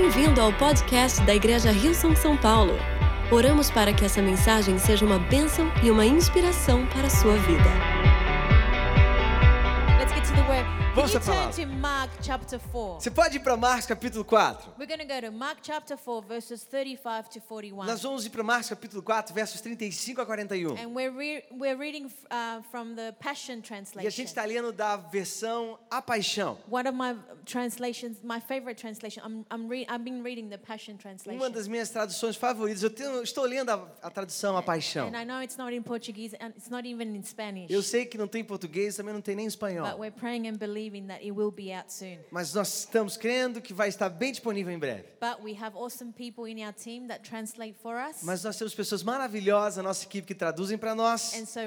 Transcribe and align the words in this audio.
Bem-vindo 0.00 0.40
ao 0.40 0.50
podcast 0.54 1.20
da 1.24 1.34
Igreja 1.34 1.70
Rio 1.70 1.94
São 1.94 2.34
Paulo. 2.38 2.72
Oramos 3.30 3.70
para 3.70 3.92
que 3.92 4.02
essa 4.02 4.22
mensagem 4.22 4.78
seja 4.78 5.04
uma 5.04 5.18
bênção 5.18 5.70
e 5.82 5.90
uma 5.90 6.06
inspiração 6.06 6.86
para 6.86 7.06
a 7.06 7.10
sua 7.10 7.36
vida. 7.36 8.09
Vamos 10.92 11.14
à 11.14 11.20
palavra. 11.20 11.52
to 11.52 11.66
Mark 11.68 12.10
chapter 12.20 12.58
4? 12.58 13.00
Você 13.00 13.10
pode 13.12 13.36
ir 13.36 13.40
para 13.40 13.56
Marcos 13.56 13.86
capítulo 13.86 14.24
4. 14.24 14.72
We're 14.76 14.86
going 14.88 14.98
to 14.98 15.06
go 15.06 15.20
to 15.24 15.30
Mark 15.32 15.58
chapter 15.62 15.96
4, 15.96 16.22
verses 16.26 16.64
35 16.64 17.28
to 17.30 17.40
41. 17.40 17.86
Nós 17.86 18.02
vamos 18.02 18.26
ir 18.26 18.30
para 18.30 18.42
Marcos 18.42 18.68
capítulo 18.70 19.00
4, 19.00 19.32
versos 19.32 19.60
35 19.60 20.20
a 20.20 20.26
41. 20.26 20.74
And 20.76 20.88
we're, 20.92 21.12
re- 21.16 21.44
we're 21.52 21.76
reading 21.78 22.06
uh, 22.32 22.60
from 22.72 22.96
the 22.96 23.12
Passion 23.20 23.58
E 23.58 23.58
a 23.58 23.62
Translation. 23.62 24.10
gente 24.10 24.26
está 24.28 24.44
lendo 24.44 24.72
da 24.72 24.96
versão 24.96 25.78
A 25.88 26.02
Paixão. 26.02 26.58
One 26.68 26.88
of 26.88 26.96
my 26.96 27.16
translations, 27.46 28.18
my 28.24 28.40
favorite 28.40 28.80
translation, 28.80 29.22
I'm, 29.24 29.44
I'm 29.52 29.68
re- 29.68 29.86
I've 29.88 30.02
been 30.04 30.22
reading 30.24 30.48
the 30.48 30.58
Passion 30.58 30.94
Uma 30.94 31.02
Translation. 31.02 31.50
das 31.52 31.68
minhas 31.68 31.88
traduções 31.90 32.34
favoritas. 32.36 32.82
Eu 32.82 32.90
tenho- 32.90 33.22
estou 33.22 33.44
lendo 33.44 33.70
a, 33.70 33.86
a 34.02 34.10
tradução 34.10 34.56
A 34.56 34.62
Paixão. 34.62 35.06
And 35.06 35.16
I 35.16 35.24
know 35.24 35.40
it's 35.40 35.56
not 35.56 35.72
in 35.72 35.82
Portuguese 35.84 36.36
and 36.40 36.48
it's 36.56 36.68
not 36.68 36.84
even 36.86 37.14
in 37.16 37.22
Spanish. 37.22 37.70
Eu 37.70 37.80
sei 37.80 38.04
que 38.06 38.18
não 38.18 38.26
tem 38.26 38.42
português, 38.42 38.96
também 38.96 39.14
não 39.14 39.22
tem 39.22 39.36
nem 39.36 39.46
But 39.46 39.52
espanhol. 39.54 39.96
we're 39.96 40.10
praying 40.10 40.48
and 40.48 40.56
believing 40.58 40.79
Mas 42.30 42.54
nós 42.54 42.80
estamos 42.80 43.16
crendo 43.16 43.60
que 43.60 43.74
vai 43.74 43.88
estar 43.88 44.08
bem 44.08 44.30
disponível 44.30 44.72
em 44.72 44.78
breve. 44.78 45.04
But 45.20 45.42
we 45.42 45.56
have 45.60 45.76
awesome 45.76 46.12
people 46.12 46.50
in 46.50 46.64
our 46.64 46.72
team 46.72 47.08
that 47.08 47.28
translate 47.28 47.74
for 47.82 47.96
us. 47.96 48.22
Mas 48.22 48.44
nós 48.44 48.56
temos 48.56 48.74
pessoas 48.74 49.02
maravilhosas 49.02 49.76
na 49.76 49.82
nossa 49.82 50.04
equipe 50.04 50.26
que 50.26 50.34
traduzem 50.34 50.78
para 50.78 50.94
nós. 50.94 51.34
And 51.34 51.46
so 51.46 51.60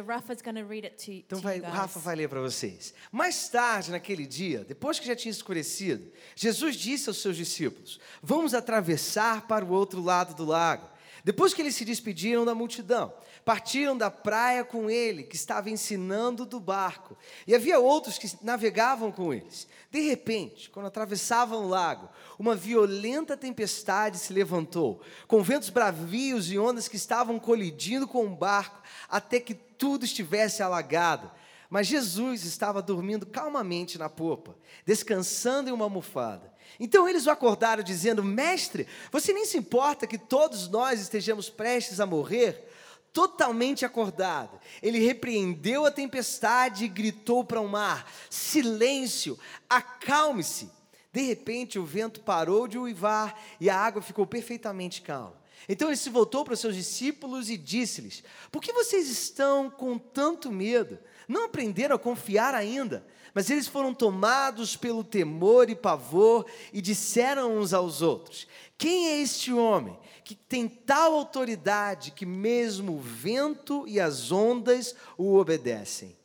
to 0.55 0.67
read 0.67 0.85
it 0.85 1.05
to, 1.05 1.11
Então 1.11 1.39
to 1.39 1.43
vai, 1.43 1.57
you 1.57 1.63
o. 1.63 1.69
Rafa 1.69 1.99
vai 1.99 2.15
ler 2.15 2.29
para 2.29 2.41
vocês. 2.41 2.93
Mais 3.11 3.49
tarde, 3.49 3.91
naquele 3.91 4.25
dia, 4.25 4.63
depois 4.63 4.99
que 4.99 5.07
já 5.07 5.15
tinha 5.15 5.31
escurecido, 5.31 6.11
Jesus 6.35 6.75
disse 6.75 7.09
aos 7.09 7.21
seus 7.21 7.37
discípulos: 7.37 7.99
Vamos 8.21 8.53
atravessar 8.53 9.47
para 9.47 9.65
o 9.65 9.69
outro 9.69 10.01
lado 10.01 10.33
do 10.33 10.45
lago. 10.45 10.93
Depois 11.23 11.53
que 11.53 11.61
eles 11.61 11.75
se 11.75 11.85
despediram 11.85 12.43
da 12.43 12.53
multidão, 12.53 13.13
partiram 13.43 13.97
da 13.97 14.09
praia 14.09 14.63
com 14.63 14.89
ele, 14.89 15.23
que 15.23 15.35
estava 15.35 15.69
ensinando 15.69 16.45
do 16.45 16.59
barco. 16.59 17.17
E 17.45 17.53
havia 17.53 17.79
outros 17.79 18.17
que 18.17 18.31
navegavam 18.41 19.11
com 19.11 19.33
eles. 19.33 19.67
De 19.91 20.01
repente, 20.01 20.69
quando 20.69 20.87
atravessavam 20.87 21.65
o 21.65 21.67
lago, 21.67 22.09
uma 22.39 22.55
violenta 22.55 23.37
tempestade 23.37 24.17
se 24.17 24.33
levantou, 24.33 25.01
com 25.27 25.43
ventos 25.43 25.69
bravios 25.69 26.51
e 26.51 26.57
ondas 26.57 26.87
que 26.87 26.95
estavam 26.95 27.37
colidindo 27.37 28.07
com 28.07 28.25
o 28.25 28.35
barco, 28.35 28.81
até 29.09 29.39
que 29.39 29.53
tudo 29.53 30.05
estivesse 30.05 30.63
alagado. 30.63 31.29
Mas 31.69 31.87
Jesus 31.87 32.45
estava 32.45 32.81
dormindo 32.81 33.25
calmamente 33.25 33.97
na 33.97 34.09
popa, 34.09 34.55
descansando 34.85 35.69
em 35.69 35.73
uma 35.73 35.85
almofada. 35.85 36.53
Então 36.79 37.07
eles 37.07 37.25
o 37.25 37.31
acordaram, 37.31 37.83
dizendo: 37.83 38.23
Mestre, 38.23 38.87
você 39.11 39.33
nem 39.33 39.45
se 39.45 39.57
importa 39.57 40.07
que 40.07 40.17
todos 40.17 40.67
nós 40.67 40.99
estejamos 40.99 41.49
prestes 41.49 41.99
a 41.99 42.05
morrer? 42.05 42.69
Totalmente 43.13 43.85
acordado, 43.85 44.59
ele 44.81 44.97
repreendeu 44.97 45.85
a 45.85 45.91
tempestade 45.91 46.83
e 46.83 46.87
gritou 46.87 47.45
para 47.45 47.61
o 47.61 47.69
mar: 47.69 48.11
Silêncio, 48.27 49.37
acalme-se. 49.69 50.67
De 51.11 51.21
repente 51.21 51.77
o 51.77 51.85
vento 51.85 52.21
parou 52.21 52.67
de 52.67 52.79
uivar 52.79 53.39
e 53.61 53.69
a 53.69 53.77
água 53.77 54.01
ficou 54.01 54.25
perfeitamente 54.25 55.03
calma. 55.03 55.39
Então 55.69 55.89
ele 55.89 55.95
se 55.95 56.09
voltou 56.09 56.43
para 56.43 56.55
os 56.55 56.59
seus 56.59 56.75
discípulos 56.75 57.51
e 57.51 57.55
disse-lhes: 57.55 58.23
Por 58.51 58.63
que 58.63 58.73
vocês 58.73 59.07
estão 59.07 59.69
com 59.69 59.97
tanto 59.99 60.51
medo? 60.51 60.97
Não 61.27 61.45
aprenderam 61.45 61.95
a 61.95 61.99
confiar 61.99 62.55
ainda? 62.55 63.05
Mas 63.33 63.49
eles 63.49 63.67
foram 63.67 63.93
tomados 63.93 64.75
pelo 64.75 65.03
temor 65.03 65.69
e 65.69 65.75
pavor 65.75 66.45
e 66.71 66.81
disseram 66.81 67.57
uns 67.57 67.73
aos 67.73 68.01
outros: 68.01 68.47
Quem 68.75 69.09
é 69.09 69.21
este 69.21 69.53
homem 69.53 69.97
que 70.23 70.35
tem 70.35 70.67
tal 70.67 71.13
autoridade 71.13 72.11
que 72.11 72.25
mesmo 72.25 72.93
o 72.93 72.99
vento 72.99 73.87
e 73.87 73.99
as 73.99 74.31
ondas 74.31 74.95
o 75.17 75.35
obedecem? 75.35 76.15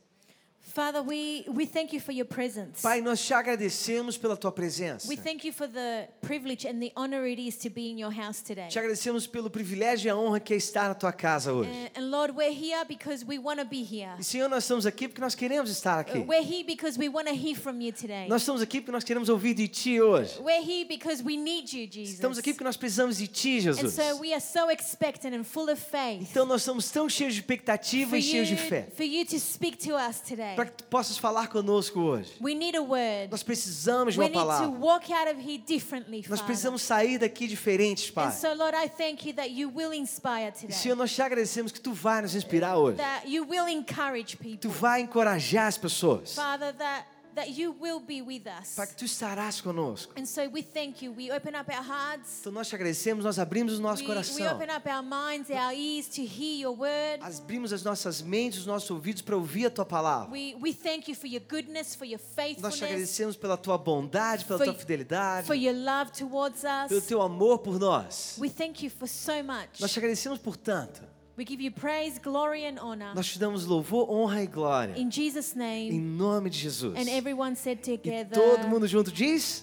Father, 0.78 1.02
we, 1.02 1.44
we 1.48 1.66
thank 1.66 1.92
you 1.92 1.98
for 1.98 2.12
your 2.12 2.24
presence. 2.24 2.80
Pai, 2.82 3.00
nós 3.00 3.20
te 3.20 3.34
agradecemos 3.34 4.16
pela 4.16 4.36
tua 4.36 4.52
presença. 4.52 5.08
We 5.08 5.16
thank 5.16 5.44
you 5.44 5.52
for 5.52 5.66
the 5.66 6.08
privilege 6.20 6.68
and 6.68 6.78
the 6.78 6.92
honor 6.94 7.26
it 7.26 7.40
is 7.40 7.56
to 7.56 7.68
be 7.68 7.90
in 7.90 7.98
your 7.98 8.12
house 8.12 8.40
today. 8.40 8.68
Te 8.68 8.78
agradecemos 8.78 9.26
pelo 9.26 9.50
privilégio 9.50 10.06
e 10.06 10.10
a 10.10 10.16
honra 10.16 10.38
que 10.38 10.54
é 10.54 10.56
estar 10.56 10.86
na 10.86 10.94
tua 10.94 11.12
casa 11.12 11.52
hoje. 11.52 11.68
And, 11.68 12.00
and 12.00 12.10
Lord, 12.12 12.32
we're 12.32 12.52
here 12.52 12.84
because 12.84 13.26
we 13.26 13.40
want 13.40 13.58
to 13.58 13.66
be 13.66 13.82
here. 13.82 14.12
E 14.20 14.22
Senhor, 14.22 14.48
nós 14.48 14.62
estamos 14.62 14.86
aqui 14.86 15.08
porque 15.08 15.20
nós 15.20 15.34
queremos 15.34 15.68
estar 15.68 15.98
aqui. 15.98 16.18
We're 16.20 16.46
here 16.46 16.62
because 16.62 16.96
we 16.96 17.08
want 17.08 17.26
to 17.26 17.34
hear 17.34 17.56
from 17.56 17.80
you 17.80 17.92
today. 17.92 18.28
Nós 18.28 18.42
estamos 18.42 18.62
aqui 18.62 18.80
porque 18.80 18.92
nós 18.92 19.02
queremos 19.02 19.28
ouvir 19.28 19.54
de 19.54 19.66
ti 19.66 20.00
hoje. 20.00 20.40
We're 20.40 20.62
here 20.62 20.86
because 20.86 21.24
we 21.24 21.36
need 21.36 21.76
you, 21.76 21.88
Jesus. 21.90 22.14
Estamos 22.14 22.38
aqui 22.38 22.52
porque 22.52 22.62
nós 22.62 22.76
precisamos 22.76 23.16
de 23.16 23.26
ti, 23.26 23.58
And 23.58 23.62
Jesus. 23.62 23.94
so 23.94 24.16
we 24.20 24.32
are 24.32 24.40
so 24.40 24.70
expectant 24.70 25.34
and 25.34 25.42
full 25.42 25.68
of 25.68 25.80
faith 25.80 26.22
Então 26.30 26.46
nós 26.46 26.60
estamos 26.60 26.88
tão 26.88 27.08
cheios 27.08 27.34
de 27.34 27.40
expectativa 27.40 28.10
for 28.10 28.16
e 28.16 28.22
cheios 28.22 28.48
you, 28.48 28.54
de 28.54 28.62
fé. 28.62 28.86
for 28.96 29.04
you 29.04 29.26
to 29.26 29.40
speak 29.40 29.76
to 29.76 29.96
us 29.96 30.20
today. 30.20 30.67
Que 30.68 30.76
tu 30.76 30.84
possas 30.84 31.16
falar 31.18 31.48
conosco 31.48 32.00
hoje. 32.00 32.32
We 32.40 32.54
need 32.54 32.76
a 32.76 32.82
word. 32.82 33.30
Nós 33.30 33.42
precisamos 33.42 34.14
de 34.14 34.20
We 34.20 34.26
uma 34.26 34.30
need 34.30 34.38
to 34.40 34.46
palavra. 34.46 34.78
walk 34.78 35.12
out 35.12 35.28
of 35.30 35.40
here 35.40 35.58
differently, 35.58 36.24
Nós 36.28 36.40
precisamos 36.40 36.82
sair 36.82 37.18
daqui 37.18 37.46
diferentes, 37.46 38.10
And 38.10 38.12
Pai. 38.14 38.32
so, 38.32 38.52
Lord, 38.54 38.74
I 38.76 38.88
thank 38.88 39.26
you 39.26 39.34
that 39.34 39.50
you 39.50 39.70
will 39.70 39.92
inspire 39.92 40.48
E 40.48 40.52
today. 40.52 40.72
Senhor, 40.76 40.96
nós 40.96 41.12
te 41.14 41.22
agradecemos 41.22 41.72
que 41.72 41.80
tu 41.80 41.92
vai 41.92 42.22
nos 42.22 42.34
inspirar 42.34 42.76
hoje. 42.76 42.98
That 42.98 43.26
you 43.28 43.44
will 43.46 43.66
encourage 43.68 44.36
Tu 44.60 44.68
vai 44.68 45.00
encorajar 45.02 45.66
as 45.68 45.78
pessoas. 45.78 46.34
Father, 46.34 46.72
that, 46.76 47.04
that 47.38 47.48
you 47.56 47.74
will 47.80 48.00
be 48.00 48.20
with 48.20 48.46
us. 48.46 48.74
Pai, 48.74 48.86
que 48.86 48.94
tu 48.96 49.04
estarás 49.04 49.60
conosco. 49.60 50.12
And 50.18 50.26
so 50.26 50.48
we 50.48 50.62
thank 50.62 51.02
you. 51.04 51.12
We 51.12 51.30
open 51.30 51.54
up 51.54 51.70
our 51.72 51.82
hearts. 51.82 52.40
Então 52.40 52.52
nós 52.52 52.68
te 52.68 52.74
agradecemos, 52.74 53.24
nós 53.24 53.38
abrimos 53.38 53.78
o 53.78 53.80
nosso 53.82 54.02
We, 54.02 54.08
we 54.08 54.14
coração. 54.14 54.56
open 54.56 54.68
up 54.74 54.88
our 54.88 55.02
minds, 55.02 55.48
our 55.50 55.72
ears 55.72 56.08
to 56.08 56.22
hear 56.22 56.60
your 56.60 56.76
word. 56.78 57.20
Abrimos 57.22 57.72
as 57.72 57.82
nossas 57.82 58.20
mentes, 58.20 58.60
os 58.60 58.66
nossos 58.66 58.90
ouvidos 58.90 59.22
para 59.22 59.36
ouvir 59.36 59.66
a 59.66 59.70
tua 59.70 59.84
palavra. 59.86 60.30
We, 60.30 60.56
we 60.60 60.72
thank 60.74 61.08
you 61.10 61.14
for 61.16 61.26
your 61.28 61.42
goodness, 61.48 61.94
for 61.94 62.04
your 62.04 62.18
Nós 62.20 62.28
te 62.28 62.34
faithfulness, 62.34 62.82
agradecemos 62.82 63.36
pela 63.36 63.56
tua 63.56 63.78
bondade, 63.78 64.44
pela 64.44 64.58
For 64.58 64.64
tua 64.64 64.74
fidelidade, 64.74 65.46
for 65.46 65.54
your 65.54 65.74
love 65.74 66.10
towards 66.12 66.62
pelo 66.88 66.98
us. 67.00 67.06
teu 67.06 67.22
amor 67.22 67.58
por 67.60 67.78
nós. 67.78 68.36
We 68.38 68.50
thank 68.50 68.84
you 68.84 68.90
for 68.90 69.06
so 69.08 69.42
much. 69.44 69.80
Nós 69.80 69.92
te 69.92 69.98
agradecemos 69.98 70.38
por 70.38 70.56
tanto. 70.56 71.02
We 71.38 71.44
give 71.44 71.60
you 71.60 71.70
praise, 71.70 72.18
glory, 72.18 72.66
and 72.66 72.80
honor. 72.80 73.12
Nós 73.14 73.32
te 73.32 73.38
damos 73.38 73.64
louvor, 73.64 74.10
honra 74.10 74.42
e 74.42 74.46
glória. 74.48 74.98
In 74.98 75.08
Jesus' 75.08 75.54
name. 75.54 75.90
Em 75.90 76.00
nome 76.00 76.50
de 76.50 76.58
Jesus. 76.58 76.98
And 76.98 77.08
everyone 77.08 77.54
said 77.54 77.80
together. 77.80 78.32
E 78.32 78.56
todo 78.56 78.66
mundo 78.66 78.88
junto 78.88 79.12
diz: 79.12 79.62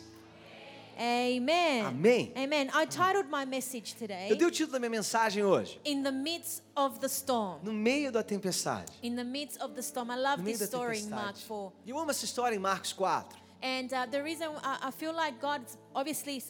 Amen. 0.98 1.82
Amém. 1.82 2.32
Amen. 2.38 2.70
I 2.74 2.86
titled 2.86 3.30
my 3.30 3.46
message 3.46 3.94
today 3.96 4.30
Eu 4.30 4.38
dei 4.38 4.48
o 4.48 4.52
título 4.52 4.72
da 4.72 4.80
minha 4.80 4.90
mensagem 4.90 5.44
hoje. 5.44 5.78
In 5.84 6.02
the 6.02 6.14
Midst 6.14 6.64
of 6.78 6.98
the 7.02 7.10
Storm. 7.10 7.60
No 7.62 7.74
meio 7.74 8.10
da 8.10 8.24
tempestade. 8.24 8.94
In 9.04 9.18
the 9.18 9.26
midst 9.26 9.62
of 9.62 9.74
the 9.74 9.82
storm. 9.82 10.10
I 10.10 10.16
love 10.16 10.46
this 10.46 10.62
story 10.62 11.00
in 11.02 11.10
Mark 11.10 11.36
4. 11.36 11.74
E 11.86 11.90
eu 11.90 12.00
amo 12.00 12.10
essa 12.10 12.24
história 12.24 12.56
em 12.56 12.60
Marcos 12.60 12.94
4. 12.94 13.38
And 13.62 13.88
uh, 13.92 14.10
the 14.10 14.24
reason 14.24 14.48
I, 14.64 14.88
I 14.88 14.92
feel 14.92 15.14
like 15.14 15.42
God, 15.42 15.62
obviously, 15.94 16.42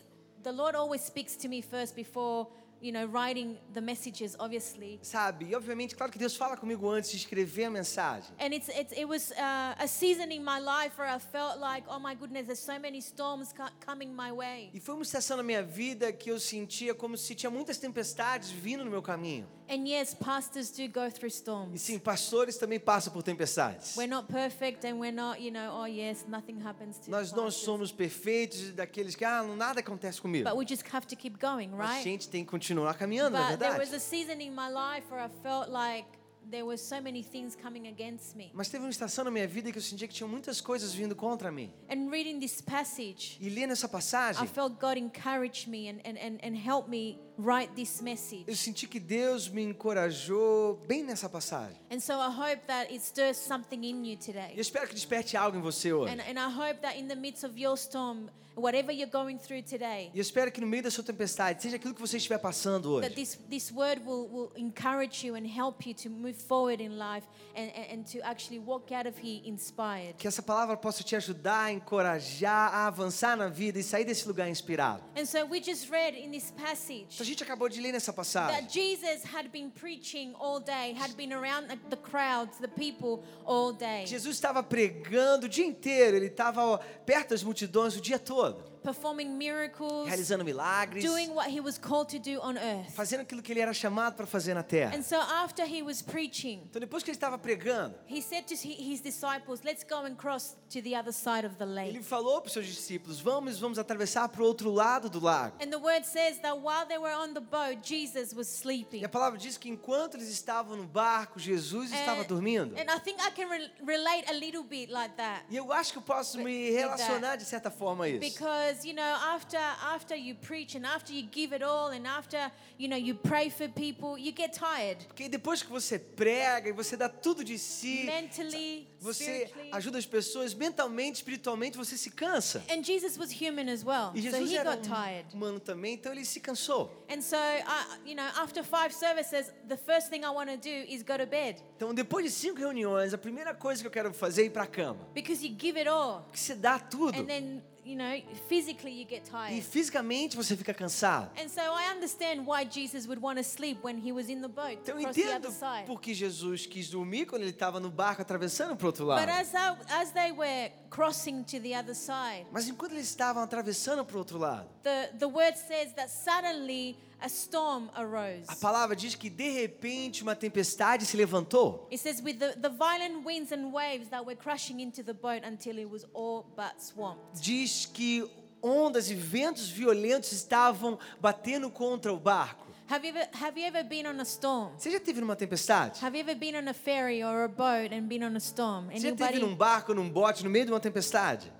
the 0.43 0.51
Lord 0.51 0.75
always 0.75 1.01
speaks 1.01 1.35
to 1.37 1.47
me 1.47 1.63
first 1.63 1.95
before, 1.95 2.47
you 2.85 2.91
know, 2.91 3.05
writing 3.07 3.57
the 3.73 3.81
messages, 3.81 4.35
obviously. 4.39 4.99
Sabe? 5.01 5.45
E 5.49 5.55
obviamente, 5.55 5.95
claro 5.95 6.11
que 6.11 6.19
Deus 6.19 6.35
fala 6.35 6.55
comigo 6.55 6.89
antes 6.89 7.09
de 7.09 7.17
escrever 7.17 7.65
a 7.65 7.69
mensagem. 7.71 8.31
And 8.39 8.53
it's, 8.53 8.69
it's, 8.69 8.93
it 8.95 9.05
was 9.05 9.31
uh, 9.31 9.75
a 9.79 9.87
season 9.87 10.31
in 10.31 10.43
my 10.43 10.59
life 10.59 10.97
where 10.97 11.09
I 11.09 11.19
felt 11.19 11.59
like, 11.59 11.85
oh 11.89 11.99
my 11.99 12.13
goodness, 12.15 12.45
there's 12.45 12.59
so 12.59 12.77
many 12.79 13.01
storms 13.01 13.51
co- 13.51 13.69
coming 13.85 14.13
my 14.15 14.31
way. 14.31 14.69
E 14.73 14.79
foi 14.79 14.93
uma 14.93 15.03
estação 15.03 15.37
na 15.37 15.43
minha 15.43 15.63
vida 15.63 16.11
que 16.13 16.29
eu 16.29 16.39
sentia 16.39 16.93
como 16.93 17.17
se 17.17 17.33
tinha 17.33 17.49
muitas 17.49 17.77
tempestades 17.77 18.51
vindo 18.51 18.85
no 18.85 18.91
meu 18.91 19.01
caminho. 19.01 19.47
And 19.67 19.87
yes, 19.87 20.13
pastors 20.13 20.69
do 20.71 20.87
go 20.87 21.09
through 21.09 21.27
E 21.27 21.31
storms. 21.31 21.81
sim, 21.81 21.97
pastores 21.97 22.57
também 22.57 22.79
passam 22.79 23.11
por 23.11 23.23
tempestades. 23.23 23.95
We're 23.97 24.07
not 24.07 24.27
perfect 24.31 24.85
and 24.85 24.99
we're 24.99 25.11
not, 25.15 25.41
you 25.41 25.51
know, 25.51 25.73
oh 25.81 25.85
yes, 25.87 26.23
nothing 26.27 26.59
happens 26.63 26.99
to 26.99 27.09
Nós 27.09 27.31
não 27.31 27.49
somos 27.49 27.91
perfeitos 27.91 28.61
e 28.69 28.71
daqueles 28.71 29.15
que, 29.15 29.25
ah, 29.25 29.41
nada 29.43 29.79
acontece 29.79 30.21
comigo. 30.21 30.47
But 30.47 30.57
we 30.57 30.65
just 30.67 30.83
have 30.93 31.07
to 31.07 31.15
keep 31.15 31.39
going, 31.39 31.69
Mas 31.69 31.79
a 31.89 31.93
right? 31.93 32.03
gente 32.03 32.29
tem 32.29 32.43
que 32.45 32.51
continuar 32.51 32.93
caminhando, 32.95 33.35
é 33.37 33.39
But 33.39 33.57
there 33.59 33.71
verdade? 33.71 33.79
was 33.79 33.93
a 33.93 33.99
season 33.99 34.39
in 34.39 34.51
my 34.51 34.69
life 34.69 35.07
where 35.11 35.25
I 35.25 35.29
felt 35.41 35.69
like 35.71 36.05
there 36.47 36.63
were 36.63 36.77
so 36.77 37.01
many 37.01 37.23
things 37.23 37.55
coming 37.55 37.87
against 37.87 38.35
me. 38.35 38.51
Mas 38.53 38.69
teve 38.69 38.83
uma 38.83 38.91
estação 38.91 39.23
na 39.25 39.31
minha 39.31 39.47
vida 39.47 39.71
que 39.71 39.79
eu 39.79 39.81
sentia 39.81 40.07
que 40.07 40.13
tinha 40.13 40.27
muitas 40.27 40.61
coisas 40.61 40.93
vindo 40.93 41.15
contra 41.15 41.51
mim. 41.51 41.73
And 41.89 42.11
reading 42.11 42.39
this 42.39 42.61
passage, 42.61 43.39
E 43.41 43.49
lendo 43.49 43.73
essa 43.73 43.87
I 43.87 43.89
passagem, 43.89 44.47
felt 44.47 44.79
God 44.79 44.95
encourage 44.97 45.67
me 45.67 45.89
and, 45.89 46.01
and, 46.05 46.19
and, 46.19 46.37
and 46.43 46.55
help 46.55 46.87
me 46.87 47.19
write 47.37 47.73
this 47.75 48.01
message. 48.01 48.45
Eu 48.47 48.55
senti 48.55 48.87
que 48.87 48.99
Deus 48.99 49.47
me 49.49 49.63
encorajou 49.63 50.79
bem 50.87 51.03
nessa 51.03 51.27
passagem. 51.29 51.77
And 51.91 51.99
so 51.99 52.13
I 52.13 52.29
hope 52.29 52.65
that 52.67 52.91
it 52.91 53.03
stirs 53.03 53.37
something 53.37 53.83
in 53.83 54.05
you 54.05 54.13
E 54.13 54.13
eu 54.13 54.17
today. 54.17 54.53
espero 54.57 54.87
que 54.87 54.93
desperte 54.95 55.35
algo 55.37 55.57
em 55.57 55.61
você 55.61 55.91
hoje. 55.93 56.13
And, 56.13 56.21
and 56.21 56.39
I 56.39 56.51
hope 56.51 56.81
that 56.81 56.97
in 56.97 57.07
the 57.07 57.15
midst 57.15 57.43
of 57.43 57.59
your 57.59 57.75
storm, 57.77 58.27
whatever 58.55 58.91
you're 58.93 59.11
going 59.11 59.37
through 59.37 59.63
today, 59.63 60.09
E 60.13 60.17
eu 60.17 60.21
espero 60.21 60.49
que 60.51 60.61
no 60.61 60.67
meio 60.67 60.83
da 60.83 60.91
sua 60.91 61.03
tempestade, 61.03 61.61
seja 61.61 61.75
aquilo 61.75 61.93
que 61.93 61.99
você 62.01 62.17
estiver 62.17 62.37
passando 62.39 62.99
that 63.01 63.11
hoje, 63.11 63.15
this, 63.15 63.39
this 63.49 63.71
word 63.71 64.01
will, 64.05 64.29
will 64.29 64.51
encourage 64.55 65.25
you 65.27 65.35
and 65.35 65.45
help 65.45 65.85
you 65.85 65.93
to 65.93 66.09
move 66.09 66.35
forward 66.35 66.81
in 66.81 66.97
life 66.97 67.27
and, 67.55 67.69
and, 67.91 68.03
to 68.03 68.19
actually 68.23 68.59
walk 68.59 68.93
out 68.93 69.07
of 69.07 69.17
here 69.21 69.41
inspired. 69.45 70.15
que 70.17 70.27
essa 70.27 70.41
palavra 70.41 70.77
possa 70.77 71.03
te 71.03 71.15
ajudar, 71.17 71.73
encorajar 71.73 72.73
a 72.73 72.87
avançar 72.87 73.35
na 73.35 73.49
vida 73.49 73.77
e 73.79 73.83
sair 73.83 74.05
desse 74.05 74.25
lugar 74.27 74.49
inspirado. 74.49 75.03
And 75.17 75.25
so 75.25 75.45
we 75.45 75.59
just 75.61 75.89
read 75.89 76.17
in 76.17 76.31
this 76.31 76.51
passage 76.51 77.07
a 77.25 77.29
gente 77.29 77.43
acabou 77.43 77.67
de 77.67 77.81
ler 77.81 77.91
nessa 77.91 78.13
passagem. 78.13 78.55
That 78.61 78.71
Jesus 78.73 79.23
had 79.33 79.49
been 79.49 79.69
preaching 79.71 80.33
all 80.39 80.59
day, 80.59 80.93
had 80.93 81.13
been 81.15 81.33
around 81.33 81.67
the- 81.89 81.95
crowds, 81.97 82.57
the 82.59 82.67
people 82.67 83.23
all 83.45 83.73
day, 83.73 84.05
Jesus 84.05 84.35
estava 84.35 84.61
pregando 84.61 85.45
o 85.47 85.49
dia 85.49 85.65
inteiro, 85.65 86.15
ele 86.17 86.27
estava 86.27 86.77
perto 87.05 87.29
das 87.29 87.43
multidões 87.43 87.95
o 87.95 88.01
dia 88.01 88.19
todo, 88.19 88.63
performing 88.85 89.37
miracles, 89.37 90.07
realizando 90.07 90.43
milagres, 90.45 91.03
doing 91.03 91.29
what 91.33 91.49
he 91.49 91.59
was 91.59 91.77
called 91.77 92.07
to 92.09 92.19
do 92.19 92.39
on 92.41 92.55
earth. 92.57 92.91
fazendo 92.95 93.21
aquilo 93.21 93.41
que 93.41 93.51
ele 93.51 93.59
era 93.61 93.73
chamado 93.73 94.15
para 94.15 94.25
fazer 94.25 94.53
na 94.53 94.63
terra. 94.63 94.95
And 94.95 95.01
so 95.03 95.15
after 95.17 95.65
he 95.65 95.81
was 95.81 96.01
preaching, 96.01 96.61
Então, 96.69 96.79
depois 96.79 97.03
que 97.03 97.09
ele 97.09 97.17
estava 97.17 97.37
pregando, 97.37 97.95
he 98.07 98.21
said 98.21 98.45
to 98.47 98.53
hi- 98.55 98.75
his 98.79 99.01
disciples, 99.01 99.61
Let's 99.63 99.83
go 99.83 100.05
and 100.05 100.15
cross 100.15 100.55
to 100.69 100.81
the 100.81 100.95
other 100.95 101.11
side 101.13 101.45
of 101.45 101.55
the 101.57 101.63
ele 101.65 101.73
lake. 101.93 102.03
falou 102.03 102.41
para 102.41 102.47
os 102.47 102.53
seus 102.53 102.65
discípulos: 102.67 103.19
Vamos, 103.19 103.59
vamos 103.59 103.79
atravessar 103.79 104.29
para 104.29 104.41
o 104.41 104.45
outro 104.45 104.69
lado 104.71 105.09
do 105.09 105.19
lago. 105.19 105.55
And 105.61 105.69
the 105.69 105.77
word 105.79 106.05
says 106.05 106.39
that 106.41 106.55
while 106.59 106.85
they 106.87 106.97
were 106.97 107.13
on 107.15 107.33
the 107.33 107.41
boat, 107.41 107.79
Jesus 107.83 108.33
was 108.33 108.47
sleeping. 108.47 109.01
E 109.01 109.05
a 109.05 109.09
palavra 109.09 109.37
diz 109.39 109.57
que 109.57 109.69
enquanto 109.69 110.15
eles 110.15 110.29
estavam 110.29 110.75
no 110.77 110.85
barco, 110.85 111.39
Jesus 111.39 111.91
estava 111.91 112.23
dormindo. 112.23 112.75
and 112.77 112.89
I 112.91 112.99
think 112.99 113.19
I 113.21 113.31
can 113.31 113.49
re- 113.49 113.71
relate 113.83 114.29
a 114.29 114.33
little 114.33 114.63
bit 114.63 114.91
like 114.91 115.15
that. 115.17 115.43
E 115.49 115.55
eu 115.55 115.71
acho 115.71 115.91
que 115.93 115.97
eu 115.97 116.03
posso 116.03 116.37
me 116.39 116.69
relacionar 116.71 117.35
de 117.37 117.45
certa 117.45 117.69
forma 117.71 118.05
a 118.05 118.09
isso. 118.09 118.19
Because 118.19 118.74
you 118.83 118.93
know, 118.93 119.03
after 119.33 119.57
after 119.93 120.15
you 120.17 120.35
preach 120.35 120.75
and 120.75 120.85
after 120.85 121.13
you 121.13 121.23
give 121.31 121.53
it 121.55 121.63
all 121.63 121.89
and 121.91 122.05
after 122.07 122.51
you 122.77 122.87
know 122.89 122.97
you 122.97 123.13
pray 123.15 123.49
for 123.49 123.69
people, 123.69 124.17
you 124.17 124.33
get 124.35 124.51
tired 124.53 124.97
Porque 125.07 125.29
depois 125.29 125.61
que 125.61 125.69
você 125.69 125.97
prega 125.99 126.69
e 126.69 126.71
você 126.73 126.97
dá 126.97 127.07
tudo 127.07 127.43
de 127.43 127.57
si, 127.59 128.03
mentally, 128.05 128.87
você 128.99 129.49
ajuda 129.71 129.97
as 129.99 130.05
pessoas 130.05 130.53
mentalmente, 130.53 131.15
espiritualmente, 131.17 131.77
você 131.77 131.97
se 131.97 132.09
cansa. 132.09 132.63
And 132.69 132.83
Jesus 132.83 133.17
was 133.17 133.31
human 133.31 133.69
as 133.71 133.83
well, 133.83 134.11
E 134.15 134.21
so 134.23 134.31
Jesus 134.31 134.51
he 134.51 134.57
era 134.57 134.75
got 134.75 134.83
tired. 134.83 135.27
um 135.33 135.37
humano 135.37 135.59
também, 135.59 135.93
então 135.93 136.11
ele 136.11 136.25
se 136.25 136.39
cansou. 136.39 136.91
And 137.09 137.21
so, 137.21 137.35
I, 137.37 137.99
you 138.09 138.15
know, 138.15 138.25
after 138.41 138.63
five 138.63 138.91
services, 138.93 139.51
the 139.67 139.77
first 139.77 140.09
thing 140.09 140.23
I 140.25 140.29
want 140.29 140.49
to 140.49 140.57
do 140.57 140.69
is 140.91 141.03
go 141.03 141.17
to 141.17 141.25
bed 141.25 141.61
Então, 141.77 141.93
depois 141.93 142.25
de 142.25 142.31
cinco 142.31 142.57
reuniões, 142.59 143.13
a 143.13 143.17
primeira 143.17 143.53
coisa 143.53 143.81
que 143.81 143.87
eu 143.87 143.91
quero 143.91 144.13
fazer 144.13 144.43
é 144.43 144.45
ir 144.45 144.49
para 144.49 144.63
a 144.63 144.67
cama. 144.67 145.07
because 145.13 145.45
you 145.45 145.55
give 145.57 145.77
it 145.77 145.87
all, 145.87 146.23
Porque 146.23 146.39
você 146.39 146.55
dá 146.55 146.79
tudo. 146.79 147.17
and 147.17 147.25
then 147.25 147.61
you 147.85 147.95
know, 147.95 148.19
physically 148.49 148.91
you 148.91 149.05
get 149.07 149.27
E 149.27 149.29
tired. 149.29 149.61
fisicamente 149.61 150.35
você 150.35 150.57
fica 150.57 150.73
cansado. 150.73 151.29
And 151.39 151.47
so 151.47 151.61
I 151.61 151.93
understand 151.95 152.43
why 152.45 152.65
Jesus 152.65 153.05
would 153.07 153.21
want 153.21 153.37
to 153.37 153.43
sleep 153.43 153.79
when 153.83 153.97
he 153.97 154.11
was 154.11 154.27
in 154.27 154.41
the 154.41 154.47
boat 154.47 154.79
Então 154.81 154.95
eu 154.99 155.03
cross 155.03 155.15
the 155.15 155.21
entendo 155.21 155.47
other 155.47 155.51
side. 155.51 155.85
porque 155.85 156.13
Jesus 156.13 156.65
quis 156.65 156.89
dormir 156.89 157.25
quando 157.27 157.43
ele 157.43 157.51
estava 157.51 157.79
no 157.79 157.91
barco 157.91 158.21
atravessando 158.21 158.75
para 158.75 158.85
o 158.85 158.87
outro 158.87 159.05
But 159.05 159.15
lado. 159.27 159.29
as, 159.29 159.53
I, 159.53 159.77
as 160.01 160.11
they 160.11 160.31
were 160.31 160.71
crossing 160.89 161.43
to 161.43 161.59
the 161.59 161.77
other 161.77 161.93
side, 161.95 162.47
Mas 162.51 162.67
enquanto 162.67 162.93
eles 162.93 163.07
estavam 163.07 163.43
atravessando 163.43 164.03
para 164.03 164.15
o 164.15 164.19
outro 164.19 164.37
lado, 164.39 164.67
the, 164.83 165.09
the 165.19 165.27
word 165.27 165.55
says 165.57 165.93
that 165.93 166.09
suddenly 166.09 166.97
a 167.25 167.27
storm 167.27 167.89
arose. 167.95 168.45
a 168.47 168.55
palavra 168.55 168.95
diz 168.95 169.15
que 169.15 169.31
de 169.31 169.49
repente 169.49 170.21
uma 170.21 170.35
tempestade 170.35 171.05
se 171.07 171.17
levantou. 171.17 171.87
It 171.91 171.97
says, 171.97 172.21
with 172.21 172.37
the, 172.37 172.53
the 172.53 172.69
violent 172.69 173.25
winds 173.25 173.51
and 173.51 173.71
waves 173.71 174.09
that 174.09 174.23
were 174.23 174.35
crashing 174.35 174.79
into 174.79 175.03
the 175.03 175.13
boat 175.13 175.41
until 175.43 175.79
it 175.79 175.89
was 175.89 176.05
all 176.13 176.45
but 176.55 176.79
swamped. 176.79 177.41
Diz 177.41 177.87
que 177.87 178.29
ondas 178.61 179.09
e 179.09 179.15
ventos 179.15 179.69
violentos 179.69 180.31
estavam 180.31 180.99
batendo 181.19 181.71
contra 181.71 182.13
o 182.13 182.19
barco. 182.19 182.63
Have 182.87 183.03
you, 183.03 183.15
ever, 183.15 183.27
have 183.33 183.59
you 183.59 183.65
ever 183.65 183.83
been 183.83 184.05
on 184.05 184.19
a 184.19 184.25
storm? 184.25 184.73
Você 184.77 184.91
já 184.91 184.99
teve 184.99 185.19
numa 185.19 185.35
tempestade? 185.35 185.99
Have 186.05 186.15
you 186.15 186.21
ever 186.21 186.35
been 186.35 186.55
on 186.55 186.69
a 186.69 186.73
ferry 186.73 187.23
or 187.23 187.43
a 187.43 187.47
boat 187.47 187.91
and 187.91 188.03
been 188.03 188.23
on 188.23 188.35
a 188.35 188.39
storm? 188.39 188.91
Você 188.91 189.09
já 189.09 189.15
teve 189.15 189.39
num 189.39 189.55
barco, 189.55 189.95
num 189.95 190.07
bote, 190.07 190.43
no 190.43 190.51
meio 190.51 190.65
de 190.65 190.71
uma 190.71 190.79
tempestade? 190.79 191.51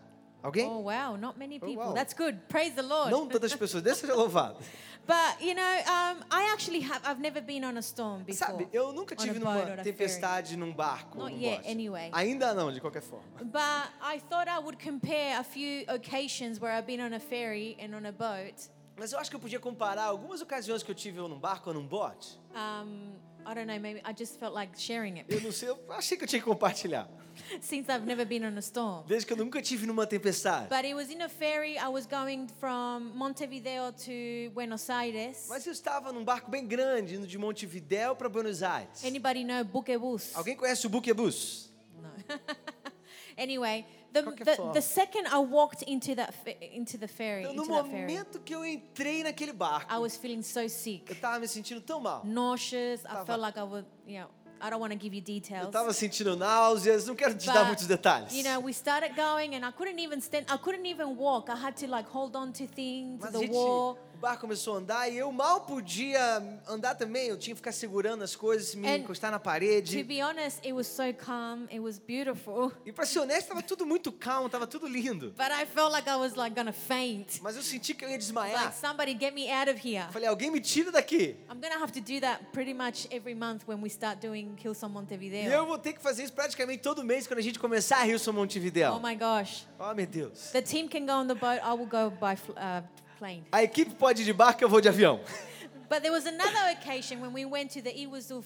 Alguém? 0.46 0.68
Oh 0.68 0.82
wow, 0.82 1.18
not 1.18 1.40
many 1.40 1.60
people. 1.60 1.88
wow. 1.88 1.94
That's 1.94 2.14
good. 2.14 2.38
Praise 2.48 2.76
the 2.76 2.84
Lord. 2.84 3.10
Não 3.10 3.28
todas 3.28 3.52
as 3.52 3.58
pessoas, 3.58 3.82
Deus 3.82 3.98
seja 3.98 4.14
louvado. 4.14 4.60
But 5.08 5.40
you 5.40 5.54
know, 5.54 5.62
um, 5.62 6.24
I 6.32 6.52
actually 6.52 6.82
have. 6.82 7.02
I've 7.04 7.20
never 7.20 7.40
been 7.40 7.64
on 7.64 7.78
a 7.78 7.82
storm 7.82 8.24
before. 8.24 8.48
Sabe, 8.48 8.68
eu 8.74 8.92
nunca 8.92 9.16
tive 9.16 9.40
numa 9.40 9.78
tempestade 9.84 10.58
num 10.58 10.72
barco. 10.72 11.18
Not 11.18 11.34
yet, 11.34 11.58
bote. 11.58 11.70
anyway. 11.70 12.10
Ainda 12.12 12.54
não, 12.54 12.72
de 12.72 12.80
qualquer 12.80 13.02
forma. 13.02 13.26
But 13.40 13.90
I 14.02 14.20
thought 14.30 14.48
I 14.48 14.60
would 14.60 14.80
compare 14.80 15.40
a 15.40 15.44
few 15.44 15.84
occasions 15.88 16.60
where 16.60 16.72
I've 16.72 16.88
been 16.88 17.02
on 17.02 17.14
a 17.14 17.20
ferry 17.20 17.78
and 17.80 17.96
on 17.96 18.06
a 18.06 18.12
boat. 18.12 18.70
Mas 18.98 19.12
eu 19.12 19.20
acho 19.20 19.30
que 19.30 19.36
eu 19.36 19.40
podia 19.40 19.60
comparar 19.60 20.06
algumas 20.06 20.42
ocasiões 20.42 20.82
que 20.82 20.90
eu 20.90 20.96
tive 20.96 21.20
ou 21.20 21.28
num 21.28 21.40
barco 21.40 21.70
ou 21.70 21.74
num 21.76 21.86
bote. 21.86 22.40
Um, 22.56 23.14
I 23.46 23.54
don't 23.54 23.68
know. 23.68 23.80
Maybe 23.80 24.02
I 24.04 24.14
just 24.18 24.40
felt 24.40 24.56
like 24.56 24.78
sharing 24.78 25.20
it 25.20 25.26
Eu 25.30 25.42
não 25.42 25.52
sei, 25.52 25.70
eu 25.70 25.80
achei 25.90 26.18
que 26.18 26.24
eu 26.24 26.28
tinha 26.28 26.40
que 26.42 26.46
compartilhar. 26.46 27.08
since 27.62 27.90
I've 27.90 28.06
never 28.06 28.26
been 28.26 28.44
on 28.46 28.58
a 28.58 28.62
storm. 28.62 29.06
Desde 29.08 29.26
que 29.28 29.34
eu 29.34 29.38
nunca 29.38 29.62
tive 29.62 29.86
numa 29.86 30.08
tempestade. 30.08 30.68
But 30.70 30.86
it 30.86 30.96
was 30.96 31.10
in 31.10 31.22
a 31.22 31.30
ferry. 31.30 31.78
I 31.78 31.88
was 31.90 32.06
going 32.06 32.48
from 32.60 33.12
Montevideo 33.16 33.92
to 33.92 34.52
Buenos 34.54 34.90
Aires. 34.90 35.48
Mas 35.50 35.66
eu 35.66 35.74
estava 35.74 36.12
num 36.12 36.24
barco 36.24 36.50
bem 36.50 36.66
grande, 36.66 37.16
indo 37.16 37.28
de 37.28 37.38
Montevidéu 37.38 38.16
para 38.16 38.30
Buenos 38.30 38.64
Aires. 38.64 39.04
Anybody 39.04 39.44
know 39.44 39.64
buquebus? 39.64 40.36
Alguém 40.36 40.56
conhece 40.56 40.86
o 40.88 40.90
buquebus? 40.90 41.72
No. 42.02 42.10
anyway, 43.38 43.86
the, 44.24 44.44
the, 44.46 44.56
forma. 44.56 44.74
the 44.74 44.82
second 44.82 45.28
I 45.28 45.38
walked 45.40 45.84
into 45.88 46.16
that 46.16 46.34
into 46.74 46.98
the 46.98 47.08
ferry, 47.08 47.44
Então, 47.44 47.56
no 47.56 47.64
into 47.64 47.74
that 47.74 47.90
ferry, 47.90 48.02
momento 48.02 48.40
que 48.40 48.54
eu 48.56 48.66
entrei 48.66 49.24
naquele 49.24 49.54
barco, 49.54 49.94
I 49.94 49.98
was 49.98 50.16
feeling 50.18 50.42
so 50.42 50.62
eu 50.62 50.70
sick, 50.70 51.12
estava 51.12 51.40
me 51.40 51.48
sentindo 51.48 51.82
tão 51.82 52.00
mal. 52.00 52.22
nauseous. 52.26 53.04
I 53.06 53.26
felt 53.26 53.40
like 53.42 53.58
I 53.60 53.64
would, 53.64 53.86
you 54.08 54.20
know, 54.22 54.30
I 54.62 54.70
don't 54.70 54.80
want 54.82 54.94
to 54.94 54.98
give 55.00 55.14
you 55.14 55.22
Eu 55.22 55.26
details. 55.26 55.66
estava 55.68 55.92
sentindo 55.94 56.36
náuseas, 56.38 57.06
não 57.06 57.14
quero 57.16 57.36
te 57.36 57.46
dar 57.46 57.60
But, 57.60 57.68
muitos 57.68 57.88
detalhes. 57.88 58.34
You 58.34 58.44
know, 58.44 58.62
we 58.66 58.72
started 58.74 59.14
going, 59.16 59.54
and 59.56 59.66
I 59.66 59.72
couldn't 59.72 60.00
even 60.00 60.20
stand. 60.22 60.46
I 60.50 60.58
couldn't 60.58 60.86
even 60.88 61.18
walk. 61.18 61.50
I 61.52 61.56
had 61.56 61.76
to 61.78 61.88
like 61.88 62.08
hold 62.10 62.36
on 62.36 62.52
to 62.54 62.66
things, 62.66 63.20
Mas 63.22 63.32
the 63.34 63.40
gente, 63.40 63.52
wall. 63.54 63.98
Barco 64.26 64.42
começou 64.42 64.74
a 64.76 64.78
andar 64.80 65.08
e 65.08 65.18
eu 65.18 65.32
mal 65.32 65.62
podia 65.62 66.20
andar 66.68 66.96
também. 66.96 67.28
Eu 67.28 67.38
tinha 67.38 67.54
que 67.54 67.60
ficar 67.60 67.72
segurando 67.72 68.24
as 68.24 68.36
coisas, 68.36 68.74
me 68.74 68.88
And 68.88 68.98
encostar 68.98 69.30
na 69.32 69.38
To 69.38 69.44
parede. 69.44 70.04
be 70.04 70.20
honest, 70.24 70.58
it 70.66 70.74
was 70.74 70.88
so 70.88 71.14
calm. 71.14 71.66
It 71.72 71.80
was 71.80 72.00
beautiful. 72.00 72.72
E 72.86 72.92
para 72.92 73.06
ser 73.06 73.20
honesto, 73.20 73.44
estava 73.44 73.62
tudo 73.62 73.86
muito 73.86 74.12
calmo, 74.12 74.48
estava 74.48 74.66
tudo 74.66 74.88
lindo. 74.88 75.32
But 75.38 75.52
I 75.52 75.66
felt 75.68 75.92
like 75.92 76.10
I 76.10 76.16
was 76.16 76.34
like 76.34 76.56
gonna 76.56 76.74
faint. 76.74 77.40
Mas 77.42 77.56
eu 77.56 77.62
senti 77.62 77.94
que 77.94 78.04
eu 78.04 78.10
ia 78.10 78.16
Like 78.16 78.26
desmaiar. 78.26 78.74
somebody 78.74 79.16
get 79.20 79.32
me 79.34 79.48
out 79.52 79.70
of 79.70 79.80
here. 79.88 80.08
Falei, 80.12 80.28
alguém 80.28 80.50
me 80.50 80.60
tira 80.60 80.92
daqui. 80.92 81.36
I'm 81.48 81.60
gonna 81.62 81.78
have 81.80 81.92
to 81.94 82.02
do 82.02 82.20
that 82.22 82.44
pretty 82.52 82.74
much 82.74 83.08
every 83.12 83.36
month 83.36 83.68
when 83.68 83.80
we 83.82 83.90
start 83.90 84.20
doing 84.20 84.56
Hillsong 84.58 84.88
E 84.88 84.90
eu 84.90 84.90
Montevideo. 84.90 85.66
vou 85.68 85.78
ter 85.78 85.94
que 85.94 86.02
fazer 86.02 86.24
isso 86.24 86.34
praticamente 86.34 86.82
todo 86.82 87.04
mês 87.04 87.28
quando 87.28 87.40
a 87.40 87.44
gente 87.44 87.60
começar 87.60 87.98
a 87.98 88.04
Rilson 88.04 88.32
Montevidéu. 88.32 88.94
Oh 88.96 89.00
my 89.00 89.16
gosh. 89.16 89.68
Oh, 89.78 89.94
meu 89.94 90.08
Deus. 90.08 90.50
The 90.52 90.62
team 90.64 90.88
can 90.88 91.06
go 91.06 91.14
on 91.14 91.28
the 91.28 91.36
boat. 91.36 91.60
I 91.64 91.74
will 91.78 91.86
go 91.86 92.10
by 92.10 92.34
uh, 92.58 92.82
plane. 93.18 93.44
A 93.52 93.64
equipe 93.64 93.94
pode 93.96 94.22
ir 94.22 94.26
de 94.26 94.34
barco, 94.34 94.64
eu 94.64 94.70
vou 94.70 94.82
de 94.82 94.90
avião. 94.90 95.20
But 95.88 96.02
there 96.02 96.10
was 96.12 96.26
another 96.26 96.72
occasion 96.74 97.22
when 97.22 97.32
we 97.32 97.46
went 97.46 97.72
to 97.74 97.82
the 97.82 97.94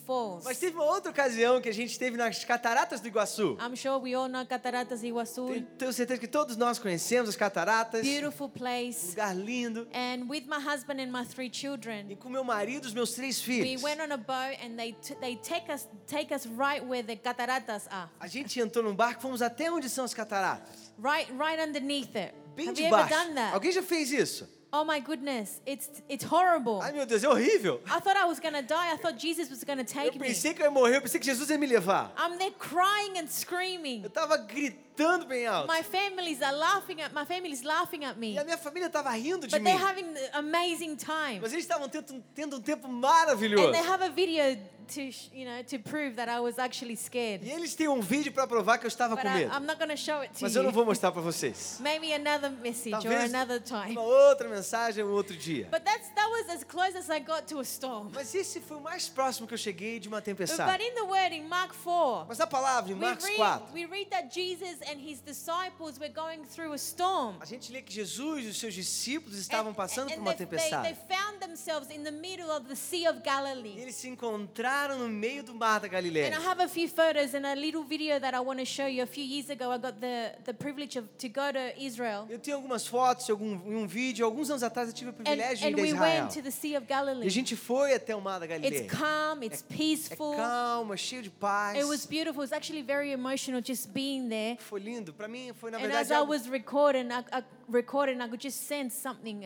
Falls. 0.06 0.44
Mas 0.44 0.58
teve 0.60 0.76
uma 0.76 0.84
outra 0.84 1.10
ocasião 1.10 1.62
que 1.62 1.70
a 1.70 1.74
gente 1.74 1.90
esteve 1.92 2.18
nas 2.18 2.44
cataratas 2.44 3.00
do 3.00 3.08
Iguaçu. 3.08 3.58
I'm 3.62 3.78
sure 3.78 3.98
we 3.98 4.14
all 4.14 4.28
know 4.28 4.46
Cataratas 4.46 5.04
Iguazu. 5.04 5.48
Tenho- 5.48 5.66
Tenho 5.78 5.94
certeza 5.94 6.20
que 6.20 6.28
todos 6.28 6.58
nós 6.58 6.80
conhecemos 6.80 7.30
as 7.30 7.38
cataratas. 7.38 8.02
Beautiful 8.06 8.50
place. 8.50 9.12
Lugar 9.12 9.34
lindo. 9.34 9.88
And 9.94 10.28
with 10.30 10.48
my 10.48 10.58
husband 10.62 11.00
and 11.02 11.12
my 11.12 11.26
three 11.26 11.48
E 11.48 11.54
children, 11.54 12.14
com 12.18 12.28
meu 12.30 12.44
marido 12.44 12.84
e 12.84 12.88
os 12.88 12.94
meus 12.94 13.14
três 13.14 13.40
we 13.48 13.64
filhos. 13.64 13.82
went 13.84 14.02
on 14.02 14.12
a 14.14 14.18
boat 14.18 14.58
and 14.62 14.76
they 14.76 14.94
they 15.22 15.38
take 15.38 15.72
us 15.72 15.88
take 16.08 16.34
us 16.34 16.46
right 16.46 16.86
where 16.86 17.02
the 17.04 17.16
cataratas 17.16 17.88
are, 17.90 18.10
A 18.20 18.28
gente 18.28 18.60
entrou 18.60 18.84
num 18.84 18.94
barco, 18.94 19.22
fomos 19.22 19.42
até 19.42 19.72
onde 19.72 19.90
são 19.90 20.04
as 20.04 20.14
cataratas. 20.14 20.92
right 21.02 21.32
right 21.32 21.62
underneath 21.62 22.14
it. 22.18 22.34
Bem 22.54 22.68
Have 22.68 22.84
debaixo. 22.84 23.16
Alguém 23.54 23.72
já 23.72 23.82
fez 23.82 24.12
isso? 24.12 24.59
Oh 24.72 24.86
my 24.86 25.00
goodness, 25.00 25.60
it's 25.66 25.90
it's 26.08 26.24
horrible. 26.24 26.80
Ai 26.84 26.92
meu 26.92 27.04
Deus, 27.06 27.24
é 27.24 27.28
horrível. 27.28 27.82
I 27.88 28.00
thought 28.00 28.16
I 28.16 28.26
was 28.26 28.40
gonna 28.40 28.62
die. 28.62 28.94
I 28.94 28.98
thought 28.98 29.18
Jesus 29.18 29.50
was 29.50 29.64
gonna 29.64 29.82
Eu 29.82 29.86
take 29.86 30.20
me. 30.20 30.28
pensei 30.28 30.54
que 30.54 30.62
eu 30.62 30.66
ia 30.66 30.72
morrer, 30.72 30.98
eu 30.98 31.02
pensei 31.02 31.20
que 31.20 31.26
Jesus 31.26 31.50
ia 31.50 31.58
me 31.58 31.66
levar. 31.66 32.14
I'm 32.18 32.38
there 32.38 32.52
crying 32.52 33.18
and 33.18 33.24
Eu 33.24 33.28
screaming. 33.30 34.04
tava 34.14 34.38
gritando 34.38 34.89
bem 35.26 35.46
alto. 35.48 35.68
My 35.72 35.84
families 35.84 36.42
are 36.42 36.56
laughing 36.56 37.02
at 37.02 37.14
my 37.14 37.26
family's 37.26 37.64
laughing 37.64 38.04
at 38.06 38.18
me. 38.18 38.34
E 38.34 38.40
a 38.40 38.44
minha 38.44 38.58
família 38.58 38.88
estava 38.88 39.10
rindo 39.12 39.48
de 39.48 39.52
But 39.58 39.62
mim. 39.62 39.72
they're 39.72 39.86
having 39.86 40.06
an 40.06 40.30
amazing 40.34 40.96
time. 40.96 41.40
Mas 41.42 41.54
eles 41.54 41.66
estavam 41.66 41.88
tendo, 41.90 42.24
tendo 42.36 42.56
um 42.58 42.62
tempo 42.62 42.88
And 42.88 42.92
maravilhoso. 42.92 43.72
they 43.72 43.82
have 43.88 44.04
a 44.04 44.10
video 44.10 44.58
to, 44.90 45.02
you 45.32 45.46
know, 45.46 45.64
to 45.66 45.78
prove 45.78 46.16
that 46.16 46.28
I 46.28 46.40
was 46.40 46.58
actually 46.58 46.96
scared. 46.96 47.46
E 47.46 47.52
eles 47.52 47.76
têm 47.76 47.88
um 47.88 48.02
vídeo 48.02 48.32
para 48.32 48.48
provar 48.48 48.80
que 48.80 48.86
eu 48.86 48.88
estava 48.88 49.16
But 49.16 49.24
com 49.24 49.30
I, 49.30 49.34
medo. 49.44 49.54
I'm 49.56 49.66
not 49.68 49.78
going 49.78 49.90
to 49.92 49.98
show 49.98 50.20
it 50.22 50.34
to 50.34 50.40
Mas 50.42 50.56
eu 50.56 50.64
não 50.64 50.72
vou 50.72 50.84
mostrar 50.84 51.12
para 51.12 51.22
vocês. 51.22 51.78
Maybe 51.82 52.12
another 52.12 52.50
message 52.50 52.96
or 52.96 53.02
Talvez 53.02 53.32
another 53.34 53.62
time. 53.62 53.92
uma 53.92 54.02
outra 54.02 54.50
mensagem 54.50 55.04
um 55.04 55.12
outro 55.12 55.36
dia. 55.38 55.68
But 55.72 55.84
that's 55.84 56.10
that 56.16 56.28
was 56.32 56.50
as 56.50 56.64
close 56.64 56.98
as 56.98 57.08
I 57.10 57.20
got 57.20 57.44
to 57.50 57.60
a 57.60 57.64
storm. 57.64 58.10
Mas 58.16 58.34
esse 58.34 58.60
foi 58.62 58.78
o 58.78 58.82
mais 58.82 59.08
próximo 59.08 59.48
que 59.48 59.54
eu 59.54 59.60
cheguei 59.60 60.00
de 60.00 60.08
uma 60.08 60.18
But 60.18 60.26
tempestade. 60.26 60.84
in 60.84 60.96
the 60.96 61.04
word 61.04 61.36
in 61.36 61.44
Mark 61.48 61.74
4, 61.76 62.26
Mas 62.28 62.40
a 62.40 62.48
palavra 62.48 62.92
em 62.92 62.96
Marcos 62.96 63.26
read, 63.26 63.38
4, 63.38 63.68
we 63.76 63.86
read 63.86 64.10
that 64.10 64.30
Jesus 64.34 64.80
and 64.92 65.00
his 65.00 65.22
disciples 65.22 66.00
were 66.00 66.12
going 66.14 66.44
through 66.46 66.74
a 66.74 66.78
storm. 66.78 67.36
a 67.42 67.46
gente 67.46 67.72
lê 67.72 67.82
que 67.82 67.94
Jesus 67.94 68.46
e 68.46 68.48
os 68.48 68.58
seus 68.58 68.74
discípulos 68.74 69.38
estavam 69.38 69.72
And- 69.72 69.76
passando 69.76 70.10
and 70.12 70.16
por 70.16 70.22
uma 70.22 70.34
they, 70.34 70.46
they, 70.46 70.58
tempestade. 70.58 70.84
they 70.84 71.18
found 71.18 71.40
themselves 71.40 71.90
in 71.90 72.04
the 72.04 72.12
middle 72.12 72.50
of 72.52 72.68
the 72.68 72.76
Sea 72.76 73.08
of 73.08 73.20
E 73.20 73.22
Galilee. 73.22 73.80
eles 73.80 73.96
se 73.96 74.08
encontraram 74.10 74.98
no 74.98 75.08
meio 75.10 75.44
do 75.44 75.54
mar 75.54 75.80
da 75.80 75.88
And 75.88 75.92
Galileia. 75.92 76.30
I 76.38 76.46
have 76.46 76.62
a 76.64 76.68
few 76.68 76.88
photos 76.88 77.34
and 77.34 77.46
a 77.46 77.54
little 77.56 77.84
video 77.84 78.20
that 78.20 78.36
I 78.36 78.40
want 78.40 78.60
to 78.60 78.66
show 78.66 78.88
you. 78.88 79.04
A 79.04 79.08
few 79.08 79.24
years 79.24 79.50
ago, 79.50 79.72
I 79.72 79.78
got 79.78 80.00
the, 80.00 80.36
the 80.46 80.54
privilege 80.54 80.98
of, 80.98 81.08
to 81.20 81.28
go 81.30 81.52
to 81.52 81.74
Israel. 81.82 82.26
Eu 82.30 82.40
tenho 82.40 82.58
algumas 82.58 82.86
fotos 82.88 83.28
e 83.28 83.32
algum, 83.32 83.54
e 83.72 83.76
um 83.76 83.88
vídeo. 83.88 84.26
Alguns 84.26 84.50
anos 84.50 84.64
atrás 84.64 84.88
eu 84.90 84.94
tive 84.94 85.12
o 85.12 85.14
And, 85.14 85.24
privilégio 85.24 85.68
and 85.68 85.72
de 85.76 85.80
ir 85.80 85.84
we 85.84 85.90
a 85.90 85.94
Israel. 85.94 86.24
went 86.24 86.34
to 86.34 86.42
the 86.42 86.52
Sea 86.52 86.76
of 86.78 86.86
E 86.86 86.88
Galilee. 86.88 87.28
a 87.28 87.32
gente 87.32 87.56
foi 87.56 87.94
até 87.94 88.16
o 88.16 88.22
mar 88.22 88.40
da 88.40 88.48
Galileia. 88.48 88.82
It's 88.84 88.92
calm, 88.92 89.44
it's 89.44 89.64
É 89.70 89.76
peaceful. 89.76 90.36
calma, 90.36 90.96
cheio 90.98 91.22
de 91.22 91.30
paz. 91.30 91.78
It 91.78 91.86
was 91.86 92.06
beautiful. 92.06 92.44
It's 92.44 92.54
actually 92.54 92.82
very 92.84 93.12
emotional 93.12 93.62
just 93.66 93.90
being 93.90 94.28
there. 94.30 94.58
Foi 94.60 94.79
lindo. 94.80 95.14
Para 95.14 95.28
mim 95.28 95.54
foi 95.54 95.72
na 95.72 95.78
And 95.78 95.82
as 95.82 95.88
verdade 95.88 96.14
I 96.14 96.16
algo, 96.16 96.32
was 96.32 96.48
recording, 96.48 97.10
I, 97.12 97.24
I 97.32 97.44
recording, 97.70 98.22
I 98.22 98.28
could 98.28 98.42
just 98.42 98.68
sense 98.68 98.96
something. 98.96 99.44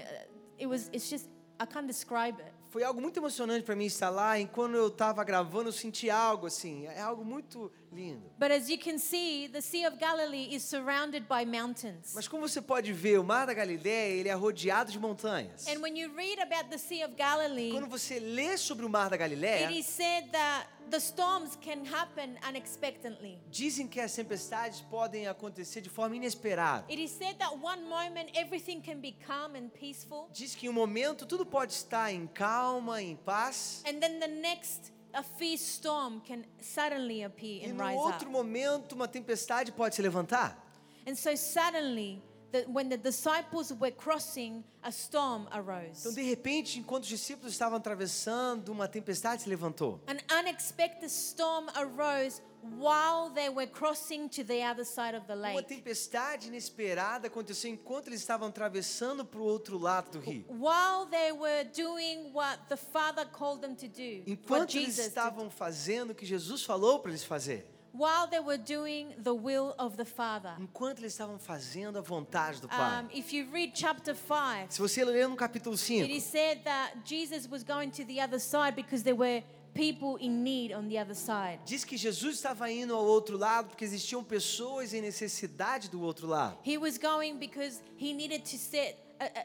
It 0.59 0.67
was, 0.67 0.89
it's 0.93 1.09
just, 1.09 1.27
I 1.59 1.65
can't 1.65 1.87
describe 1.87 2.39
it. 2.39 2.53
foi 2.73 2.83
algo 2.83 2.99
muito 2.99 3.19
emocionante 3.19 3.63
para 3.63 3.75
mim 3.75 3.85
estar 3.85 4.09
lá. 4.09 4.39
E 4.39 4.47
quando 4.47 4.75
eu 4.75 4.87
estava 4.87 5.23
gravando, 5.23 5.69
eu 5.69 5.73
senti 5.73 6.09
algo 6.09 6.47
assim. 6.47 6.87
É 6.87 7.01
algo 7.01 7.23
muito 7.23 7.71
lindo. 7.91 8.31
But 8.39 8.49
as 8.49 8.67
you 8.67 8.79
can 8.79 8.97
see, 8.97 9.47
the 9.47 9.61
Sea 9.61 9.87
of 9.87 9.97
Galilee 9.97 10.55
is 10.55 10.63
surrounded 10.63 11.27
by 11.27 11.45
mountains. 11.45 12.13
Mas 12.15 12.27
como 12.27 12.47
você 12.47 12.59
pode 12.63 12.91
ver, 12.91 13.19
o 13.19 13.23
mar 13.23 13.45
da 13.45 13.53
Galileia 13.53 14.15
ele 14.15 14.27
é 14.27 14.33
rodeado 14.33 14.91
de 14.91 14.97
montanhas. 14.97 15.67
And 15.67 15.81
when 15.81 15.95
you 15.95 16.11
read 16.15 16.41
about 16.41 16.71
the 16.71 16.79
Sea 16.79 17.05
of 17.05 17.13
Galilee, 17.15 17.73
Quando 17.73 17.87
você 17.87 18.19
lê 18.19 18.57
sobre 18.57 18.87
o 18.87 18.89
mar 18.89 19.07
da 19.07 19.17
Galileia, 19.17 19.69
it 19.69 19.77
is 19.79 19.85
said 19.85 20.31
that 20.31 20.67
the 20.89 20.99
storms 20.99 21.55
can 21.61 21.85
happen 21.85 22.37
unexpectedly. 22.47 23.39
dizem 23.49 23.87
que 23.87 23.99
as 23.99 24.13
tempestades 24.15 24.81
podem 24.81 25.27
acontecer 25.27 25.81
de 25.81 25.89
forma 25.89 26.15
inesperada. 26.15 26.85
It 26.89 26.99
is 26.99 27.11
said 27.11 27.35
that 27.37 27.51
one 27.61 27.83
moment 27.87 28.31
everything 28.35 28.81
can 28.81 28.99
be 28.99 29.13
calm 29.25 29.55
and 29.55 29.69
peaceful, 29.69 30.29
Diz 30.31 30.55
que 30.55 30.67
em 30.67 30.69
um 30.69 30.73
momento 30.73 31.25
tudo 31.25 31.45
pode 31.45 31.73
estar 31.73 32.11
em 32.11 32.27
calma, 32.27 33.01
em 33.01 33.15
paz. 33.15 33.83
and 33.87 33.99
then 33.99 34.19
the 34.19 34.27
next, 34.27 34.91
a 35.13 35.23
fierce 35.23 35.63
storm 35.63 36.21
can 36.21 36.43
suddenly 36.61 37.23
appear 37.23 37.63
E 37.63 37.69
and 37.69 37.73
no 37.77 37.83
rise 37.83 37.97
outro 37.97 38.27
up. 38.27 38.31
momento 38.31 38.93
uma 38.93 39.07
tempestade 39.07 39.71
pode 39.71 39.95
se 39.95 40.01
levantar. 40.01 40.57
And 41.05 41.15
so 41.15 41.35
suddenly, 41.35 42.21
the, 42.53 42.65
when 42.71 42.87
the 42.87 42.97
disciples 42.97 43.73
were 43.73 43.91
crossing, 43.91 44.63
a 44.83 44.91
storm 44.91 45.47
arose. 45.51 45.99
Então, 46.01 46.13
de 46.13 46.21
repente, 46.21 46.79
enquanto 46.79 47.03
os 47.03 47.09
discípulos 47.09 47.51
estavam 47.51 47.77
atravessando, 47.77 48.69
uma 48.69 48.87
tempestade 48.87 49.41
se 49.41 49.49
levantou. 49.49 49.99
An 50.07 50.17
unexpected 50.39 51.09
storm 51.09 51.67
arose 51.75 52.41
while 52.77 53.29
they 53.33 53.49
were 53.49 53.67
crossing 53.67 54.29
to 54.29 54.43
the 54.43 54.63
other 54.63 54.85
side 54.85 55.15
of 55.15 55.25
the 55.25 55.33
Uma 55.33 55.55
lake. 55.55 55.67
tempestade 55.67 56.47
inesperada 56.47 57.27
aconteceu 57.27 57.71
enquanto 57.71 58.07
eles 58.07 58.21
estavam 58.21 58.47
atravessando 58.47 59.25
para 59.25 59.39
o 59.39 59.43
outro 59.43 59.77
lado 59.77 60.11
do 60.11 60.19
rio. 60.19 60.45
While 60.47 61.07
they 61.09 61.31
were 61.31 61.65
doing 61.75 62.31
what 62.33 62.59
the 62.69 62.77
Father 62.77 63.25
called 63.25 63.61
them 63.61 63.75
to 63.75 63.87
do, 63.87 64.23
Enquanto 64.27 64.75
eles 64.77 64.97
estavam 64.99 65.49
fazendo 65.49 66.11
o 66.11 66.15
que 66.15 66.25
Jesus 66.25 66.63
falou 66.63 66.99
para 66.99 67.11
eles 67.11 67.23
fazerem. 67.23 67.72
While 67.93 68.27
they 68.27 68.39
were 68.39 68.57
doing 68.57 69.13
the 69.21 69.33
will 69.33 69.75
of 69.77 69.95
the 69.95 70.05
Father. 70.05 70.55
Enquanto 70.59 70.99
eles 70.99 71.13
estavam 71.13 71.37
fazendo 71.37 71.97
a 71.97 72.01
vontade 72.01 72.59
do 72.59 72.67
Pai. 72.67 73.01
Um, 73.01 73.09
if 73.13 73.31
you 73.31 73.47
read 73.51 73.73
chapter 73.73 74.15
5, 74.15 74.71
Se 74.71 74.81
você 74.81 75.05
ler 75.05 75.27
no 75.27 75.35
capítulo 75.35 75.75
it 75.75 76.07
5, 76.07 76.09
is 76.09 76.23
said 76.23 76.63
that 76.63 76.93
Jesus 77.05 77.47
was 77.47 77.63
going 77.63 77.91
to 77.91 78.03
the 78.05 78.19
other 78.19 78.39
side 78.39 78.75
because 78.75 79.03
there 79.03 79.15
were 79.15 79.43
people 79.73 80.17
in 80.17 80.43
need 80.43 80.71
on 80.71 80.87
the 80.87 80.97
other 80.97 81.15
side. 81.15 81.59
diz 81.65 81.83
que 81.83 81.97
Jesus 81.97 82.35
estava 82.35 82.69
indo 82.71 82.95
ao 82.95 83.03
outro 83.05 83.37
lado 83.37 83.69
porque 83.69 83.83
existiam 83.83 84.23
pessoas 84.23 84.93
em 84.93 85.01
necessidade 85.01 85.89
do 85.89 86.01
outro 86.01 86.27
lado. 86.27 86.57
He 86.63 86.77
was 86.77 86.97
going 86.97 87.37
because 87.37 87.81
he 87.97 88.13
needed 88.13 88.43
to 88.43 88.57
set 88.57 88.97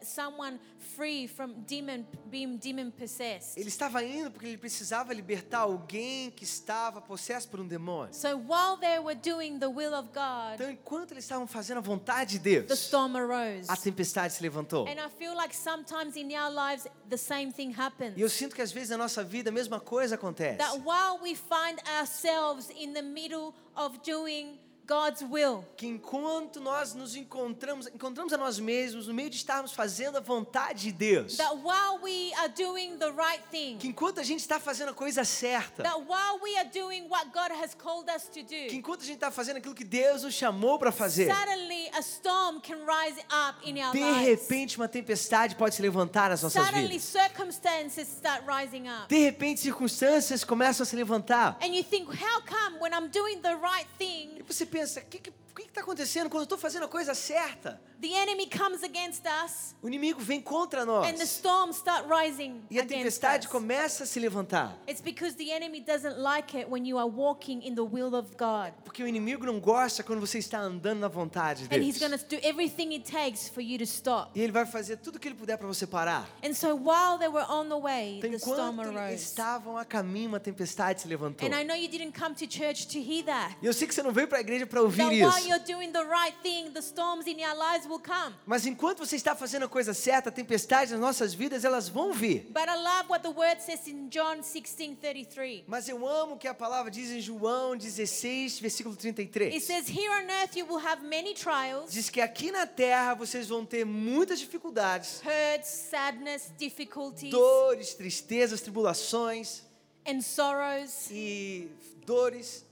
someone 0.02 0.58
free 0.96 1.26
from 1.28 1.54
demon 1.66 2.06
being 2.26 2.56
demon 2.58 2.90
possessed. 2.90 3.56
Ele 3.58 3.68
estava 3.68 4.02
indo 4.04 4.30
porque 4.30 4.46
ele 4.46 4.58
precisava 4.58 5.12
libertar 5.12 5.60
alguém 5.60 6.30
que 6.30 6.44
estava 6.44 7.00
possesso 7.00 7.48
por 7.48 7.60
um 7.60 7.66
demônio. 7.66 8.12
So 8.14 8.36
while 8.36 8.76
they 8.80 8.98
were 8.98 9.14
doing 9.14 9.58
the 9.58 9.68
will 9.68 9.94
of 9.94 10.08
God, 10.12 10.54
Então, 10.54 10.70
enquanto 10.70 11.12
eles 11.12 11.24
estavam 11.24 11.46
fazendo 11.46 11.78
a 11.78 11.80
vontade 11.80 12.38
de 12.38 12.62
the 12.62 12.66
Deus, 12.66 12.80
storm 12.80 13.16
arose. 13.16 13.70
a 13.70 13.76
tempestade 13.76 14.32
se 14.34 14.42
levantou. 14.42 14.86
And 14.86 14.98
I 15.04 15.08
feel 15.18 15.34
like 15.34 15.54
sometimes 15.56 16.16
in 16.16 16.30
our 16.34 16.50
lives 16.52 16.86
the 17.08 17.16
same 17.18 17.52
thing 17.52 17.72
happens. 17.76 18.14
E 18.16 18.20
eu 18.20 18.28
sinto 18.28 18.54
que 18.54 18.62
às 18.62 18.72
vezes 18.72 18.90
na 18.90 18.98
nossa 18.98 19.22
vida 19.24 19.50
a 19.50 19.52
mesma 19.52 19.78
coisa 19.80 20.14
acontece. 20.14 20.58
That 20.58 20.78
while 20.84 21.18
we 21.22 21.34
find 21.34 21.78
ourselves 21.98 22.70
in 22.70 22.92
the 22.92 23.02
middle 23.02 23.54
of 23.76 23.98
doing 24.04 24.58
God's 24.88 25.20
will, 25.22 25.66
Que 25.76 25.86
enquanto 25.86 26.60
nós 26.62 26.94
nos 26.94 27.14
encontramos, 27.14 27.86
encontramos 27.88 28.32
a 28.32 28.38
nós 28.38 28.58
mesmos 28.58 29.06
no 29.06 29.12
meio 29.12 29.28
de 29.28 29.36
estarmos 29.36 29.72
fazendo 29.72 30.16
a 30.16 30.20
vontade 30.20 30.84
de 30.84 30.92
Deus. 30.92 31.36
that 31.36 31.54
while 31.58 31.98
we 32.02 32.32
are 32.38 32.48
doing 32.48 32.96
the 32.98 33.12
right 33.12 33.42
thing, 33.50 33.76
Que 33.78 33.88
enquanto 33.88 34.18
a 34.18 34.22
gente 34.22 34.40
está 34.40 34.58
fazendo 34.58 34.88
a 34.88 34.94
coisa 34.94 35.24
certa. 35.24 35.82
that 35.82 35.98
while 36.06 36.40
we 36.42 36.56
are 36.56 36.68
doing 36.72 37.06
what 37.10 37.26
God 37.34 37.52
has 37.62 37.74
called 37.74 38.08
us 38.08 38.24
to 38.28 38.42
Que 38.42 38.70
do, 38.70 38.74
enquanto 38.76 39.02
a 39.02 39.04
gente 39.04 39.16
está 39.16 39.30
fazendo 39.30 39.58
aquilo 39.58 39.74
que 39.74 39.84
Deus 39.84 40.22
nos 40.22 40.32
chamou 40.32 40.78
para 40.78 40.90
fazer. 40.90 41.30
suddenly 41.30 41.90
a 41.92 42.00
storm 42.00 42.58
can 42.62 42.78
rise 42.86 43.20
up 43.30 43.58
in 43.68 43.78
our 43.84 43.92
De 43.92 44.00
repente 44.24 44.78
uma 44.78 44.88
tempestade 44.88 45.54
pode 45.54 45.74
se 45.74 45.82
levantar 45.82 46.30
nas 46.30 46.42
nossas 46.42 46.64
Suddenly 46.64 46.88
vidas. 46.98 47.02
circumstances 47.04 48.08
start 48.08 48.42
rising 48.46 48.88
up. 48.88 49.06
De 49.06 49.18
repente 49.18 49.60
circunstâncias 49.60 50.44
começam 50.44 50.82
a 50.82 50.86
se 50.86 50.96
levantar. 50.96 51.58
And 51.60 51.74
you 51.74 51.84
think, 51.84 52.08
how 52.08 52.40
come 52.40 52.78
when 52.80 52.92
I'm 52.94 53.08
doing 53.10 53.42
the 53.42 53.54
right 53.56 53.86
E 53.98 53.98
thing, 53.98 54.42
você 54.46 54.64
pensa, 54.64 54.77
o 54.82 55.06
que 55.08 55.18
que 55.18 55.32
que 55.64 55.70
está 55.70 55.80
acontecendo 55.80 56.28
quando 56.30 56.40
eu 56.42 56.44
estou 56.44 56.58
fazendo 56.58 56.84
a 56.84 56.88
coisa 56.88 57.14
certa? 57.14 57.80
the 58.00 58.12
enemy 58.14 58.46
comes 58.48 58.84
against 58.84 59.24
us 59.44 59.74
O 59.82 59.88
inimigo 59.88 60.20
vem 60.20 60.40
contra 60.40 60.82
and 60.82 60.86
the 60.86 61.12
nós. 61.12 61.20
storms 61.30 61.76
start 61.78 62.06
rising 62.08 62.62
E 62.70 62.78
a 62.78 62.86
tempestade 62.86 63.46
us? 63.46 63.52
começa 63.52 64.04
a 64.04 64.06
se 64.06 64.20
levantar. 64.20 64.76
It's 64.88 65.00
because 65.00 65.34
the 65.36 65.50
enemy 65.50 65.80
doesn't 65.80 66.16
like 66.20 66.56
it 66.56 66.68
when 66.70 66.86
you 66.86 66.96
are 66.98 67.08
walking 67.08 67.60
in 67.66 67.74
the 67.74 67.82
will 67.82 68.14
of 68.14 68.36
God. 68.36 68.72
Porque 68.84 69.02
o 69.02 69.06
inimigo 69.08 69.44
não 69.44 69.58
gosta 69.58 70.02
quando 70.04 70.20
você 70.20 70.38
está 70.38 70.60
andando 70.60 71.00
na 71.00 71.08
vontade 71.08 71.66
de 71.66 71.74
And 71.74 71.80
he's 71.82 71.98
Deus. 71.98 72.10
going 72.10 72.18
to 72.18 72.36
do 72.36 72.46
everything 72.46 72.94
it 72.94 73.10
takes 73.10 73.48
for 73.48 73.60
you 73.60 73.78
to 73.78 73.84
stop. 73.84 74.30
E 74.34 74.40
ele 74.40 74.52
vai 74.52 74.64
fazer 74.66 74.96
tudo 74.98 75.16
o 75.16 75.18
que 75.18 75.26
ele 75.28 75.34
puder 75.34 75.56
para 75.58 75.66
você 75.66 75.86
parar. 75.86 76.28
And 76.44 76.54
so 76.54 76.74
while 76.76 77.18
they 77.18 77.28
were 77.28 77.46
on 77.50 77.68
the 77.68 77.80
way, 77.80 78.18
Então, 78.18 78.30
the 78.30 78.36
storm 78.36 78.74
enquanto 78.80 78.96
eles 78.96 79.22
estavam 79.22 79.76
a 79.76 79.84
caminho, 79.84 80.28
uma 80.28 80.40
tempestade 80.40 81.00
se 81.02 81.08
levantou. 81.08 81.48
And 81.48 81.52
I 81.60 81.64
know 81.64 81.74
you 81.76 81.88
didn't 81.88 82.12
come 82.18 82.34
to 82.36 82.46
church 82.48 82.86
to 82.88 82.98
hear 82.98 83.24
that. 83.24 83.56
E 83.60 83.66
eu 83.66 83.72
sei 83.72 83.88
que 83.88 83.94
você 83.94 84.02
não 84.04 84.12
veio 84.12 84.28
para 84.28 84.38
a 84.38 84.40
igreja 84.40 84.66
para 84.66 84.80
ouvir 84.82 85.02
isso. 85.12 85.47
You're 85.48 85.64
doing 85.64 85.90
the 85.92 86.04
right 86.04 86.34
thing, 86.42 86.72
the 86.72 86.82
storms 86.82 87.26
in 87.26 87.38
your 87.38 87.54
lives 87.56 87.86
will 87.88 87.98
come. 88.00 88.34
Mas 88.46 88.66
enquanto 88.66 88.98
você 88.98 89.16
está 89.16 89.34
fazendo 89.34 89.64
a 89.64 89.68
coisa 89.68 89.92
certa, 89.94 90.30
tempestades 90.30 90.92
nas 90.92 91.00
nossas 91.00 91.34
vidas, 91.34 91.64
elas 91.64 91.88
vão 91.88 92.12
vir. 92.12 92.46
But 92.50 92.68
I 92.68 92.76
love 92.76 93.08
what 93.08 93.22
the 93.22 93.30
word 93.30 93.60
says 93.62 93.86
in 93.88 94.08
John 94.10 94.42
16:33. 94.42 95.64
Mas 95.66 95.88
eu 95.88 96.06
amo 96.06 96.34
o 96.34 96.38
que 96.38 96.46
a 96.48 96.54
palavra 96.54 96.90
diz 96.90 97.10
em 97.10 97.20
João 97.20 97.76
16, 97.76 98.60
versículo 98.60 98.94
It 98.94 99.00
33. 99.02 99.60
says, 99.64 99.88
Here 99.88 100.10
on 100.10 100.30
earth 100.42 100.56
you 100.56 100.66
will 100.66 100.84
have 100.84 101.02
many 101.04 101.34
trials, 101.34 101.92
Diz 101.92 102.10
que 102.10 102.20
aqui 102.20 102.50
na 102.52 102.66
terra 102.66 103.14
vocês 103.14 103.48
vão 103.48 103.64
ter 103.64 103.84
muitas 103.84 104.38
dificuldades, 104.38 105.20
hurts, 105.24 105.68
sadness, 105.90 106.52
difficulties, 106.58 107.30
dores, 107.30 107.94
tristezas, 107.94 108.60
tribulações 108.60 109.62
and 110.06 110.20
sorrows. 110.20 111.08
e 111.10 111.68
dores, 112.06 112.64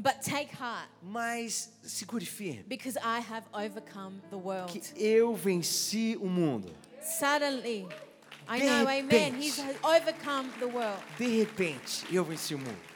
But 0.00 0.22
take 0.22 0.50
heart, 0.52 0.88
mas 1.02 1.70
segure 1.82 2.24
firme, 2.24 2.64
because 2.68 2.96
I 2.96 3.20
have 3.20 3.44
overcome 3.52 4.20
the 4.30 4.38
world. 4.38 4.70
que 4.72 4.80
eu 4.96 5.34
venci 5.34 6.16
o 6.20 6.26
mundo. 6.26 6.72
Suddenly, 7.02 7.86
I 8.48 8.58
know, 8.60 8.86
amen. 8.88 9.34
He's 9.34 9.58
overcome 9.82 10.50
the 10.60 10.68
world. 10.68 11.02
De 11.18 11.26
repente, 11.38 12.04
eu 12.12 12.24
venci 12.24 12.54
o 12.54 12.58
mundo. 12.58 12.87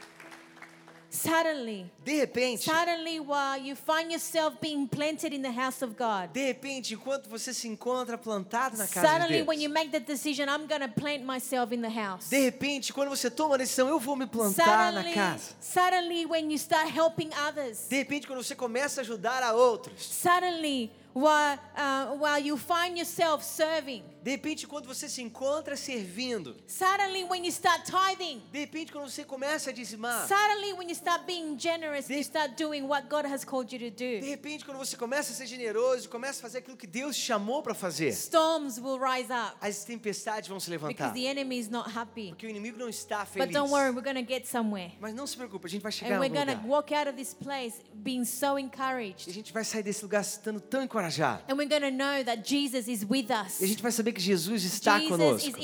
Suddenly, 1.13 1.91
De 2.03 2.17
repente, 2.21 2.65
suddenly, 2.65 3.21
while 3.21 3.59
you 3.63 3.77
find 3.77 4.11
yourself 4.11 4.57
being 4.63 4.87
planted 4.89 5.35
in 5.35 5.43
the 5.43 5.51
house 5.53 5.83
of 5.85 5.95
God, 5.95 6.31
de 6.33 6.41
repente, 6.43 6.95
enquanto 6.95 7.29
você 7.29 7.53
se 7.53 7.69
encontra 7.69 8.17
plantado 8.17 8.79
na 8.79 8.87
casa 8.89 9.07
de 9.07 9.07
suddenly, 9.25 9.43
when 9.43 9.61
you 9.61 9.69
Deus. 9.69 9.75
make 9.75 9.91
the 9.93 10.01
decision, 10.01 10.49
I'm 10.49 10.67
going 10.67 10.81
to 10.81 10.89
plant 10.89 11.23
myself 11.23 11.73
in 11.75 11.83
the 11.83 11.91
house. 11.91 12.31
De 12.31 12.41
repente, 12.41 12.95
quando 12.95 13.11
você 13.11 13.31
toma 13.31 13.57
a 13.57 13.59
decisão, 13.59 13.89
eu 13.91 14.01
vou 14.01 14.17
me 14.17 14.27
plantar 14.27 14.91
na 14.91 15.03
Suddenly, 15.03 15.15
casa. 15.15 15.55
suddenly, 15.61 16.25
when 16.27 16.51
you 16.51 16.57
start 16.59 16.89
helping 16.91 17.29
others, 17.47 17.87
De 17.91 17.97
repente, 17.99 18.27
quando 18.27 18.43
você 18.43 18.55
começa 18.55 19.01
a 19.01 19.03
ajudar 19.03 19.43
a 19.43 19.53
outros. 19.53 20.03
suddenly, 20.03 20.91
while, 21.15 21.59
uh, 21.77 22.17
while 22.19 22.39
you 22.39 22.57
find 22.57 22.97
yourself 22.99 23.45
serving, 23.45 24.03
De 24.23 24.31
repente, 24.31 24.67
quando 24.69 24.87
você 24.87 25.09
se 25.09 25.21
encontra 25.21 25.77
servindo. 25.77 26.55
suddenly, 26.67 27.25
when 27.25 27.45
you 27.45 27.51
start 27.51 27.85
tithing, 27.85 28.41
De 28.53 28.61
repente, 28.61 28.93
quando 28.93 29.11
você 29.11 29.25
começa 29.25 29.71
a 29.71 29.73
dizimar. 29.73 30.29
suddenly, 30.29 30.73
when 30.75 30.89
you 30.89 30.95
start 30.95 31.25
being 31.27 31.59
generous, 31.59 32.09
you 32.09 32.21
start 32.21 32.57
doing 32.57 32.83
what 32.87 33.09
God 33.09 33.27
has 33.27 33.45
called 33.45 33.73
you 33.75 33.79
to 33.81 33.91
De 33.91 34.21
do, 34.21 34.27
repente, 34.27 34.65
quando 34.65 34.79
você 34.79 34.97
começa 34.97 35.33
a 35.33 35.35
ser 35.35 35.47
generoso, 35.47 36.09
começa 36.09 36.39
a 36.39 36.43
fazer 36.43 36.59
aquilo 36.59 36.77
que 36.77 36.87
Deus 36.87 37.17
te 37.17 37.23
chamou 37.23 37.63
para 37.63 37.75
fazer. 37.75 38.11
storms 38.13 38.79
will 38.79 38.99
rise 38.99 39.33
up 39.33 39.57
As 39.61 39.85
tempestades 39.85 40.49
vão 40.49 40.61
se 40.61 40.71
because 40.71 40.87
levantar. 40.95 41.13
the 41.15 41.27
enemy 41.27 41.59
is 41.59 41.69
not 41.69 41.91
happy. 41.91 42.29
Porque 42.29 42.47
o 42.47 42.51
inimigo 42.51 42.79
não 42.79 42.89
está 42.89 43.27
feliz. 43.27 43.49
But 43.49 43.53
don't 43.53 43.71
worry, 43.73 43.91
we're 43.91 44.03
going 44.05 44.25
to 44.25 44.33
get 44.33 44.47
somewhere. 44.47 44.93
Mas 45.01 45.15
não 45.15 45.27
se 45.27 45.37
preocupe, 45.37 45.67
a 45.67 45.71
gente 45.71 45.83
vai 45.83 45.91
chegar 45.93 46.17
And 46.17 46.21
we're 46.21 46.33
going 46.33 46.47
to 46.57 46.67
walk 46.67 46.95
out 46.95 47.09
of 47.09 47.17
this 47.17 47.35
place 47.35 47.75
being 47.93 48.25
so 48.25 48.57
E 48.57 48.63
a 48.63 48.65
encouraged. 48.65 49.33
gente 49.33 49.53
vai 49.53 49.65
sair 49.65 49.83
desse 49.83 50.03
lugar 50.03 50.23
estando 50.23 50.61
tão 50.61 50.81
encorajado. 50.83 51.02
And 51.49 51.57
we're 51.57 51.69
going 51.69 51.83
to 51.83 51.91
know 51.91 52.23
that 52.25 52.45
Jesus 52.45 52.89
is 52.89 53.05
with 53.05 53.31
us. 53.31 53.61
E 53.61 53.65
a 53.65 53.69
gente 53.69 53.83
vai 53.83 53.93
saber 53.93 54.13
que 54.13 54.21
Jesus 54.21 54.65
está 54.65 54.99
Jesus 54.99 55.11
conosco. 55.11 55.61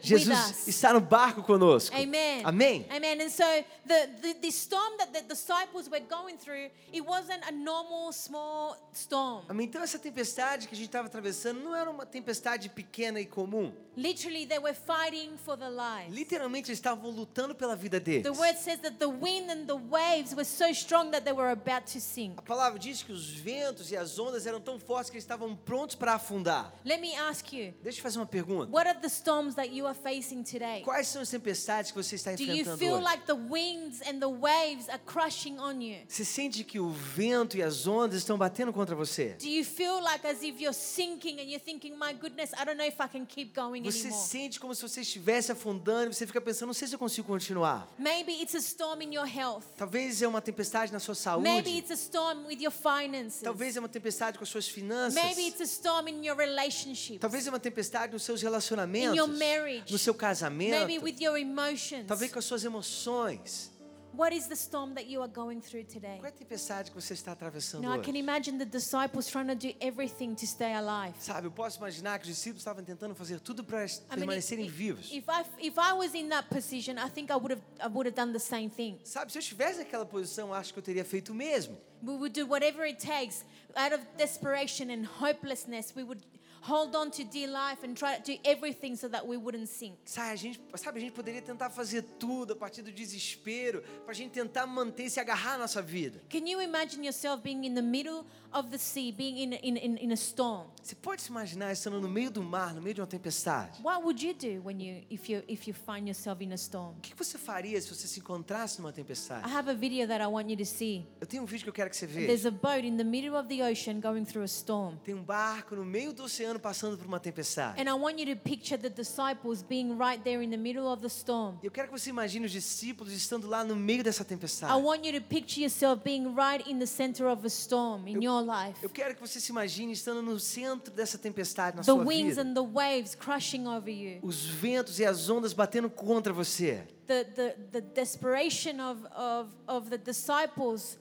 Jesus 0.00 0.50
us. 0.50 0.68
está 0.68 0.92
no 0.92 1.00
barco 1.00 1.42
conosco. 1.42 1.94
Amen. 1.96 2.42
Amém. 2.44 2.86
Amen. 2.90 3.20
And 3.20 3.30
so 3.30 3.44
the, 3.86 4.08
the, 4.22 4.34
the 4.40 4.50
storm 4.50 4.96
that 4.98 5.12
the 5.12 5.22
disciples 5.22 5.88
were 5.88 6.00
going 6.00 6.36
through, 6.36 6.70
it 6.92 7.04
wasn't 7.04 7.40
a 7.48 7.52
normal 7.52 8.12
small 8.12 8.76
storm. 8.92 9.44
Amém. 9.48 9.66
Então 9.66 9.82
essa 9.82 9.98
tempestade 9.98 10.68
que 10.68 10.74
a 10.74 10.76
gente 10.76 10.86
estava 10.86 11.06
atravessando 11.06 11.60
não 11.60 11.74
era 11.74 11.90
uma 11.90 12.06
tempestade 12.06 12.68
pequena 12.68 13.20
e 13.20 13.26
comum. 13.26 13.72
Literally, 13.96 14.44
they 14.44 14.58
were 14.58 14.74
fighting 14.74 15.38
for 15.38 15.56
their 15.56 15.70
lives. 15.70 16.14
Literalmente 16.14 16.68
eles 16.68 16.78
estavam 16.78 17.10
lutando 17.10 17.54
pela 17.54 17.74
vida 17.74 17.98
deles. 17.98 18.24
The 18.24 18.38
word 18.38 18.58
says 18.58 18.78
that 18.80 18.98
the 18.98 19.08
wind 19.08 19.50
and 19.50 19.66
the 19.66 19.76
waves 19.76 20.34
were 20.34 20.44
so 20.44 20.70
strong 20.74 21.10
that 21.12 21.24
they 21.24 21.32
were 21.32 21.50
about 21.50 21.90
to 21.92 22.00
sink. 22.00 22.38
A 22.38 22.42
palavra 22.42 22.78
diz 22.78 23.02
que 23.02 23.10
os 23.10 23.30
ventos 23.30 23.90
e 23.90 23.96
as 23.96 24.18
ondas 24.18 24.46
eram 24.46 24.55
tão 24.60 24.78
fortes 24.78 25.10
que 25.10 25.16
eles 25.16 25.24
estavam 25.24 25.54
prontos 25.56 25.94
para 25.96 26.14
afundar. 26.14 26.72
Let 26.84 27.00
me 27.00 27.14
ask 27.16 27.52
you, 27.52 27.74
Deixa 27.82 27.98
eu 27.98 28.02
fazer 28.02 28.18
uma 28.18 28.26
pergunta. 28.26 28.70
what 28.72 28.88
are 28.88 28.98
the 29.00 29.08
storms 29.08 29.54
that 29.54 29.74
you 29.74 29.86
are 29.86 29.96
facing 29.98 30.42
today? 30.42 30.82
Quais 30.82 31.08
são 31.08 31.22
as 31.22 31.28
tempestades 31.30 31.90
que 31.90 31.96
você 32.02 32.16
está 32.16 32.32
Do 32.34 32.42
you 32.42 32.52
enfrentando 32.52 32.78
feel 32.78 32.94
hoje? 32.94 33.04
like 33.04 33.26
the 33.26 33.34
winds 33.34 34.00
and 34.02 34.18
the 34.20 34.26
waves 34.28 34.88
are 34.88 35.00
crushing 35.04 35.58
on 35.58 35.80
you? 35.80 35.98
Você 36.08 36.24
sente 36.24 36.64
que 36.64 36.78
o 36.80 36.90
vento 36.90 37.56
e 37.56 37.62
as 37.62 37.86
ondas 37.86 38.18
estão 38.18 38.36
batendo 38.38 38.72
contra 38.72 38.94
você? 38.94 39.36
Do 39.40 39.46
you 39.48 39.64
feel 39.64 40.00
like 40.02 40.26
as 40.26 40.42
if 40.42 40.60
you're 40.60 40.72
sinking 40.74 41.38
and 41.40 41.44
you're 41.44 41.58
thinking, 41.58 41.92
my 41.96 42.12
goodness, 42.12 42.52
I 42.54 42.64
don't 42.64 42.76
know 42.76 42.86
if 42.86 42.96
I 43.00 43.08
can 43.08 43.24
keep 43.26 43.52
going 43.54 43.82
Você 43.82 44.06
anymore? 44.08 44.26
sente 44.26 44.60
como 44.60 44.74
se 44.74 44.82
você 44.82 45.00
estivesse 45.02 45.52
afundando 45.52 46.10
e 46.10 46.14
você 46.14 46.26
fica 46.26 46.40
pensando, 46.40 46.68
não 46.68 46.74
sei 46.74 46.88
se 46.88 46.94
eu 46.94 46.98
consigo 46.98 47.26
continuar. 47.26 47.88
Maybe 47.98 48.32
it's 48.40 48.54
a 48.54 48.58
storm 48.58 49.02
in 49.02 49.14
your 49.14 49.26
health. 49.26 49.64
Talvez 49.76 50.22
é 50.22 50.28
uma 50.28 50.40
tempestade 50.40 50.92
na 50.92 50.98
sua 51.00 51.14
Maybe 51.38 51.70
saúde. 51.70 51.78
it's 51.78 51.90
a 51.90 51.94
storm 51.94 52.46
with 52.46 52.60
your 52.62 52.72
finances. 52.72 53.42
Talvez 53.42 53.76
é 53.76 53.80
uma 53.80 53.88
tempestade 53.88 54.38
com 54.38 54.44
as 54.46 54.50
suas 54.50 54.68
finanças. 54.68 55.14
Maybe 55.14 55.42
it's 55.48 55.60
a 55.60 55.64
storm 55.64 56.08
in 56.08 56.24
your 56.24 56.36
relationships. 56.36 57.20
Talvez 57.20 57.46
é 57.46 57.50
uma 57.50 57.58
tempestade 57.60 58.12
nos 58.12 58.22
seus 58.22 58.40
In 58.40 58.44
relacionamentos. 58.46 59.16
your 59.16 59.28
marriage. 59.28 59.92
No 59.92 59.98
seu 59.98 60.14
Maybe 60.14 60.20
casamento. 60.20 61.04
with 61.04 61.16
your 61.20 61.36
emotions. 61.36 62.06
Talvez 62.06 62.32
com 62.32 62.38
as 62.38 62.44
suas 62.44 62.64
emoções. 62.64 63.70
What 64.16 64.32
is 64.32 64.46
the 64.48 64.56
storm 64.56 64.94
that 64.94 65.06
you 65.08 65.20
are 65.20 65.28
going 65.30 65.60
through 65.60 65.84
today? 65.84 66.16
Qual 66.18 66.26
é 66.26 66.28
a 66.28 66.32
tempestade 66.32 66.90
que 66.90 66.98
você 66.98 67.12
está 67.12 67.32
atravessando 67.32 67.82
Now 67.82 67.94
I 67.94 67.98
can 67.98 68.12
hoje? 68.12 68.18
imagine 68.18 68.58
the 68.58 68.64
disciples 68.64 69.26
trying 69.26 69.48
to 69.48 69.54
do 69.54 69.74
everything 69.78 70.34
to 70.34 70.46
stay 70.46 70.72
alive. 70.72 71.14
Sabe, 71.18 71.48
eu 71.48 71.50
posso 71.50 71.76
imaginar 71.78 72.18
que 72.18 72.24
os 72.28 72.34
discípulos 72.34 72.62
estavam 72.62 72.82
tentando 72.82 73.14
fazer 73.14 73.40
tudo 73.40 73.62
para 73.62 73.78
I 73.78 73.80
mean, 73.80 73.90
if, 73.90 74.08
permanecerem 74.08 74.68
vivos. 74.68 75.10
if 75.12 75.28
I 75.28 75.44
if 75.60 75.76
I 75.76 75.92
was 75.92 76.14
in 76.14 76.30
that 76.30 76.48
position, 76.48 76.94
I 76.98 77.10
think 77.10 77.30
I 77.30 77.36
would 77.36 77.52
have 77.52 77.62
I 77.78 77.88
would 77.88 78.06
have 78.06 78.16
done 78.16 78.32
the 78.32 78.40
same 78.40 78.70
thing. 78.70 78.98
Sabe, 79.04 79.30
se 79.30 79.36
eu 79.36 79.40
estivesse 79.40 79.80
naquela 79.80 80.06
posição, 80.06 80.54
acho 80.54 80.72
que 80.72 80.78
eu 80.78 80.82
teria 80.82 81.04
feito 81.04 81.32
o 81.32 81.34
mesmo. 81.34 81.76
We 82.02 82.14
would 82.14 82.32
do 82.40 82.46
whatever 82.46 82.84
it 82.86 82.98
takes 82.98 83.44
out 83.74 83.94
of 83.94 84.02
desperation 84.16 84.90
and 84.90 85.04
hopelessness. 85.04 85.92
We 85.94 86.04
would 86.04 86.22
hold 86.62 86.94
on 86.94 87.10
to 87.10 87.24
dear 87.24 87.48
life 87.48 87.84
and 87.84 87.94
try 87.94 88.16
to 88.16 88.22
do 88.22 88.38
everything 88.44 88.96
so 88.96 89.08
that 89.08 89.26
we 89.26 89.36
wouldn't 89.36 89.68
sink. 89.68 89.96
Sabe, 90.04 90.30
a 90.32 90.36
gente, 90.36 90.60
sabe, 90.76 90.98
a 90.98 91.00
gente 91.00 91.12
poderia 91.12 91.42
tentar 91.42 91.70
fazer 91.70 92.02
tudo 92.18 92.52
a 92.52 92.56
partir 92.56 92.82
do 92.82 92.90
desespero, 92.92 93.82
para 94.04 94.12
a 94.12 94.14
gente 94.14 94.30
tentar 94.32 94.66
manter, 94.66 95.08
se 95.10 95.20
agarrar 95.20 95.54
à 95.54 95.58
nossa 95.58 95.82
vida. 95.82 96.20
Can 96.28 96.46
you 96.46 96.60
imagine 96.60 97.04
yourself 97.04 97.42
being 97.42 97.64
in 97.66 97.74
the 97.74 97.82
middle 97.82 98.24
of 98.52 98.68
the 98.70 98.78
sea, 98.78 99.12
being 99.12 99.38
in, 99.38 99.52
in, 99.62 99.76
in, 99.76 99.96
in 99.98 100.12
a 100.12 100.16
storm? 100.16 100.66
Você 100.82 100.94
pode 100.94 101.22
se 101.22 101.30
imaginar 101.30 101.72
estando 101.72 102.00
no 102.00 102.08
meio 102.08 102.30
do 102.30 102.42
mar, 102.42 102.74
no 102.74 102.80
meio 102.80 102.94
de 102.94 103.00
uma 103.00 103.06
tempestade? 103.06 103.80
What 103.82 104.02
would 104.04 104.24
you 104.24 104.34
do 104.34 104.62
when 104.64 104.80
you 104.80 105.04
if 105.10 105.28
you 105.28 105.42
if 105.48 105.66
you 105.68 105.74
find 105.74 106.06
yourself 106.06 106.42
in 106.42 106.52
a 106.52 106.56
storm? 106.56 106.94
O 106.98 107.00
que 107.00 107.14
você 107.16 107.36
faria 107.38 107.80
se 107.80 107.88
você 107.94 108.06
se 108.06 108.20
encontrasse 108.20 108.78
numa 108.80 108.90
I 108.90 108.92
tempestade? 108.92 109.50
have 109.50 109.68
a 109.70 109.74
video 109.74 110.06
that 110.06 110.22
I 110.22 110.26
want 110.26 110.48
you 110.48 110.56
to 110.56 110.64
see. 110.66 111.06
Eu 111.20 111.26
tenho 111.26 111.42
um 111.42 111.46
vídeo 111.46 111.64
que 111.64 111.70
eu 111.70 111.74
quero 111.74 111.90
que 111.90 111.96
você 111.96 112.06
There's 112.06 112.44
veja. 112.44 112.48
a 112.48 112.50
boat 112.52 112.86
in 112.86 112.96
the 112.96 113.04
middle 113.04 113.36
of 113.36 113.48
the 113.48 113.62
ocean 113.62 114.00
going 114.00 114.24
through 114.24 114.44
a 114.44 114.48
storm. 114.48 114.96
Tem 115.04 115.14
um 115.14 115.22
barco 115.22 115.74
no 115.74 115.84
meio 115.84 116.12
do 116.12 116.24
oceano 116.24 116.45
passando 116.58 116.96
por 116.96 117.06
uma 117.06 117.18
tempestade. 117.20 117.80
And 117.80 117.84
I 117.88 117.92
want 117.98 118.18
you 118.18 118.34
to 118.34 118.40
picture 118.40 118.76
the 118.80 118.88
disciples 118.88 119.62
being 119.62 119.96
right 119.98 120.22
there 120.22 120.42
in 120.44 120.50
the 120.50 120.56
middle 120.56 120.86
of 120.86 121.00
the 121.02 121.08
storm. 121.08 121.58
Eu 121.62 121.70
quero 121.70 121.88
que 121.88 121.98
você 121.98 122.10
imagine 122.10 122.46
os 122.46 122.52
discípulos 122.52 123.12
estando 123.12 123.48
lá 123.48 123.64
no 123.64 123.74
meio 123.74 124.02
dessa 124.04 124.24
tempestade. 124.24 124.72
I 124.72 124.76
want 124.82 125.04
you 125.04 125.12
to 125.20 125.26
picture 125.26 125.60
yourself 125.62 126.02
being 126.04 126.34
right 126.34 126.68
in 126.70 126.78
the 126.78 126.86
center 126.86 127.26
of 127.26 127.44
a 127.44 127.48
storm 127.48 128.06
in 128.08 128.22
your 128.22 128.42
life. 128.42 128.78
Eu 128.82 128.90
quero 128.90 129.14
que 129.14 129.20
você 129.20 129.40
se 129.40 129.50
imagine 129.50 129.92
estando 129.92 130.22
no 130.22 130.38
centro 130.38 130.92
dessa 130.92 131.18
tempestade 131.18 131.76
na 131.76 131.82
The 131.82 131.92
sua 131.92 132.04
winds 132.04 132.36
vida. 132.36 132.42
and 132.42 132.54
the 132.54 132.62
waves 132.62 133.14
crushing 133.14 133.66
over 133.66 133.90
you. 133.92 134.20
Os 134.22 134.44
ventos 134.46 134.98
e 134.98 135.04
as 135.04 135.28
ondas 135.28 135.52
batendo 135.52 135.90
contra 135.90 136.32
você. 136.32 136.86
The, 137.06 137.24
the, 137.24 137.50
the 137.72 137.80
desperation 137.80 138.80
of, 138.80 139.06
of, 139.14 139.50
of 139.66 139.90
the 139.90 139.98
disciples. 139.98 140.98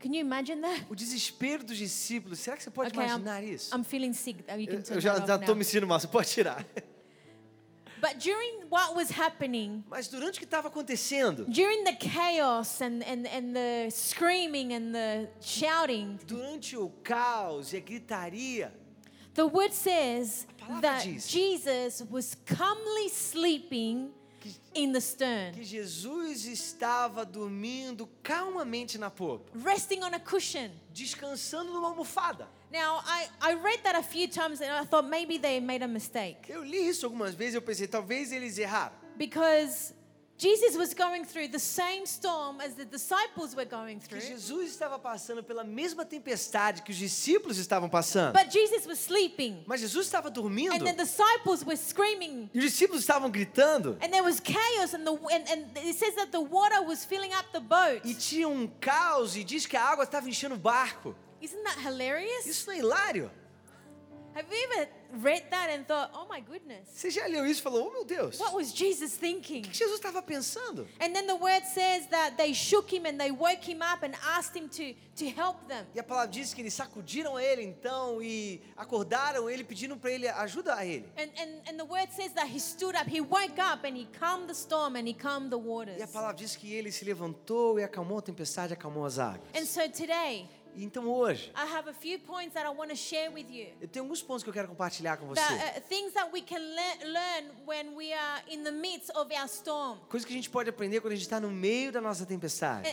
Can 0.00 0.12
you 0.12 0.20
imagine 0.20 0.60
that? 0.60 0.84
O 0.90 0.94
desespero 0.94 1.64
dos 1.64 1.76
discípulos. 1.76 2.38
Será 2.38 2.56
que 2.56 2.62
você 2.62 2.70
pode 2.70 2.90
Okay, 2.90 3.02
I'm, 3.02 3.08
imaginar 3.08 3.42
isso? 3.42 3.74
I'm 3.74 3.82
feeling 3.82 4.12
sick. 4.12 4.44
Oh, 4.48 4.54
You 4.56 4.66
can 4.66 4.94
Eu, 4.94 5.00
já 5.00 5.16
estou 5.16 5.54
me 5.54 5.64
sentindo 5.64 5.86
mal, 5.86 5.98
você 5.98 6.06
pode 6.06 6.28
tirar. 6.28 6.64
But 7.98 8.18
during 8.18 8.66
what 8.68 8.94
was 8.94 9.10
happening, 9.10 9.82
Mas 9.88 10.06
durante 10.08 10.36
o 10.36 10.38
que 10.38 10.44
estava 10.44 10.68
acontecendo, 10.68 11.46
during 11.46 11.82
the 11.84 11.94
chaos 11.94 12.80
and, 12.82 13.02
and, 13.02 13.26
and 13.26 13.54
the 13.54 13.90
screaming 13.90 14.74
and 14.74 14.92
the 14.92 15.30
shouting, 15.40 16.18
durante 16.26 16.76
o 16.76 16.90
caos 17.02 17.72
e 17.72 17.78
a 17.78 17.80
gritaria, 17.80 18.70
the 19.32 19.44
word 19.44 19.72
says 19.72 20.46
that 20.82 21.04
diz. 21.08 21.26
Jesus 21.26 22.04
was 22.10 22.36
calmly 22.44 23.08
sleeping 23.08 24.10
in 24.74 24.92
the 24.92 25.00
stern, 25.00 25.52
que 25.54 25.64
Jesus 25.64 26.44
estava 26.46 27.24
dormindo 27.24 28.08
calmamente 28.22 28.98
na 28.98 29.10
popa, 29.10 29.50
resting 29.64 30.02
on 30.02 30.14
a 30.14 30.20
cushion. 30.20 30.70
descansando 30.92 31.72
numa 31.72 31.88
almofada. 31.88 32.48
Now, 32.72 33.00
I, 33.06 33.28
I 33.40 33.54
read 33.54 33.82
that 33.84 33.94
a 33.96 34.02
few 34.02 34.26
times 34.28 34.60
and 34.60 34.70
I 34.72 34.84
thought 34.84 35.08
maybe 35.08 35.38
they 35.38 35.60
made 35.60 35.82
a 35.84 35.88
mistake 35.88 36.48
Eu 36.50 36.62
li 36.64 36.88
isso 36.88 37.06
algumas 37.06 37.32
vezes 37.34 37.54
e 37.54 37.56
eu 37.58 37.62
pensei, 37.62 37.86
talvez 37.86 38.32
eles 38.32 38.58
erraram. 38.58 38.92
because 39.16 39.94
Jesus 40.38 40.76
was 40.76 40.92
going 40.92 41.24
through 41.24 41.48
the 41.48 41.58
same 41.58 42.04
storm 42.04 42.60
as 42.60 42.74
the 42.74 42.84
disciples 42.84 43.54
were 43.54 43.64
going 43.64 43.98
Que 43.98 44.08
through, 44.08 44.20
Jesus 44.20 44.70
estava 44.70 44.98
passando 44.98 45.42
pela 45.42 45.64
mesma 45.64 46.04
tempestade 46.04 46.82
que 46.82 46.90
os 46.92 46.96
discípulos 46.98 47.56
estavam 47.56 47.88
passando. 47.88 48.34
but 48.34 48.50
Jesus 48.52 48.86
was 48.86 48.98
sleeping. 48.98 49.64
Mas 49.66 49.80
Jesus 49.80 50.06
estava 50.06 50.30
dormindo 50.30 50.74
And 50.74 50.80
the 50.80 50.92
disciples 50.92 51.64
were 51.64 51.76
screaming 51.76 52.50
e 52.52 52.58
os 52.58 52.64
discípulos 52.64 53.00
estavam 53.00 53.30
gritando. 53.30 53.96
And 54.02 54.10
there 54.10 54.22
was 54.22 54.38
chaos, 54.40 54.92
and 54.94 55.04
the 55.04 55.12
and, 55.12 55.44
and 55.50 55.78
it 55.88 55.94
says 55.98 56.14
that 56.16 56.30
the 56.30 56.40
water 56.40 56.82
was 56.82 57.04
filling 57.04 57.32
up 57.32 57.46
the 57.52 57.60
boat. 57.60 58.02
E 58.04 58.14
tinha 58.14 58.46
um 58.46 58.66
caos 58.80 59.36
e 59.36 59.42
diz 59.44 59.64
que 59.66 59.76
a 59.76 59.82
água 59.82 60.04
estava 60.04 60.28
enchendo 60.28 60.54
o 60.54 60.58
barco. 60.58 61.14
Isn't 61.40 61.62
that 61.64 61.80
hilarious? 61.80 62.46
Isso 62.46 62.66
não 62.66 62.74
é 62.74 62.78
hilário? 62.78 63.30
Have 64.36 64.48
you 64.50 64.68
ever 64.74 64.88
read 65.22 65.44
that 65.50 65.70
and 65.70 65.86
thought, 65.86 66.10
"Oh 66.12 66.26
my 66.28 66.40
goodness, 66.42 66.90
Você 66.92 67.10
já 67.10 67.26
leu 67.26 67.46
isso 67.46 67.60
e 67.60 67.62
falou, 67.62 67.88
oh 67.88 67.90
meu 67.90 68.04
Deus, 68.04 68.38
o 68.38 68.42
what 68.42 68.54
was 68.54 68.70
Jesus 68.74 69.16
thinking?" 69.16 69.62
que 69.62 69.72
Jesus 69.72 69.94
estava 69.94 70.20
pensando? 70.20 70.86
And 71.00 71.14
then 71.14 71.26
the 71.26 71.36
word 71.36 71.64
says 71.64 72.06
that 72.08 72.36
they 72.36 72.52
shook 72.52 72.94
him 72.94 73.06
and 73.06 73.16
they 73.16 73.30
woke 73.30 73.64
him 73.64 73.80
up 73.80 74.04
and 74.04 74.12
asked 74.36 74.54
him 74.54 74.68
to 74.68 74.94
to 75.16 75.24
help 75.30 75.66
them. 75.68 75.86
E 75.94 75.98
a 75.98 76.02
palavra 76.04 76.28
diz 76.28 76.52
que 76.52 76.60
eles 76.60 76.74
sacudiram 76.74 77.40
ele 77.40 77.62
então 77.62 78.20
e 78.20 78.60
acordaram 78.76 79.48
ele 79.48 79.64
pedindo 79.64 79.96
para 79.96 80.10
ele 80.10 80.28
ajuda 80.28 80.74
a 80.74 80.84
ele. 80.84 81.10
And, 81.16 81.30
and 81.40 81.70
and 81.70 81.78
the 81.78 81.86
word 81.90 82.12
says 82.12 82.32
that 82.32 82.46
he 82.46 82.60
stood 82.60 82.94
up, 82.94 83.08
he 83.10 83.22
woke 83.22 83.58
up 83.58 83.86
and 83.86 83.96
he 83.96 84.06
calmed 84.20 84.48
the 84.48 84.54
storm 84.54 84.96
and 84.96 85.08
he 85.08 85.14
calmed 85.14 85.50
the 85.50 85.58
waters. 85.58 85.98
E 85.98 86.02
a 86.02 86.08
palavra 86.08 86.36
diz 86.36 86.54
que 86.54 86.74
ele 86.74 86.92
se 86.92 87.06
levantou 87.06 87.80
e 87.80 87.84
acalmou 87.84 88.18
a 88.18 88.22
tempestade, 88.22 88.74
acalmou 88.74 89.06
as 89.06 89.18
águas. 89.18 89.48
And 89.54 89.64
so 89.64 89.88
today, 89.88 90.46
Então 90.76 91.08
hoje, 91.08 91.50
I 91.56 91.64
have 91.74 91.88
a 91.88 91.94
few 91.94 92.18
points 92.18 92.54
that 92.54 92.66
I 92.66 92.70
want 92.70 92.90
to 92.90 92.96
share 92.96 93.30
with 93.30 93.46
you. 93.50 93.68
eu 93.80 93.88
tenho 93.88 94.04
alguns 94.04 94.22
pontos 94.22 94.42
que 94.42 94.50
eu 94.50 94.52
quero 94.54 94.68
compartilhar 94.68 95.16
com 95.16 95.26
você. 95.26 95.40
That, 95.40 95.80
things 95.88 96.12
that 96.12 96.30
we 96.32 96.42
can 96.42 96.58
le- 96.58 97.06
learn 97.12 97.50
when 97.66 97.96
we 97.96 98.12
are 98.12 98.42
in 98.48 98.62
the 98.62 98.70
midst 98.72 99.10
of 99.16 99.32
our 99.32 99.48
storm. 99.48 99.98
Coisas 100.08 100.24
que 100.26 100.32
a 100.32 100.36
gente 100.36 100.50
pode 100.50 100.68
aprender 100.68 101.00
quando 101.00 101.12
a 101.12 101.16
gente 101.16 101.24
está 101.24 101.40
no 101.40 101.50
meio 101.50 101.90
da 101.90 102.00
nossa 102.00 102.26
tempestade. 102.26 102.88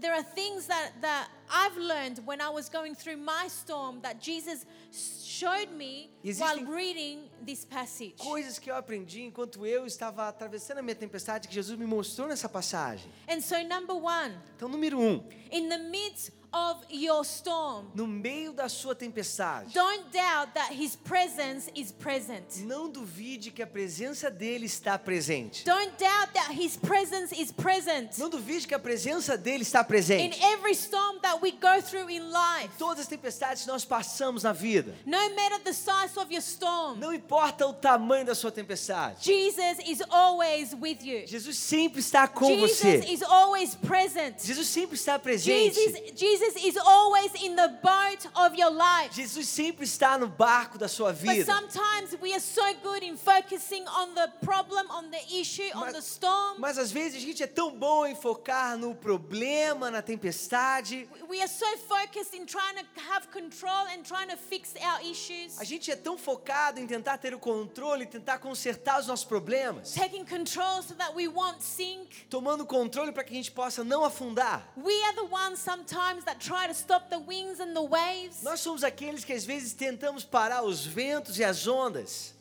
There 0.00 0.12
are 0.12 0.24
things 0.24 0.66
that, 0.66 0.92
that 1.00 1.30
I've 1.50 1.78
learned 1.78 2.22
when 2.26 2.40
I 2.40 2.48
was 2.50 2.68
going 2.68 2.94
through 2.94 3.18
my 3.18 3.48
storm 3.48 4.00
that 4.02 4.20
Jesus 4.20 4.66
showed 4.92 5.70
me 5.72 6.10
while 6.38 6.64
reading 6.64 7.30
this 7.44 7.64
passage. 7.64 8.14
Coisas 8.18 8.58
que 8.58 8.70
eu 8.70 8.76
aprendi 8.76 9.22
enquanto 9.22 9.64
eu 9.64 9.86
estava 9.86 10.28
atravessando 10.28 10.78
a 10.78 10.82
minha 10.82 10.94
tempestade 10.96 11.46
que 11.46 11.54
Jesus 11.54 11.78
me 11.78 11.86
mostrou 11.86 12.26
nessa 12.28 12.48
passagem. 12.48 13.10
And 13.28 13.40
so, 13.40 13.56
number 13.62 13.94
one, 13.94 14.34
Então, 14.56 14.68
número 14.68 14.98
um, 14.98 15.24
in 15.52 15.68
the 15.68 15.78
midst 15.78 16.32
of 16.52 16.78
your 16.90 17.24
storm, 17.24 17.86
no 17.94 18.06
meio 18.06 18.52
da 18.52 18.68
sua 18.68 18.94
tempestade, 18.94 19.72
don't 19.74 20.10
doubt 20.12 20.52
that 20.54 20.72
His 20.72 20.96
presence 20.96 21.70
is 21.76 21.92
present. 21.92 22.44
não 22.64 22.88
duvide 22.88 23.50
que 23.50 23.62
a 23.62 23.66
presença 23.66 24.30
dele 24.30 24.66
está 24.66 24.98
presente. 24.98 25.64
Don't 25.64 25.92
doubt 25.98 26.32
that 26.32 26.52
His 26.52 26.76
presence 26.76 27.32
is 27.38 27.52
present 27.52 28.16
Não 28.18 28.30
duvide 28.30 28.66
que 28.66 28.74
a 28.74 28.78
presença 28.78 29.36
dele 29.36 29.62
está 29.62 29.80
in 29.82 29.84
presente. 29.84 30.42
every 30.42 30.72
storm 30.74 31.18
that 31.20 31.38
we 31.42 31.50
go 31.52 31.82
through 31.82 32.08
in 32.10 32.30
life. 32.30 32.70
Todas 32.78 33.00
as 33.00 33.06
tempestades 33.06 33.62
que 33.62 33.68
nós 33.68 33.84
passamos 33.84 34.42
na 34.42 34.52
vida, 34.52 34.94
No 35.04 35.18
matter 35.34 35.58
the 35.60 35.72
size 35.72 36.18
of 36.18 36.32
your 36.32 36.42
storm, 36.42 36.98
não 36.98 37.12
importa 37.12 37.66
o 37.66 37.72
tamanho 37.74 38.24
da 38.24 38.34
sua 38.34 38.50
tempestade, 38.50 39.18
Jesus 39.22 39.78
is 39.86 40.02
always 40.10 40.72
with 40.74 41.02
you. 41.02 41.26
Jesus 41.26 41.58
sempre 41.58 42.00
está 42.00 42.26
com 42.26 42.46
Jesus 42.46 42.78
você. 42.78 43.12
is 43.12 43.22
always 43.22 43.74
present. 43.74 44.42
Jesus 44.42 44.66
sempre 44.68 44.96
está 44.96 45.18
presente. 45.18 45.74
Jesus, 45.74 46.12
Jesus 46.18 46.37
is 46.40 46.76
always 46.76 47.32
in 47.42 47.56
the 47.56 47.68
boat 47.82 48.26
of 48.34 48.54
your 48.56 48.70
life. 48.70 49.12
Jesus 49.14 49.48
sempre 49.48 49.84
está 49.84 50.18
no 50.18 50.28
barco 50.28 50.78
da 50.78 50.88
sua 50.88 51.12
But 51.12 51.20
vida. 51.22 51.44
sometimes 51.44 52.16
we 52.20 52.32
are 52.32 52.40
so 52.40 52.62
good 52.82 53.02
in 53.02 53.16
focusing 53.16 53.86
on 53.88 54.14
the 54.14 54.28
problem, 54.44 54.90
on 54.90 55.10
the 55.10 55.20
issue, 55.40 55.70
on 55.74 55.80
Mas- 55.86 55.92
the 55.94 56.02
storm. 56.02 56.58
Mas 56.60 56.78
às 56.78 56.90
vezes 56.90 57.16
a 57.16 57.20
gente 57.26 57.42
é 57.42 57.46
tão 57.46 57.70
bom 57.76 58.06
em 58.06 58.14
focar 58.14 58.76
no 58.76 58.94
problema, 58.94 59.90
na 59.90 60.02
tempestade. 60.02 61.08
We 61.28 61.40
are 61.40 61.48
so 61.48 61.66
focused 61.88 62.34
in 62.34 62.46
trying 62.46 62.76
to 62.76 63.00
have 63.10 63.28
control 63.30 63.86
and 63.92 64.02
trying 64.04 64.28
to 64.28 64.36
fix 64.36 64.74
our 64.80 65.00
issues. 65.02 65.58
A 65.60 65.64
gente 65.64 65.90
é 65.90 65.96
tão 65.96 66.16
focado 66.16 66.80
em 66.80 66.86
tentar 66.86 67.18
ter 67.18 67.34
o 67.34 67.38
controle, 67.38 68.06
tentar 68.06 68.38
consertar 68.38 69.00
os 69.00 69.06
nossos 69.06 69.24
problemas, 69.24 69.92
Taking 69.94 70.24
control 70.24 70.82
so 70.82 70.94
that 70.94 71.14
we 71.14 71.28
won't 71.28 71.62
sink. 71.62 72.26
tomando 72.30 72.64
controle 72.66 73.12
para 73.12 73.24
que 73.24 73.32
a 73.32 73.36
gente 73.36 73.50
possa 73.50 73.82
não 73.84 74.04
afundar. 74.04 74.68
We 74.76 74.94
are 75.04 75.14
the 75.16 75.24
ones 75.34 75.58
sometimes 75.58 76.24
that 76.28 76.40
try 76.40 76.66
to 76.66 76.74
stop 76.74 77.08
the 77.08 77.18
winds 77.18 77.58
and 77.58 77.74
the 77.74 77.82
waves. 77.82 78.42
Nós 78.42 78.60
somos 78.60 78.84
aqueles 78.84 79.24
que 79.24 79.32
às 79.32 79.46
vezes 79.46 79.72
tentamos 79.72 80.24
parar 80.24 80.62
os 80.62 80.84
ventos 80.84 81.38
e 81.38 81.44
as 81.44 81.66
ondas. 81.66 82.34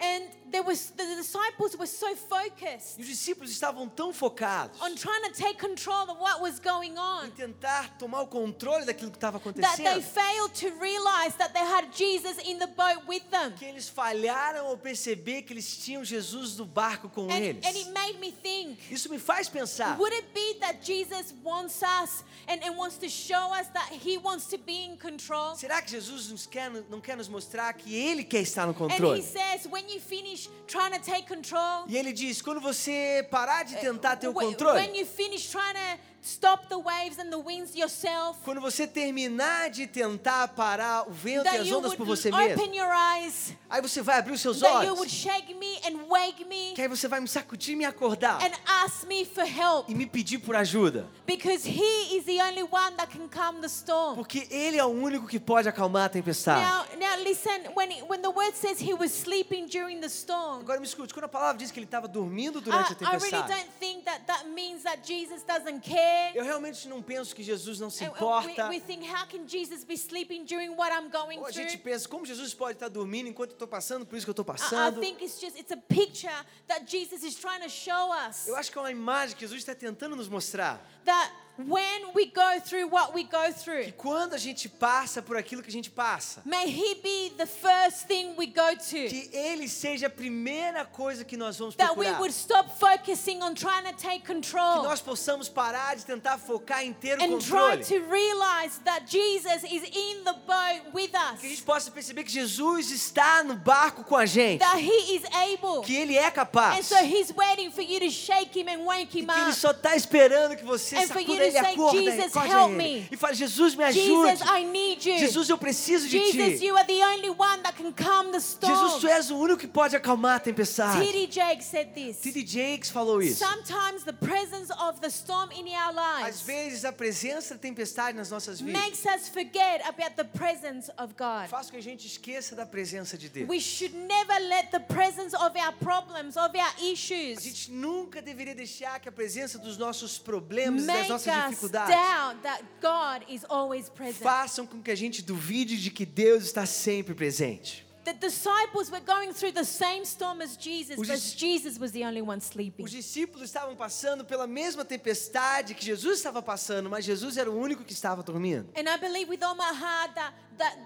And 0.00 0.26
there 0.50 0.62
was 0.62 0.90
the 0.96 1.04
disciples 1.16 1.76
were 1.76 1.86
so 1.86 2.14
focused 2.16 2.98
E 2.98 3.02
os 3.02 3.08
discípulos 3.08 3.50
estavam 3.50 3.88
tão 3.88 4.12
focados 4.12 4.80
on 4.80 4.94
trying 4.94 5.22
to 5.22 5.32
take 5.32 5.58
control 5.58 6.10
of 6.10 6.18
what 6.20 6.40
was 6.40 6.58
going 6.58 6.92
em 6.92 6.98
on 6.98 7.30
tentar 7.30 7.96
tomar 7.98 8.22
o 8.22 8.26
controle 8.26 8.84
daquilo 8.84 9.10
que 9.10 9.16
estava 9.16 9.38
that 9.38 9.52
they 9.76 9.86
acontecendo, 9.86 10.02
failed 10.02 10.52
to 10.54 10.70
realize 10.80 11.34
that 11.36 11.52
they 11.52 11.62
had 11.64 11.92
Jesus 11.92 12.38
in 12.46 12.58
the 12.58 12.66
boat 12.66 13.02
with 13.06 13.22
them. 13.30 13.52
que 13.52 13.64
eles 13.66 13.88
falharam 13.88 14.66
ao 14.68 14.76
perceber 14.76 15.42
que 15.42 15.52
eles 15.52 15.76
tinham 15.76 16.04
Jesus 16.04 16.56
no 16.56 16.64
barco 16.66 17.08
com 17.08 17.24
And, 17.30 17.36
eles. 17.38 17.66
and 17.66 17.76
it 17.76 17.90
made 17.92 18.18
me 18.18 18.30
think 18.30 18.78
Isso 18.90 19.08
me 19.10 19.18
faz 19.18 19.48
pensar. 19.48 19.98
would 19.98 20.12
it 20.14 20.32
be 20.32 20.58
that 20.60 20.80
Jesus 20.82 21.34
wants 21.44 21.82
us 21.82 22.24
and, 22.46 22.62
and 22.64 22.76
wants 22.76 22.96
to 22.98 23.08
show 23.08 23.52
us 23.52 23.66
that 23.74 23.90
he 23.92 24.16
wants 24.18 24.46
to 24.46 24.58
be 24.58 24.84
in 24.86 24.96
control? 24.96 25.54
Será 25.56 25.82
que 25.82 25.90
Jesus 25.90 26.30
nos 26.30 26.46
quer, 26.46 26.70
não 26.88 27.00
quer 27.00 27.16
nos 27.16 27.28
mostrar 27.28 27.72
que 27.74 27.94
Ele 27.94 28.24
quer 28.24 28.40
estar 28.42 28.66
no 28.66 28.72
And 28.72 28.76
he 28.76 28.96
controle? 28.96 29.22
says, 29.22 29.66
when 29.70 29.88
you 29.88 30.00
finish 30.00 30.37
trying 30.66 30.92
to 30.92 31.00
take 31.00 31.26
control, 31.26 31.84
E 31.88 31.96
Ele 31.96 32.12
diz: 32.12 32.40
quando 32.42 32.60
você 32.60 33.26
parar 33.30 33.64
de 33.64 33.76
tentar 33.76 34.16
ter 34.16 34.28
o 34.28 34.32
when 34.32 34.48
controle, 34.50 34.98
you 34.98 35.06
finish 35.06 35.50
trying 35.50 35.74
to 35.74 36.00
stop 36.22 36.68
the 36.68 36.76
waves 36.78 37.18
and 37.18 37.30
the 37.30 37.38
winds 37.38 37.74
yourself, 37.74 38.38
quando 38.44 38.60
você 38.60 38.86
terminar 38.86 39.70
de 39.70 39.86
tentar 39.86 40.48
parar 40.48 41.08
o 41.08 41.12
vento 41.12 41.46
e 41.46 41.48
as 41.48 41.70
ondas 41.72 41.94
por 41.94 42.04
você 42.06 42.30
mesmo, 42.30 42.62
eyes, 42.62 43.54
aí 43.70 43.80
você 43.80 44.02
vai 44.02 44.18
abrir 44.18 44.32
os 44.32 44.40
seus 44.40 44.62
olhos, 44.62 45.10
shake 45.10 45.54
me 45.54 45.78
and 45.86 46.06
wake 46.08 46.44
me. 46.44 46.74
Que 46.74 46.82
aí 46.82 46.88
você 46.88 47.08
vai 47.08 47.20
me 47.20 47.28
sacudir 47.28 47.74
e 47.74 47.76
me 47.76 47.84
acordar 47.84 48.42
and 48.42 48.52
ask 48.66 49.06
me 49.06 49.24
for 49.24 49.44
help. 49.44 49.88
e 49.88 49.94
me 49.94 50.06
pedir 50.06 50.38
por 50.38 50.56
ajuda, 50.56 51.08
because 51.26 51.66
he 51.66 52.16
is 52.16 52.24
the 52.24 52.40
only 52.42 52.62
one 52.62 52.96
that 52.96 53.10
can 53.10 53.28
calm 53.28 53.60
the 53.60 53.68
storm. 53.68 54.16
porque 54.16 54.46
Ele 54.50 54.76
é 54.76 54.84
o 54.84 54.88
único 54.88 55.26
que 55.26 55.38
pode 55.38 55.68
acalmar 55.68 56.06
a 56.06 56.08
tempestade. 56.08 56.60
Now, 56.60 56.84
now 56.98 57.22
listen, 57.22 57.72
when, 57.74 57.90
it- 57.90 58.04
when 58.08 58.20
the 58.22 58.30
word 58.30 58.54
says 58.54 58.80
he 58.80 58.92
was 58.94 59.12
sleeping 59.12 59.66
during 59.66 60.00
the 60.00 60.08
storm, 60.08 60.60
Agora 60.60 60.80
me 60.80 60.86
escute, 60.86 61.12
quando 61.14 61.24
a 61.24 61.28
palavra 61.28 61.58
diz 61.58 61.70
que 61.70 61.78
ele 61.78 61.86
estava 61.86 62.08
dormindo 62.08 62.58
I, 62.58 62.62
durante 62.62 62.92
a 62.92 62.96
I 63.06 63.16
really 63.16 63.30
tempestade, 63.30 63.48
don't 63.48 63.70
think 63.78 64.04
that 64.04 64.26
that 64.26 64.46
means 64.48 64.82
that 64.82 64.98
Jesus 65.06 65.42
doesn't 65.44 65.80
care. 65.82 66.07
Eu 66.34 66.44
realmente 66.44 66.88
não 66.88 67.02
penso 67.02 67.34
que 67.34 67.42
Jesus 67.42 67.80
não 67.80 67.90
se 67.90 68.04
and 68.04 68.08
importa. 68.08 68.68
we, 68.68 68.76
we 68.76 68.80
think, 68.80 69.04
how 69.08 69.26
can 69.26 69.46
Jesus 69.46 69.84
be 69.84 69.94
sleeping 69.96 70.44
during 70.44 70.70
what 70.76 70.92
I'm 70.92 71.08
going 71.10 71.38
Ou 71.38 71.46
a 71.46 71.50
gente 71.50 71.76
pensa, 71.78 72.08
como 72.08 72.24
Jesus 72.26 72.52
pode 72.54 72.74
estar 72.74 72.88
dormindo 72.88 73.28
enquanto 73.28 73.50
eu 73.50 73.54
estou 73.54 73.68
passando 73.68 74.04
por 74.06 74.16
isso 74.16 74.26
que 74.26 74.30
eu 74.30 74.32
estou 74.32 74.44
I, 74.44 74.48
I 74.48 74.58
passando? 74.58 75.00
think 75.00 75.22
it's 75.24 75.40
just 75.40 75.58
it's 75.58 75.72
a 75.72 75.76
picture 75.76 76.44
that 76.66 76.84
Jesus 76.86 77.22
is 77.24 77.34
trying 77.34 77.60
to 77.62 77.68
show 77.68 78.12
us 78.28 78.46
Eu 78.46 78.56
acho 78.56 78.70
que 78.70 78.78
é 78.78 78.80
uma 78.80 78.90
imagem 78.90 79.34
que 79.36 79.42
Jesus 79.42 79.60
está 79.60 79.74
tentando 79.74 80.14
nos 80.16 80.28
mostrar. 80.28 80.80
that 81.04 81.32
when 81.66 82.12
we 82.14 82.26
go 82.26 82.60
through 82.60 82.86
what 82.88 83.12
we 83.14 83.24
go 83.24 83.50
through, 83.52 83.84
Que 83.84 83.92
quando 83.92 84.34
a 84.34 84.38
gente 84.38 84.68
passa 84.68 85.20
por 85.20 85.36
aquilo 85.36 85.62
que 85.62 85.68
a 85.68 85.72
gente 85.72 85.90
passa, 85.90 86.40
may 86.44 86.66
He 86.70 86.94
be 87.02 87.32
the 87.36 87.46
first 87.46 88.06
thing 88.06 88.34
we 88.36 88.46
go 88.46 88.74
to. 88.76 89.08
que 89.08 89.28
Ele 89.32 89.68
seja 89.68 90.06
a 90.06 90.10
primeira 90.10 90.84
coisa 90.84 91.24
que 91.24 91.36
nós 91.36 91.58
vamos 91.58 91.74
That 91.76 91.96
we 91.96 92.04
procurar. 92.06 92.20
would 92.20 92.32
stop 92.34 92.70
focusing 92.78 93.42
on 93.42 93.54
trying 93.54 93.84
to 93.84 93.92
take 93.96 94.20
Que 94.20 94.26
control 94.34 94.82
nós 94.84 95.00
possamos 95.00 95.48
parar 95.48 95.96
de 95.96 96.04
tentar 96.06 96.38
focar 96.38 96.84
em 96.84 96.92
ter 96.92 97.18
o 97.18 97.22
and 97.22 97.38
try 97.40 97.76
controle. 97.76 97.84
to 97.84 97.98
realize 98.10 98.78
that 98.84 99.06
Jesus 99.06 99.64
is 99.64 99.82
in 99.84 100.24
the 100.24 100.34
boat 100.46 100.77
with 100.92 101.10
us, 101.14 101.40
Que 101.40 101.46
a 101.46 101.50
gente 101.50 101.62
possa 101.62 101.90
perceber 101.90 102.24
que 102.24 102.30
Jesus 102.32 102.90
está 102.90 103.42
no 103.44 103.54
barco 103.56 104.04
com 104.04 104.16
a 104.16 104.26
gente. 104.26 104.60
that 104.60 104.78
He 104.78 105.16
is 105.16 105.22
able. 105.32 105.82
Que 105.82 105.96
Ele 105.96 106.16
é 106.16 106.26
And 106.28 106.32
capaz. 106.32 106.86
so 106.86 106.96
He's 107.04 107.32
waiting 107.34 107.70
for 107.70 107.82
you 107.82 108.00
to 108.00 108.10
shake 108.10 108.58
Him 108.58 108.68
and 108.68 108.84
wake 108.86 109.18
Him 109.18 109.26
que 109.26 109.32
Ele 109.32 109.50
up. 109.50 109.54
só 109.58 109.70
está 109.70 109.94
esperando 109.96 110.56
que 110.56 110.64
você 110.64 110.96
And 110.96 111.08
for 111.08 111.20
you 111.20 111.26
sacuda 111.28 111.38
to 111.38 111.42
Ele, 111.44 111.52
say, 111.52 111.74
acorda, 111.74 112.00
"Jesus, 112.00 112.34
help 112.34 112.70
Ele. 112.72 112.76
me. 112.76 113.08
E 113.10 113.16
fale, 113.16 113.34
Jesus, 113.34 113.74
me 113.74 113.92
Jesus, 113.92 114.42
ajude. 114.42 114.50
I 114.60 114.64
need 114.64 115.04
you. 115.08 115.18
Jesus, 115.18 115.48
eu 115.48 115.58
preciso 115.58 116.08
de 116.08 116.18
Jesus, 116.18 116.60
Ti. 116.60 116.66
you 116.66 116.76
are 116.76 116.86
the 116.86 117.02
only 117.04 117.30
one 117.30 117.62
that 117.62 117.76
can 117.76 117.92
calm 117.92 118.30
the 118.32 118.40
storm. 118.40 118.72
Jesus, 118.74 119.00
Tu 119.00 119.08
és 119.08 119.30
o 119.30 119.36
único 119.36 119.58
que 119.58 119.66
pode 119.68 119.96
acalmar 119.96 120.36
a 120.36 120.40
tempestade. 120.40 121.04
T.D. 121.04 121.28
Jakes 121.30 121.66
said 121.66 121.92
this. 121.94 122.18
T.D. 122.18 122.44
Jakes 122.46 122.90
falou 122.90 123.20
isso. 123.22 123.44
Sometimes 123.44 124.04
the 124.04 124.12
presence 124.12 124.70
of 124.80 125.00
the 125.00 125.08
storm 125.10 125.50
in 125.52 125.66
our 125.74 125.94
Às 126.22 126.24
lives 126.24 126.40
vezes 126.42 126.84
a 126.84 126.92
presença 126.92 127.54
da 127.54 127.60
tempestade 127.60 128.16
nas 128.16 128.30
nossas 128.30 128.60
vidas 128.60 128.80
makes 128.82 129.04
us 129.04 129.28
forget 129.28 129.82
about 129.88 130.14
the 130.16 130.24
presence 130.24 130.77
of 130.98 131.14
God. 131.18 131.48
faz 131.48 131.66
com 131.66 131.72
que 131.72 131.76
a 131.78 131.82
gente 131.82 132.06
esqueça 132.06 132.54
da 132.54 132.64
presença 132.64 133.18
de 133.18 133.28
Deus. 133.28 133.48
We 133.48 133.60
should 133.60 133.94
never 133.96 134.38
let 134.48 134.70
the 134.70 134.78
presence 134.80 135.34
of 135.34 135.58
our 135.58 135.72
problems, 135.72 136.36
of 136.36 136.56
our 136.56 136.74
A 136.78 136.84
issues, 136.92 137.42
gente 137.42 137.70
nunca 137.72 138.22
deveria 138.22 138.54
deixar 138.54 139.00
que 139.00 139.08
a 139.08 139.12
presença 139.12 139.58
dos 139.58 139.76
nossos 139.76 140.18
problemas 140.18 140.84
das 140.86 141.08
nossas 141.08 141.34
dificuldades 141.48 141.94
doubt 141.94 142.42
that 142.42 142.62
God 142.80 143.24
is 143.28 143.44
always 143.48 143.88
present. 143.88 144.22
façam 144.22 144.66
com 144.66 144.80
que 144.82 144.90
a 144.90 144.96
gente 144.96 145.22
duvide 145.22 145.80
de 145.80 145.90
que 145.90 146.06
Deus 146.06 146.44
está 146.44 146.64
sempre 146.66 147.14
presente. 147.14 147.87
The 148.08 148.14
disciples 148.14 148.90
were 148.90 149.00
going 149.04 149.34
through 149.34 149.52
the 149.52 149.64
same 149.66 150.02
storm 150.06 150.40
as 150.40 150.56
Jesus, 150.56 150.98
Os 150.98 151.06
but 151.06 151.14
dis- 151.14 151.34
Jesus 151.34 151.78
was 151.78 151.92
the 151.92 152.04
only 152.06 152.22
one 152.22 152.40
sleeping. 152.40 152.82
Os 152.82 152.90
discípulos 152.90 153.50
estavam 153.50 153.76
passando 153.76 154.24
pela 154.24 154.46
mesma 154.46 154.82
tempestade 154.82 155.74
que 155.74 155.84
Jesus 155.84 156.16
estava 156.16 156.40
passando, 156.40 156.88
mas 156.88 157.04
Jesus 157.04 157.36
era 157.36 157.50
o 157.50 157.54
único 157.54 157.84
que 157.84 157.92
estava 157.92 158.22
dormindo. 158.22 158.70
And 158.74 158.88
I 158.88 158.96
believe 158.96 159.28
with 159.28 159.42
all 159.42 159.54
my 159.54 159.74
heart 159.74 160.14
that, 160.14 160.32
that 160.56 160.78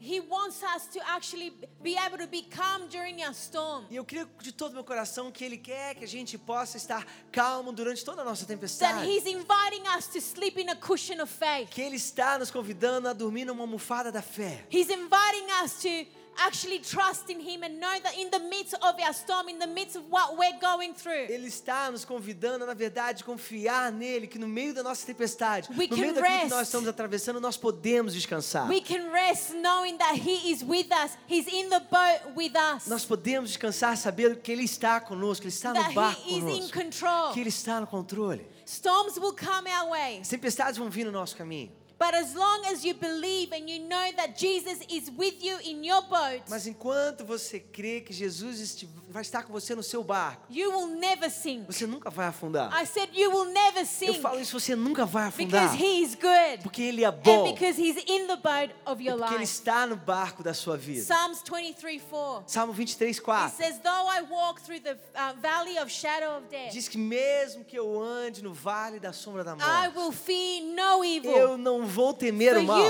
He 0.00 0.18
wants 0.20 0.62
us 0.62 0.86
to 0.94 1.00
actually 1.10 1.52
be 1.82 1.94
able 1.96 2.16
to 2.16 2.26
be 2.26 2.42
calm 2.42 2.88
during 2.88 3.22
our 3.22 3.34
storm. 3.34 3.84
E 3.90 3.96
eu 3.96 4.04
creio 4.04 4.26
de 4.40 4.50
todo 4.50 4.72
meu 4.72 4.82
coração 4.82 5.30
que 5.30 5.44
Ele 5.44 5.58
quer 5.58 5.94
que 5.94 6.04
a 6.04 6.08
gente 6.08 6.38
possa 6.38 6.78
estar 6.78 7.06
calmo 7.30 7.70
durante 7.70 8.02
toda 8.02 8.22
a 8.22 8.24
nossa 8.24 8.46
That 8.46 8.54
tempestade. 8.54 9.06
He's 9.06 9.26
inviting 9.26 9.86
us 9.94 10.06
to 10.06 10.22
sleep 10.22 10.58
in 10.58 10.70
a 10.70 10.76
cushion 10.76 11.20
of 11.22 11.30
faith. 11.30 11.68
Que 11.70 11.82
Ele 11.82 11.96
está 11.96 12.38
nos 12.38 12.50
convidando 12.50 13.08
a 13.08 13.12
dormir 13.12 13.44
numa 13.44 13.62
almofada 13.62 14.10
da 14.10 14.22
fé. 14.22 14.66
He's 14.70 14.88
inviting 14.88 15.52
us 15.62 15.74
to 15.82 16.21
actually 16.38 16.78
trust 16.80 17.30
in 17.30 17.40
Him 17.40 17.62
and 17.62 17.78
know 17.80 18.00
that 18.02 18.16
in 18.18 18.30
the 18.30 18.38
midst 18.40 18.74
of 18.74 18.94
our 19.00 19.12
storm, 19.12 19.48
in 19.48 19.58
the 19.58 19.66
midst 19.66 19.96
of 19.96 20.02
what 20.10 20.36
we're 20.36 20.58
going 20.60 20.94
through, 20.94 21.26
Ele 21.28 21.46
está 21.48 21.90
nos 21.90 22.04
convidando, 22.04 22.66
na 22.66 22.74
verdade, 22.74 23.24
confiar 23.24 23.90
nele, 23.92 24.26
que 24.26 24.38
no 24.38 24.48
meio 24.48 24.72
da 24.74 24.82
nossa 24.82 25.04
tempestade, 25.06 25.68
We 25.76 25.86
no 25.88 25.96
meio 25.96 26.14
daquilo 26.14 26.26
que 26.26 26.38
rest. 26.42 26.50
nós 26.50 26.68
estamos 26.68 26.88
atravessando, 26.88 27.40
nós 27.40 27.56
podemos 27.56 28.14
descansar. 28.14 28.68
we 28.68 28.80
can 28.80 29.10
rest 29.12 29.54
knowing 29.54 29.96
that 29.98 30.14
He 30.16 30.50
is 30.52 30.62
with 30.62 30.86
us. 30.92 31.16
He's 31.28 31.46
in 31.46 31.68
the 31.68 31.80
boat 31.80 32.34
with 32.36 32.54
us. 32.56 32.86
Nós 32.88 33.04
podemos 33.04 33.50
descansar 33.50 33.96
sabendo 33.96 34.36
que 34.36 34.50
Ele 34.52 34.64
está 34.64 35.00
conosco, 35.00 35.44
Ele 35.44 35.52
está 35.52 35.72
no 35.74 35.80
That 35.82 35.94
barco 35.94 36.22
He 36.26 36.32
is 36.32 36.36
in 36.38 36.40
conosco, 36.70 36.72
control. 36.72 37.32
que 37.32 37.40
Ele 37.40 37.48
está 37.48 37.80
no 37.80 37.86
controle. 37.86 38.46
Storms 38.64 39.18
will 39.18 39.34
come 39.34 39.68
our 39.70 39.90
way, 39.90 40.22
tempestades 40.28 40.78
vão 40.78 40.88
vir 40.88 41.04
no 41.04 41.10
nosso 41.12 41.36
caminho, 41.36 41.72
But 42.02 42.14
as 42.14 42.34
long 42.34 42.64
as 42.66 42.84
you 42.84 42.94
believe 42.94 43.52
and 43.52 43.70
you 43.70 43.78
know 43.86 44.12
that 44.16 44.36
Jesus 44.36 44.80
is 44.90 45.08
with 45.16 45.34
you 45.40 45.56
in 45.62 45.84
your 45.84 46.02
boat, 46.02 46.42
Mas 46.48 46.66
enquanto 46.66 47.24
você 47.24 47.60
crê 47.60 48.00
que 48.00 48.12
Jesus 48.12 48.84
vai 49.08 49.22
estar 49.22 49.44
com 49.44 49.52
você 49.52 49.72
no 49.76 49.84
seu 49.84 50.02
barco, 50.02 50.42
you 50.50 50.68
will 50.72 50.88
never 50.98 51.30
sink. 51.30 51.64
você 51.66 51.86
nunca 51.86 52.10
vai 52.10 52.26
afundar. 52.26 52.72
I 52.74 52.84
said 52.86 53.08
you 53.14 53.30
will 53.30 53.52
never 53.52 53.82
Eu 53.82 53.86
sink 53.86 54.20
falo 54.20 54.40
isso, 54.40 54.58
você 54.58 54.74
nunca 54.74 55.06
vai 55.06 55.30
because 55.30 55.54
afundar. 55.56 55.80
he 55.80 56.02
is 56.02 56.14
good 56.16 56.62
Porque 56.64 56.82
Ele 56.82 57.04
é 57.04 57.08
and 57.08 57.12
bom. 57.22 57.52
because 57.52 57.80
he's 57.80 57.96
in 58.08 58.26
the 58.26 58.34
boat 58.36 58.74
of 58.84 59.00
your 59.00 59.16
porque 59.16 59.34
Ele 59.34 59.40
life. 59.40 59.52
está 59.52 59.86
no 59.86 59.94
barco 59.94 60.42
da 60.42 60.52
sua 60.54 60.76
vida. 60.76 61.04
Psalms 61.04 61.40
23 61.48 62.02
4. 62.02 62.44
Salmo 62.48 62.72
23, 62.72 63.16
It 63.18 63.22
4. 63.24 63.48
says, 63.50 63.78
Though 63.78 64.08
I 64.08 64.22
walk 64.28 64.60
through 64.62 64.80
the 64.80 64.96
uh, 65.14 65.34
valley 65.40 65.78
of 65.78 65.88
shadow 65.88 66.38
of 66.38 66.48
death, 66.50 66.72
Diz 66.72 66.88
que 66.88 66.98
mesmo 66.98 67.64
que 67.64 67.78
eu 67.78 68.02
ande 68.02 68.42
no 68.42 68.52
vale 68.52 68.98
da 68.98 69.12
sombra 69.12 69.44
da 69.44 69.52
I 69.52 69.88
morte, 69.88 69.96
will 69.98 70.10
fear 70.12 70.62
no 70.64 71.04
evil. 71.04 71.30
eu 71.36 71.56
não 71.58 71.86
vou 71.92 72.14
temer 72.14 72.56
o 72.56 72.64
mal, 72.64 72.82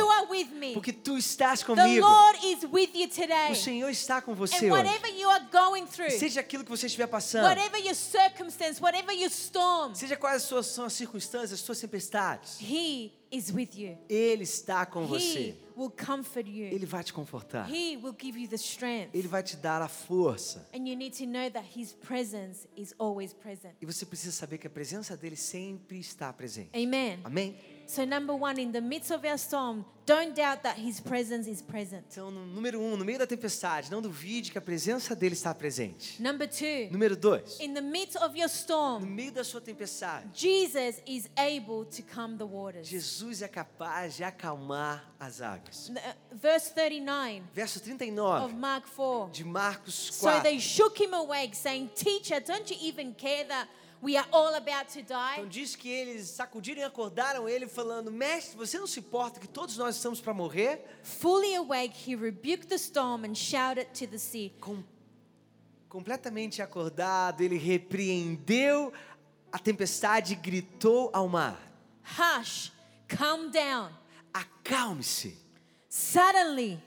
porque 0.72 0.92
tu 0.92 1.16
estás 1.18 1.60
The 1.60 1.66
comigo. 1.66 2.06
Lord 2.06 2.46
is 2.46 2.64
with 2.64 2.90
you 2.94 3.08
today. 3.08 3.52
O 3.52 3.56
Senhor 3.56 3.90
está 3.90 4.22
com 4.22 4.34
você 4.34 4.56
hoje. 4.56 4.70
whatever 4.70 5.10
you 5.10 5.28
are 5.28 5.44
going 5.50 5.86
through, 5.86 6.10
Seja 6.10 6.40
aquilo 6.40 6.64
que 6.64 6.70
você 6.70 6.86
estiver 6.86 7.06
passando, 7.06 7.44
whatever 7.44 7.80
your 7.84 7.94
circumstance, 7.94 8.80
whatever 8.80 9.14
your 9.14 9.30
storm, 9.30 9.94
seja 9.94 10.16
quais 10.16 10.36
as 10.36 10.42
suas, 10.44 10.66
são 10.66 10.84
as 10.84 10.92
circunstâncias, 10.92 11.52
as 11.52 11.60
suas 11.60 11.80
tempestades, 11.80 12.58
He 12.60 13.12
is 13.30 13.50
with 13.50 13.70
you. 13.74 13.98
Ele 14.08 14.44
está 14.44 14.84
com 14.86 15.06
você. 15.06 15.38
He 15.40 15.56
will 15.76 15.90
comfort 15.90 16.46
you. 16.46 16.66
Ele 16.66 16.84
vai 16.84 17.02
te 17.02 17.12
confortar. 17.12 17.66
He 17.68 17.96
will 17.96 18.14
give 18.18 18.38
you 18.38 18.46
the 18.46 18.56
strength. 18.56 19.10
Ele 19.14 19.26
vai 19.26 19.42
te 19.42 19.56
dar 19.56 19.80
a 19.80 19.88
força. 19.88 20.68
And 20.74 20.86
you 20.86 20.94
need 20.94 21.16
to 21.18 21.26
know 21.26 21.50
that 21.50 21.66
His 21.74 21.94
presence 21.94 22.68
is 22.76 22.94
always 22.98 23.32
present. 23.32 23.74
E 23.80 23.86
você 23.86 24.04
precisa 24.04 24.32
saber 24.32 24.58
que 24.58 24.66
a 24.66 24.70
presença 24.70 25.16
dele 25.16 25.36
sempre 25.36 25.98
está 25.98 26.30
presente. 26.32 26.70
Amen. 26.74 27.20
Amém? 27.24 27.56
So, 27.86 28.04
number 28.04 28.34
one, 28.34 28.58
in 28.60 28.72
the 28.72 28.80
midst 28.80 29.10
of 29.10 29.24
our 29.24 29.36
storm, 29.36 29.84
don't 30.06 30.34
doubt 30.34 30.62
that 30.62 30.76
His 30.78 30.98
presence 31.00 31.46
is 31.46 31.60
present. 31.62 32.04
Então, 32.10 32.30
no 32.30 32.44
número 32.46 32.80
um, 32.80 32.96
no 32.96 33.04
meio 33.04 33.18
da 33.18 33.26
tempestade, 33.26 33.90
não 33.90 34.00
duvide 34.02 34.50
que 34.50 34.58
a 34.58 34.60
presença 34.60 35.14
dele 35.14 35.34
está 35.34 35.54
presente. 35.54 36.20
Number 36.20 36.48
two, 36.48 36.90
Número 36.90 37.14
dois, 37.16 37.58
in 37.60 37.74
the 37.74 37.80
midst 37.80 38.16
of 38.16 38.36
your 38.36 38.48
no 38.48 38.54
storm, 38.54 39.04
meio 39.06 39.30
da 39.32 39.44
sua 39.44 39.60
tempestade, 39.60 40.26
Jesus 40.34 41.00
is 41.06 41.28
able 41.36 41.84
to 41.84 42.02
calm 42.02 42.36
the 42.36 42.44
waters. 42.44 42.88
Jesus 42.88 43.42
é 43.42 43.48
capaz 43.48 44.16
de 44.16 44.24
acalmar 44.24 45.04
as 45.20 45.40
águas. 45.40 45.88
Uh, 45.90 45.94
Verse 46.34 46.70
39 46.74 47.42
Verso 47.54 47.78
of 47.78 47.84
39 47.88 48.54
Mark 48.54 48.86
4. 48.88 49.30
de 49.32 49.44
Marcos 49.44 49.94
So 49.94 50.30
4. 50.30 50.42
they 50.42 50.58
shook 50.58 50.98
him 51.00 51.14
awake, 51.14 51.54
saying, 51.54 51.90
Teacher, 51.94 52.40
don't 52.40 52.68
you 52.70 52.76
even 52.80 53.12
care 53.14 53.44
that 53.44 53.68
we 54.02 54.16
are 54.16 54.26
all 54.32 54.54
about 54.54 54.92
to 54.92 55.02
die? 55.02 55.34
Então 55.36 55.48
diz 55.48 55.76
que 55.76 55.88
eles 55.88 56.28
sacudiram 56.28 56.80
e 56.80 56.84
acordaram 56.84 57.48
ele 57.48 57.66
falando: 57.68 58.10
"Mestre, 58.10 58.56
você 58.56 58.78
não 58.78 58.86
se 58.86 58.98
importa 59.00 59.38
que 59.38 59.48
todos 59.48 59.76
nós 59.76 59.96
estamos 59.96 60.20
para 60.20 60.34
morrer?" 60.34 60.84
Fully 61.02 61.54
awake, 61.56 62.10
he 62.10 62.16
rebuked 62.16 62.66
the 62.66 62.76
storm 62.76 63.24
and 63.24 63.34
shouted 63.34 63.86
to 63.98 64.06
the 64.06 64.18
sea, 64.18 64.50
Com- 64.60 64.82
completamente 65.88 66.60
acordado, 66.62 67.42
ele 67.42 67.56
repreendeu 67.58 68.92
a 69.52 69.58
tempestade 69.58 70.32
e 70.32 70.36
gritou 70.36 71.10
ao 71.12 71.28
mar: 71.28 71.60
Hush, 72.18 72.72
calm 73.06 73.50
down. 73.50 73.90
"Acalme-se." 74.32 75.36
Suddenly, 75.88 76.82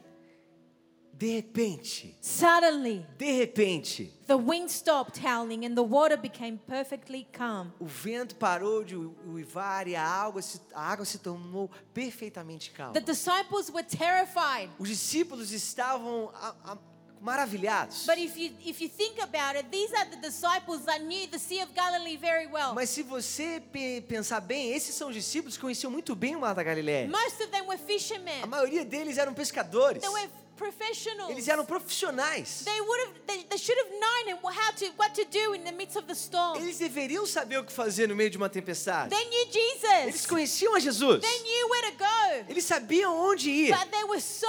De 1.18 1.28
repente, 1.34 2.14
suddenly, 2.22 3.06
de 3.18 3.32
repente, 3.32 4.12
the 4.28 4.34
wind 4.36 4.70
stopped 4.70 5.18
howling 5.26 5.66
and 5.66 5.74
the 5.74 5.82
water 5.82 6.18
became 6.18 6.58
perfectly 6.68 7.26
calm. 7.32 7.72
o 7.80 7.86
vento 7.86 8.36
parou 8.36 8.84
de 8.84 8.98
uivar 8.98 9.88
e 9.88 9.96
a 9.96 10.04
água 10.06 10.42
se, 10.42 10.60
a 10.74 10.82
água 10.92 11.06
se 11.06 11.20
tornou 11.20 11.72
perfeitamente 11.94 12.70
calma. 12.72 12.94
The 12.94 13.00
disciples 13.00 13.70
were 13.70 13.84
terrified. 13.88 14.70
Os 14.78 14.90
discípulos 14.90 15.52
estavam 15.54 16.30
a- 16.34 16.56
a- 16.74 16.78
maravilhados. 17.22 18.06
But 18.06 18.18
if 18.18 18.36
you 18.38 18.52
if 18.66 18.82
you 18.82 18.90
think 18.90 19.20
about 19.22 19.56
it, 19.58 19.70
these 19.72 19.94
are 19.96 20.10
the 20.10 20.18
disciples 20.18 20.84
that 20.86 21.00
knew 21.04 21.28
the 21.28 21.40
Sea 21.40 21.62
of 21.64 21.72
Galilee 21.74 22.18
very 22.18 22.46
well. 22.48 22.74
Mas 22.74 22.90
se 22.90 23.02
você 23.04 23.62
pe- 23.72 24.02
pensar 24.02 24.42
bem, 24.42 24.74
esses 24.74 24.94
são 24.96 25.08
os 25.10 25.16
discípulos 25.16 25.56
que 25.56 25.62
conheciam 25.62 25.90
muito 25.92 26.14
bem 26.14 26.36
o 26.36 26.42
Mar 26.42 26.54
da 26.54 26.62
Galileia. 26.62 27.08
Most 27.08 27.42
of 27.42 27.48
them 27.52 27.66
were 27.68 27.76
A 27.82 27.86
fishermen. 27.86 28.46
maioria 28.48 28.84
deles 28.86 29.18
eram 29.18 29.34
pescadores. 29.34 30.02
They 30.02 30.10
were 30.12 30.30
professionals. 30.56 31.30
Eles 31.32 31.48
eram 31.48 31.66
profissionais. 31.66 32.64
They 32.64 32.82
would 32.82 33.00
have 33.02 33.14
they, 33.28 33.44
they 33.50 33.58
should 33.58 33.78
have 33.78 33.92
known 33.92 34.54
how 34.54 34.72
to 34.72 34.86
what 34.98 35.14
to 35.16 35.26
do 35.26 35.54
in 35.54 35.64
the 35.64 35.72
midst 35.72 35.98
of 35.98 36.08
the 36.08 36.16
storm. 36.16 36.58
Eles 36.58 36.78
deveriam 36.78 37.26
saber 37.26 37.58
o 37.60 37.64
que 37.64 37.74
fazer 37.74 38.08
no 38.08 38.16
meio 38.16 38.30
de 38.30 38.38
uma 38.38 38.50
tempestade. 38.50 39.10
They 39.10 39.26
knew 39.26 39.46
Eles 39.46 40.14
Jesus. 40.14 40.26
conheciam 40.26 40.76
a 40.76 40.80
Jesus. 40.80 41.22
They 41.22 41.40
knew 41.44 41.70
where 41.70 41.92
to 41.92 41.98
go. 41.98 42.46
Eles 42.50 42.66
sabiam 42.66 43.14
onde 43.14 43.50
ir. 43.50 43.76
But 43.78 43.92
they 43.92 44.04
were 44.06 44.22
so 44.22 44.48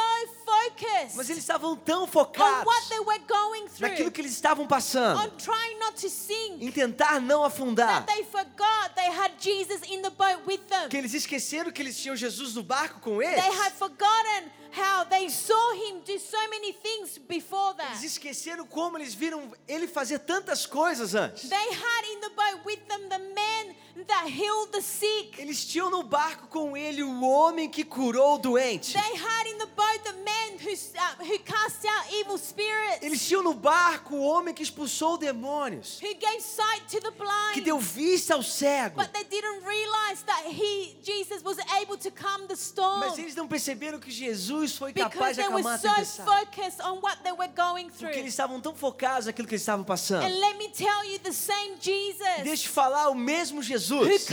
Mas 1.14 1.30
eles 1.30 1.42
estavam 1.42 1.76
tão 1.76 2.04
on 2.04 2.06
focados 2.06 2.66
what 2.66 2.88
they 2.88 3.00
were 3.00 3.18
going 3.26 3.66
naquilo 3.78 3.96
through, 3.96 4.10
que 4.12 4.20
eles 4.20 4.32
estavam 4.32 4.66
passando, 4.66 5.20
on 5.20 5.30
trying 5.36 5.78
not 5.78 6.00
to 6.00 6.08
sink, 6.08 6.64
em 6.64 6.70
tentar 6.70 7.20
não 7.20 7.44
afundar. 7.44 8.04
that 8.04 8.12
they 8.12 8.24
forgot 8.24 8.94
they 8.94 9.10
had 9.10 9.32
Jesus 9.38 9.82
in 9.90 10.02
the 10.02 10.10
boat 10.10 10.42
with 10.46 10.60
them. 10.68 10.88
Que 10.88 10.96
eles 10.96 11.14
esqueceram 11.14 11.70
que 11.72 11.82
eles 11.82 11.98
tinham 11.98 12.16
Jesus 12.16 12.54
no 12.54 12.62
barco 12.62 13.00
com 13.00 13.22
eles. 13.22 13.42
They 13.42 13.52
had 13.52 13.72
forgotten 13.72 14.50
how 14.72 15.04
they 15.04 15.28
saw 15.30 15.72
him 15.72 16.00
do 16.04 16.18
so 16.18 16.38
many 16.50 16.72
things 16.72 17.18
before 17.18 17.74
Eles 17.78 18.02
esqueceram 18.02 18.66
como 18.66 18.98
eles 18.98 19.14
viram 19.14 19.52
ele 19.66 19.86
fazer 19.86 20.18
tantas 20.20 20.66
coisas 20.66 21.14
antes. 21.14 21.48
They 21.48 21.56
had 21.56 22.04
in 22.12 22.20
the 22.20 22.30
boat 22.30 22.60
with 22.64 22.80
them 22.86 23.08
the 23.08 23.18
men 23.18 23.74
that 24.06 24.28
healed 24.28 24.70
the 24.72 24.82
sick. 24.82 25.38
Eles 25.38 25.64
tinham 25.64 25.90
no 25.90 26.02
barco 26.02 26.48
com 26.48 26.76
ele 26.76 27.02
o 27.02 27.22
homem 27.22 27.68
que 27.70 27.84
curou 27.84 28.34
o 28.34 28.38
doente. 28.38 28.92
They 28.92 29.16
had 29.16 29.46
in 29.46 29.58
the 29.58 29.66
boat 29.66 30.00
the 30.04 30.12
men 30.12 30.35
who, 30.60 30.72
uh, 30.72 31.24
who 31.24 31.38
cast 31.40 31.84
out 31.86 32.12
evil 32.12 32.38
spirits, 32.38 33.02
Eles 33.02 33.26
tinham 33.26 33.42
no 33.42 33.54
barco 33.54 34.16
o 34.16 34.22
homem 34.22 34.54
que 34.54 34.62
expulsou 34.62 35.18
demônios, 35.18 36.00
who 36.00 36.14
gave 36.14 36.40
sight 36.40 36.84
to 36.88 37.00
the 37.00 37.12
que 37.52 37.60
deu 37.60 37.78
vista 37.78 38.34
ao 38.34 38.42
cego. 38.42 38.96
But 38.96 39.12
they 39.12 39.24
didn't 39.24 39.64
realize 39.64 40.22
that 40.26 40.44
he, 40.46 40.96
Jesus, 41.02 41.42
was 41.42 41.58
able 41.80 41.96
to 41.98 42.10
calm 42.10 42.46
the 42.46 42.56
storm 42.56 43.00
Mas 43.00 43.18
eles 43.18 43.34
não 43.34 43.46
perceberam 43.46 43.98
que 43.98 44.10
Jesus 44.10 44.76
foi 44.76 44.92
capaz 44.92 45.36
de 45.36 45.42
they 45.42 45.48
were 45.50 45.60
acalmar 45.60 45.74
a 45.74 45.78
so 45.78 45.88
tempestade. 45.88 46.28
focused 46.28 46.80
on 46.82 47.00
what 47.00 47.22
they 47.22 47.32
were 47.32 47.52
going 47.54 47.88
through. 47.90 48.08
Porque 48.08 48.20
eles 48.20 48.32
estavam 48.32 48.60
tão 48.60 48.74
focados 48.74 49.26
naquilo 49.26 49.48
que 49.48 49.54
eles 49.54 49.62
estavam 49.62 49.84
passando. 49.84 50.24
And 50.24 50.40
let 50.40 50.56
me 50.58 50.68
tell 50.68 51.04
you, 51.04 51.18
the 51.20 51.32
same 51.32 51.76
Jesus 51.80 52.42
Deixa 52.42 52.68
eu 52.68 52.72
falar, 52.72 53.08
o 53.10 53.14
mesmo 53.14 53.58
who 53.58 53.62
Jesus 53.62 54.26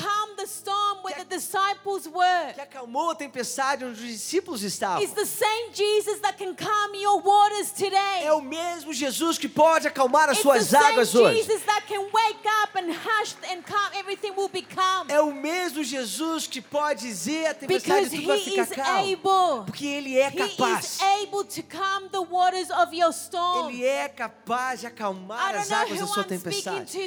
disciples 1.38 2.08
were 2.08 2.54
que 2.54 2.62
acalmou 2.62 3.12
a 3.12 3.16
tempestade 3.16 3.84
onde 3.86 4.02
os 4.02 4.08
discípulos 4.08 4.64
estavam. 4.64 5.04
is 5.04 5.12
the 5.12 5.26
same 5.26 5.72
Jesus 5.74 6.20
that 6.22 6.38
can 6.38 6.54
calm 6.56 6.96
your 6.96 7.22
waters 7.22 7.72
today. 7.72 8.24
É 8.24 8.34
o 8.34 8.42
mesmo 8.42 8.94
Jesus 8.94 9.38
que 9.38 9.48
pode 9.48 9.88
acalmar 9.88 10.30
as 10.30 10.38
It's 10.38 10.44
the 10.44 10.50
suas 10.60 10.68
same 10.68 10.86
águas 10.86 11.16
hoje. 11.16 11.38
Jesus 11.44 11.64
that 11.64 11.88
can 11.88 12.02
wake 12.12 12.48
up 12.64 12.78
and 12.78 12.92
hush 12.92 13.36
and 13.52 13.62
calm 13.64 13.92
everything 13.96 14.32
will 14.36 14.50
be 14.50 14.62
calm. 14.62 15.08
É 15.10 15.20
o 15.22 15.34
mesmo 15.34 15.84
Jesus 15.84 16.48
que 16.48 16.62
pode 16.62 17.02
dizer 17.02 17.48
a 17.48 17.54
tempestade 17.54 18.10
Because 18.10 18.16
tudo 18.16 18.28
vai 18.28 18.40
ficar 18.40 18.68
calmo. 18.68 19.66
Porque 19.66 19.86
ele 19.86 20.18
é 20.18 20.28
He 20.28 20.38
capaz. 20.38 20.96
is 20.96 21.02
able 21.02 21.44
to 21.44 21.64
calm 21.64 22.10
the 22.10 22.20
waters 22.20 22.70
of 22.70 22.96
your 22.96 23.12
storm. 23.12 23.70
Ele 23.70 23.86
é 23.86 24.08
capaz 24.08 24.82
de 24.82 24.88
acalmar 24.88 25.56
as 25.56 25.72
águas 25.72 26.00
da 26.00 26.08
sua 26.08 26.24
tempestade. 26.24 26.98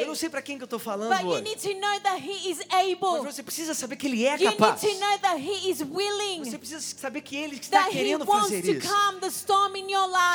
Eu 0.00 0.06
não 0.06 0.14
sei 0.14 0.28
para 0.28 0.42
quem 0.42 0.56
que 0.56 0.62
eu 0.62 0.66
estou 0.66 0.78
falando 0.78 1.12
hoje. 1.26 1.44
Mas 3.00 3.34
você 3.34 3.42
precisa 3.42 3.73
saber 3.74 3.96
que 3.96 4.06
ele 4.06 4.24
é 4.26 4.32
You 4.36 4.38
need 4.50 4.56
capaz. 4.56 4.80
to 4.80 4.86
know 4.98 5.18
that 5.18 5.36
he 5.40 5.70
is 5.70 5.80
willing. 5.82 6.44
Você 6.44 6.58
precisa 6.58 6.80
saber 6.80 7.20
que 7.20 7.36
ele 7.36 7.56
está 7.56 7.84
querendo 7.88 8.24
fazer 8.24 8.64
isso. 8.64 8.88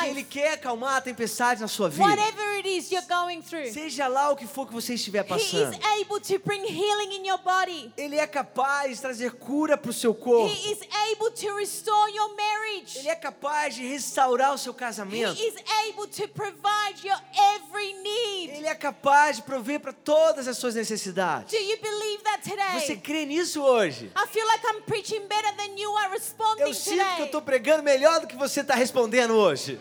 Que 0.02 0.08
ele 0.10 0.24
quer 0.24 0.52
acalmar 0.54 0.96
a 0.96 1.00
tempestade 1.00 1.60
na 1.60 1.68
sua 1.68 1.88
vida. 1.88 2.04
Whatever 2.04 2.56
it 2.56 2.68
is 2.68 2.90
you're 2.90 3.06
going 3.06 3.42
through. 3.42 3.72
Seja 3.72 4.08
lá 4.08 4.30
o 4.30 4.36
que 4.36 4.46
for 4.46 4.66
que 4.66 4.72
você 4.72 4.94
estiver 4.94 5.24
He 5.24 5.28
passando. 5.28 5.74
is 5.74 5.80
able 6.00 6.20
to 6.20 6.38
bring 6.44 6.64
healing 6.64 7.16
in 7.16 7.26
your 7.26 7.38
body. 7.38 7.92
Ele 7.96 8.16
é 8.16 8.26
capaz 8.26 8.96
de 8.96 9.00
trazer 9.00 9.32
cura 9.32 9.76
para 9.76 9.90
o 9.90 9.94
seu 9.94 10.14
corpo. 10.14 10.52
He 10.52 10.72
is 10.72 10.78
able 11.12 11.30
to 11.30 11.54
restore 11.56 12.10
your 12.14 12.34
marriage. 12.36 12.98
Ele 12.98 13.08
é 13.08 13.14
capaz 13.14 13.74
de 13.74 13.86
restaurar 13.86 14.54
o 14.54 14.58
seu 14.58 14.72
He 14.72 14.76
casamento. 14.76 15.40
is 15.40 15.54
able 15.88 16.06
to 16.08 16.28
provide 16.28 17.06
your 17.06 17.18
every 17.54 17.92
need. 17.94 18.50
Ele 18.58 18.66
é 18.66 18.74
capaz 18.74 19.36
de 19.36 19.42
prover 19.42 19.80
para 19.80 19.92
todas 19.92 20.48
as 20.48 20.56
suas 20.58 20.74
necessidades. 20.74 21.50
Do 21.50 21.56
you 21.58 21.78
believe 21.80 22.22
that 22.24 22.42
Você 22.44 22.94
today? 22.94 22.96
crê 23.00 23.26
nisso 23.30 23.62
hoje? 23.62 24.10
I 24.16 24.26
feel 24.26 24.46
like 24.46 24.66
I'm 24.66 24.82
preaching 24.82 25.26
better 25.28 25.52
than 25.56 25.78
you 25.78 25.96
are 25.96 26.10
responding 26.12 26.62
Eu 26.62 26.74
sinto 26.74 26.96
que 26.96 27.00
eu 27.00 27.06
today. 27.10 27.26
estou 27.26 27.42
pregando 27.42 27.82
melhor 27.82 28.20
do 28.20 28.26
que 28.26 28.36
você 28.36 28.60
está 28.60 28.74
respondendo 28.74 29.34
hoje. 29.34 29.78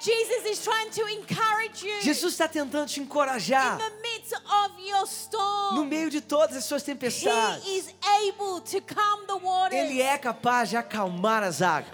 Jesus 0.00 0.46
is 0.46 0.64
trying 0.64 0.88
to 0.90 1.06
encourage 1.10 1.84
you 1.86 2.00
Jesus 2.00 2.32
está 2.32 2.48
tentando 2.48 2.86
te 2.88 3.00
in 3.00 3.02
encorajar 3.02 3.76
the 3.76 3.90
midst 4.00 4.32
of 4.32 4.72
your 4.80 5.06
no 5.74 5.84
meio 5.84 6.08
de 6.08 6.22
todas 6.22 6.56
as 6.56 6.64
suas 6.64 6.82
He 6.82 6.86
tempestades. 6.86 7.66
is 7.66 7.94
able 8.24 8.60
to 8.62 8.80
calm 8.80 9.26
the 9.26 9.36
waters. 9.36 9.78
Ele 9.78 10.00
é 10.00 10.16
capaz 10.16 10.70
de 10.70 10.76
acalmar 10.78 11.42
as 11.42 11.60
águas. 11.60 11.90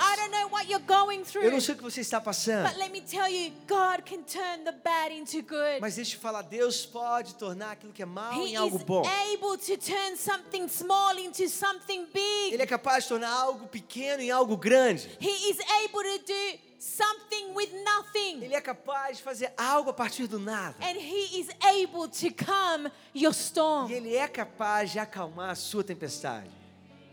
Eu 1.42 1.50
não 1.50 1.60
sei 1.60 1.74
o 1.74 1.78
que 1.78 1.82
você 1.82 2.00
está 2.00 2.20
passando. 2.20 2.68
But 2.68 2.78
let 2.78 2.90
me 2.90 3.00
tell 3.00 3.28
you, 3.28 3.52
God 3.66 4.02
can 4.04 4.22
turn 4.22 4.64
the 4.64 4.72
bad 4.72 5.12
into 5.14 5.42
good. 5.42 5.80
Mas 5.80 5.96
deixa 5.96 6.16
eu 6.16 6.20
falar, 6.20 6.42
Deus 6.42 6.84
pode 6.84 7.34
tornar 7.36 7.72
aquilo 7.72 7.92
que 7.92 8.02
é 8.02 8.06
mal 8.06 8.34
He 8.34 8.52
em 8.52 8.56
algo 8.56 8.76
is 8.76 8.82
bom. 8.82 9.02
able 9.06 9.58
to 9.58 9.76
turn 9.78 10.16
something 10.16 10.68
small 10.68 11.18
into 11.18 11.48
something 11.48 12.06
big. 12.12 12.54
Ele 12.54 12.62
é 12.62 12.66
capaz 12.66 13.04
de 13.04 13.10
tornar 13.10 13.30
algo 13.30 13.66
pequeno 13.68 14.22
em 14.22 14.30
algo 14.30 14.56
grande. 14.56 15.08
He 15.20 15.50
is 15.50 15.58
able 15.84 16.02
to 16.02 16.26
do 16.26 16.58
something 16.78 17.54
with 17.54 17.70
nothing. 17.84 18.42
Ele 18.44 18.54
é 18.54 18.60
capaz 18.60 19.18
de 19.18 19.22
fazer 19.22 19.52
algo 19.56 19.90
a 19.90 19.94
partir 19.94 20.26
do 20.26 20.38
nada. 20.38 20.76
And 20.80 20.96
he 20.98 21.40
is 21.40 21.48
able 21.62 22.08
to 22.08 22.34
calm 22.34 22.90
your 23.14 23.32
storm. 23.32 23.90
E 23.90 23.94
ele 23.94 24.14
é 24.14 24.28
capaz 24.28 24.92
de 24.92 24.98
acalmar 24.98 25.50
a 25.50 25.54
sua 25.54 25.82
tempestade. 25.82 26.50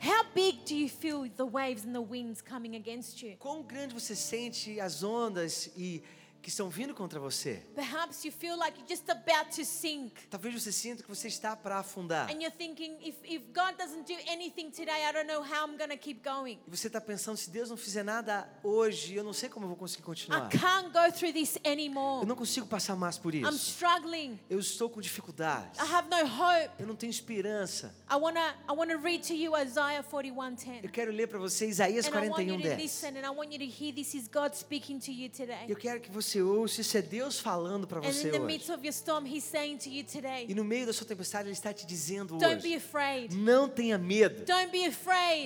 How 0.04 0.24
big 0.36 0.66
do 0.66 0.76
you 0.76 0.90
feel 0.90 1.26
the 1.38 1.46
waves 1.46 1.86
and 1.86 1.96
the 1.96 2.02
winds 2.02 2.42
coming 2.42 2.76
against 2.76 3.24
you? 3.24 3.38
Quão 3.40 3.64
grande 3.64 3.94
você 3.94 4.14
sente 4.14 4.78
as 4.82 5.02
ondas 5.02 5.72
e 5.78 6.04
que 6.44 6.50
estão 6.50 6.70
vindo 6.70 6.94
contra 6.94 7.20
você? 7.20 7.64
Perhaps 7.74 8.26
you 8.26 8.32
feel 8.32 8.58
like 8.60 8.78
you're 8.78 8.88
just 8.88 9.10
about 9.10 9.56
to 9.56 9.64
sink. 9.66 10.14
Talvez 10.30 10.54
você 10.62 10.72
sinta 10.72 11.02
que 11.02 11.10
você 11.10 11.30
está 11.30 11.56
para 11.56 11.80
afundar. 11.80 12.30
And 12.30 12.34
you're 12.42 12.52
thinking, 12.56 12.98
if, 13.02 13.16
if 13.24 13.42
God 13.54 13.78
doesn't 13.78 14.06
do 14.06 14.20
anything 14.30 14.70
today, 14.70 15.06
I 15.10 15.14
don't 15.14 15.28
know 15.28 15.42
how 15.42 15.66
I'm 15.66 15.78
going 15.78 15.90
to 15.90 15.98
keep 15.98 16.22
going. 16.24 16.60
E 16.68 16.70
você 16.70 16.88
está 16.88 17.00
pensando, 17.00 17.38
se 17.38 17.50
Deus 17.50 17.70
não 17.70 17.78
fizer 17.78 18.04
nada 18.04 18.48
hoje, 18.62 19.16
eu 19.16 19.24
não 19.24 19.34
sei 19.34 19.48
como 19.50 19.66
eu 19.66 19.70
vou 19.70 19.78
conseguir 19.78 20.04
I 20.04 20.06
continuar. 20.06 20.50
can't 20.50 20.90
go 20.90 21.12
through 21.18 21.34
this 21.34 21.58
Eu 21.64 21.72
anymore. 21.72 22.28
não 22.28 22.36
consigo 22.36 22.68
passar 22.68 22.96
mais 22.96 23.18
por 23.18 23.34
I'm 23.34 23.48
isso. 23.48 23.72
struggling. 23.72 24.40
Eu 24.50 24.60
estou 24.60 24.90
com 24.90 25.00
dificuldades. 25.00 25.80
I 25.80 25.94
have 25.94 26.10
no 26.10 26.18
hope. 26.26 26.70
Eu 26.78 26.88
não 26.88 26.96
tenho 26.96 27.10
esperança. 27.10 27.96
I 28.12 28.16
want 28.16 28.36
to 28.36 28.42
I 28.42 28.88
to 28.94 29.02
read 29.02 29.26
to 29.28 29.34
you 29.34 29.56
Isaiah 29.56 30.04
41:10. 30.04 30.84
Eu 30.84 30.90
quero 30.90 31.12
ler 31.12 31.28
para 31.28 31.40
você 31.40 31.68
Isaías 31.68 32.06
And 32.06 32.10
I 32.10 32.30
want 32.30 32.48
you 32.48 32.58
41, 32.58 32.58
to 32.58 32.64
10. 32.64 32.78
listen 32.82 33.18
and 33.18 33.26
I 33.26 33.30
want 33.30 33.52
you 33.52 33.60
to 33.60 33.66
hear 33.66 33.94
this 33.94 34.14
is 34.14 34.28
God 34.28 34.54
speaking 34.56 35.00
to 35.00 35.12
you 35.12 35.30
today. 35.30 35.66
Eu 35.68 35.76
quero 35.76 36.00
que 36.02 36.12
você 36.12 36.33
ouça, 36.42 36.82
isso 36.82 36.98
é 36.98 37.02
Deus 37.02 37.40
falando 37.40 37.86
para 37.88 38.00
And 38.00 38.04
você 38.12 38.28
in 38.28 38.32
the 38.32 38.38
hoje. 38.40 38.46
midst 38.46 38.70
of 38.70 38.84
your 38.84 38.94
storm, 38.94 39.26
He's 39.26 39.44
saying 39.44 39.78
to 39.78 39.90
you 39.90 40.04
today, 40.04 40.46
E 40.48 40.54
no 40.56 40.64
meio 40.64 40.86
da 40.86 40.94
sua 40.94 41.06
tempestade, 41.06 41.48
Ele 41.48 41.54
está 41.54 41.74
te 41.74 41.86
dizendo 41.86 42.38
don't 42.38 42.62
be 42.62 42.76
hoje: 42.80 43.36
não 43.36 43.68
tenha 43.70 43.98
medo. 43.98 44.44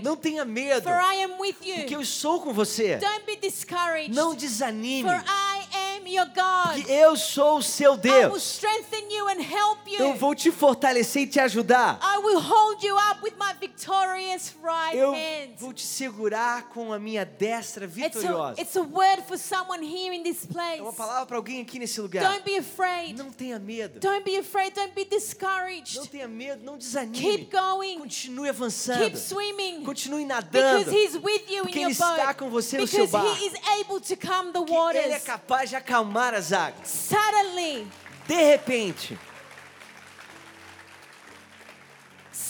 Não 0.04 0.15
tenha 0.15 0.45
medo, 0.45 0.89
porque 1.78 1.95
eu 1.95 2.02
estou 2.02 2.41
com 2.41 2.54
você. 2.54 3.00
Não 4.10 4.36
desanime, 4.36 5.10
For 5.10 5.15
I 5.15 5.46
am 6.07 6.13
your 6.13 6.25
God. 6.27 6.75
porque 6.75 6.91
eu 6.91 7.15
sou 7.15 7.57
o 7.57 7.63
seu 7.63 7.93
I 7.93 7.95
will 7.95 8.01
Deus. 8.29 8.43
strengthen 8.43 9.11
you 9.11 9.27
and 9.27 9.41
help 9.41 9.79
Eu 9.87 10.09
you. 10.09 10.15
vou 10.15 10.33
te 10.35 10.51
fortalecer 10.51 11.23
e 11.23 11.27
te 11.27 11.39
ajudar. 11.39 11.99
I 12.01 12.17
will 12.19 12.39
hold 12.39 12.83
you 12.83 12.95
up 12.95 13.21
with 13.23 13.33
my 13.37 13.53
victorious 13.59 14.53
right 14.63 14.95
Eu 14.97 15.11
hand. 15.11 15.55
vou 15.57 15.73
te 15.73 15.85
segurar 15.85 16.69
com 16.69 16.91
a 16.93 16.99
minha 16.99 17.25
destra 17.25 17.85
It's 17.85 17.95
vitoriosa. 17.95 18.55
a, 18.57 18.61
it's 18.61 18.75
a 18.75 18.81
word 18.81 19.23
for 19.27 19.37
someone 19.37 19.83
here 19.83 20.15
in 20.15 20.23
this 20.23 20.45
place. 20.45 20.79
É 20.79 20.81
uma 20.81 20.93
palavra 20.93 21.25
para 21.25 21.37
alguém 21.37 21.61
aqui 21.61 21.79
nesse 21.79 21.99
lugar. 21.99 22.23
Don't 22.23 22.43
be 22.43 22.57
afraid. 22.57 23.17
Não 23.17 23.31
tenha 23.31 23.59
medo. 23.59 23.99
Don't 23.99 24.23
be 24.23 24.37
afraid. 24.37 24.73
Don't 24.73 24.93
be 24.93 25.05
discouraged. 25.05 25.97
Não 25.97 26.05
tenha 26.05 26.27
medo, 26.27 26.63
não 26.63 26.77
desanime. 26.77 27.17
Keep 27.47 27.51
going. 27.55 27.99
Continue 27.99 28.49
avançando. 28.49 28.99
Keep 29.03 29.17
swimming. 29.17 29.83
Continue 29.83 30.25
Because 30.25 30.45
nadando. 30.51 30.91
He's 30.91 31.15
with 31.15 31.43
you 31.49 31.63
in 31.63 31.63
Porque 31.63 31.79
your 31.79 31.89
Ele 31.89 31.91
está 31.91 32.25
boat. 32.27 32.37
com 32.37 32.49
você 32.49 32.77
no 32.77 32.87
seu 32.87 33.05
Because 33.05 33.11
barco. 33.11 33.43
He 33.43 33.47
is 33.47 33.53
able 33.81 33.99
to 33.99 34.15
calm 34.17 34.51
the 34.51 34.63
Que 34.67 34.97
Ele 34.97 35.13
é 35.13 35.19
capaz 35.19 35.69
de 35.69 35.75
acalmar 35.75 35.96
águas. 36.51 36.89
Suddenly, 36.89 37.88
De 38.27 38.36
repente, 38.36 39.17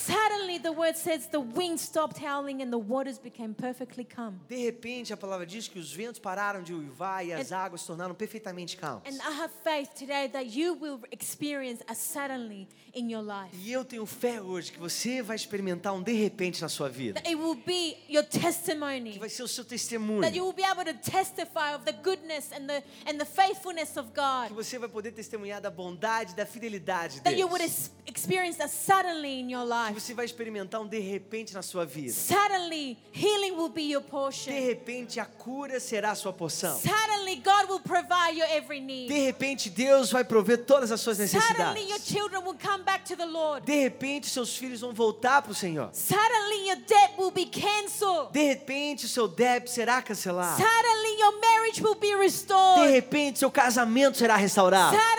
suddenly 0.07 0.59
the 0.59 0.71
word 0.71 0.95
says 0.95 1.27
the 1.27 1.39
wind 1.39 1.79
stopped 1.79 2.17
howling 2.23 2.61
and 2.61 2.71
the 2.71 2.79
waters 2.79 3.17
became 3.19 3.53
perfectly 3.53 4.03
calm. 4.05 4.39
de 4.47 4.55
repente, 4.65 5.11
a 5.13 5.17
palavra 5.17 5.45
diz 5.45 5.67
que 5.67 5.79
os 5.79 5.91
ventos 5.93 6.19
pararam 6.19 6.63
de 6.63 6.73
uivar 6.73 7.25
e 7.25 7.33
as 7.33 7.51
águas 7.51 7.81
se 7.81 7.87
tornaram 7.87 8.15
perfeitamente 8.15 8.77
calmas. 8.77 9.03
And 9.05 9.17
I 9.21 9.33
have 9.41 9.51
faith 9.63 9.89
today 9.97 10.27
that 10.29 10.45
you 10.57 10.73
will 10.79 10.99
experience 11.11 11.83
a 11.87 11.93
suddenly 11.95 12.67
in 12.95 13.09
your 13.11 13.21
life. 13.23 13.55
E 13.55 13.71
eu 13.71 13.83
tenho 13.85 14.05
fé 14.05 14.41
hoje 14.41 14.71
que 14.71 14.79
você 14.79 15.21
vai 15.21 15.35
experimentar 15.35 15.93
um 15.93 16.01
de 16.01 16.13
repente 16.13 16.61
na 16.61 16.69
sua 16.69 16.89
vida. 16.89 17.19
That 17.21 17.27
it 17.29 17.35
will 17.39 17.55
be 17.55 17.97
your 18.09 18.23
Que 18.23 18.39
testimony. 18.39 19.17
vai 19.19 19.29
ser 19.29 19.43
o 19.43 19.47
seu 19.47 19.63
testemunho. 19.65 20.21
That 20.21 20.35
you 20.35 20.43
will 20.45 20.53
be 20.53 20.63
able 20.63 20.85
to 20.85 20.93
testify 20.99 21.75
of 21.75 21.83
the 21.85 21.91
goodness 21.91 22.51
and 22.51 22.65
the 22.67 22.83
and 23.05 23.17
the 23.17 23.25
faithfulness 23.25 23.97
of 23.97 24.11
Que 24.11 24.21
God. 24.21 24.51
você 24.55 24.79
vai 24.79 24.89
poder 24.89 25.11
testemunhar 25.11 25.61
da 25.61 25.69
bondade, 25.69 26.33
da 26.35 26.45
fidelidade 26.45 27.15
de 27.15 27.21
That 27.21 27.37
you 27.39 27.47
Deus. 27.47 27.51
would 27.51 27.63
ex- 27.63 27.91
experience 28.05 28.61
a 28.61 28.67
suddenly 28.67 29.39
in 29.39 29.49
your 29.51 29.65
Que 29.67 29.73
life. 29.93 29.96
Você 29.99 30.13
vai 30.13 30.25
experimentar 30.25 30.81
um 30.81 30.87
de 30.87 30.99
repente 30.99 31.53
na 31.53 31.61
sua 31.61 31.85
vida. 31.85 32.13
Suddenly, 32.13 32.97
healing 33.13 33.51
will 33.51 33.69
be 33.69 33.81
your 33.83 34.01
De 34.03 34.09
portion. 34.09 34.51
repente, 34.53 35.19
a 35.19 35.25
cura 35.25 35.79
será 35.79 36.11
a 36.11 36.15
sua 36.15 36.31
porção. 36.33 36.77
Suddenly, 36.79 37.35
God 37.37 37.69
will 37.69 37.79
provide 37.79 38.37
your 38.37 38.47
every 38.49 38.79
De 38.79 38.85
need. 38.85 39.13
repente, 39.25 39.69
Deus 39.69 40.11
vai 40.11 40.23
prover 40.23 40.65
todas 40.65 40.91
as 40.91 41.01
suas 41.01 41.17
Suddenly, 41.17 41.81
your 41.81 41.97
necessidades. 41.97 42.07
children 42.07 42.43
will 42.43 42.57
come 42.57 42.83
back 42.83 43.03
to 43.05 43.15
the 43.15 43.25
Lord. 43.25 43.65
De 43.65 43.75
repente, 43.75 44.27
seus 44.27 44.55
filhos 44.55 44.81
vão 44.81 44.93
voltar 44.93 45.41
para 45.41 45.51
o 45.51 45.55
Senhor. 45.55 45.89
Suddenly, 45.93 46.67
your 46.67 46.77
debt 46.87 47.13
will 47.17 47.31
be 47.31 47.45
canceled. 47.45 48.31
De 48.31 48.43
repente, 48.43 49.05
o 49.05 49.09
seu 49.09 49.27
débito 49.27 49.71
será 49.71 50.01
cancelado. 50.01 50.61
Suddenly, 50.61 51.19
your 51.21 51.39
marriage 51.41 51.81
will 51.83 51.95
be 51.95 52.07
De 52.07 52.15
restored. 52.15 52.91
repente, 52.91 53.39
seu 53.39 53.51
casamento 53.51 54.17
será 54.17 54.35
restaurado. 54.35 54.95
Suddenly, 54.95 55.16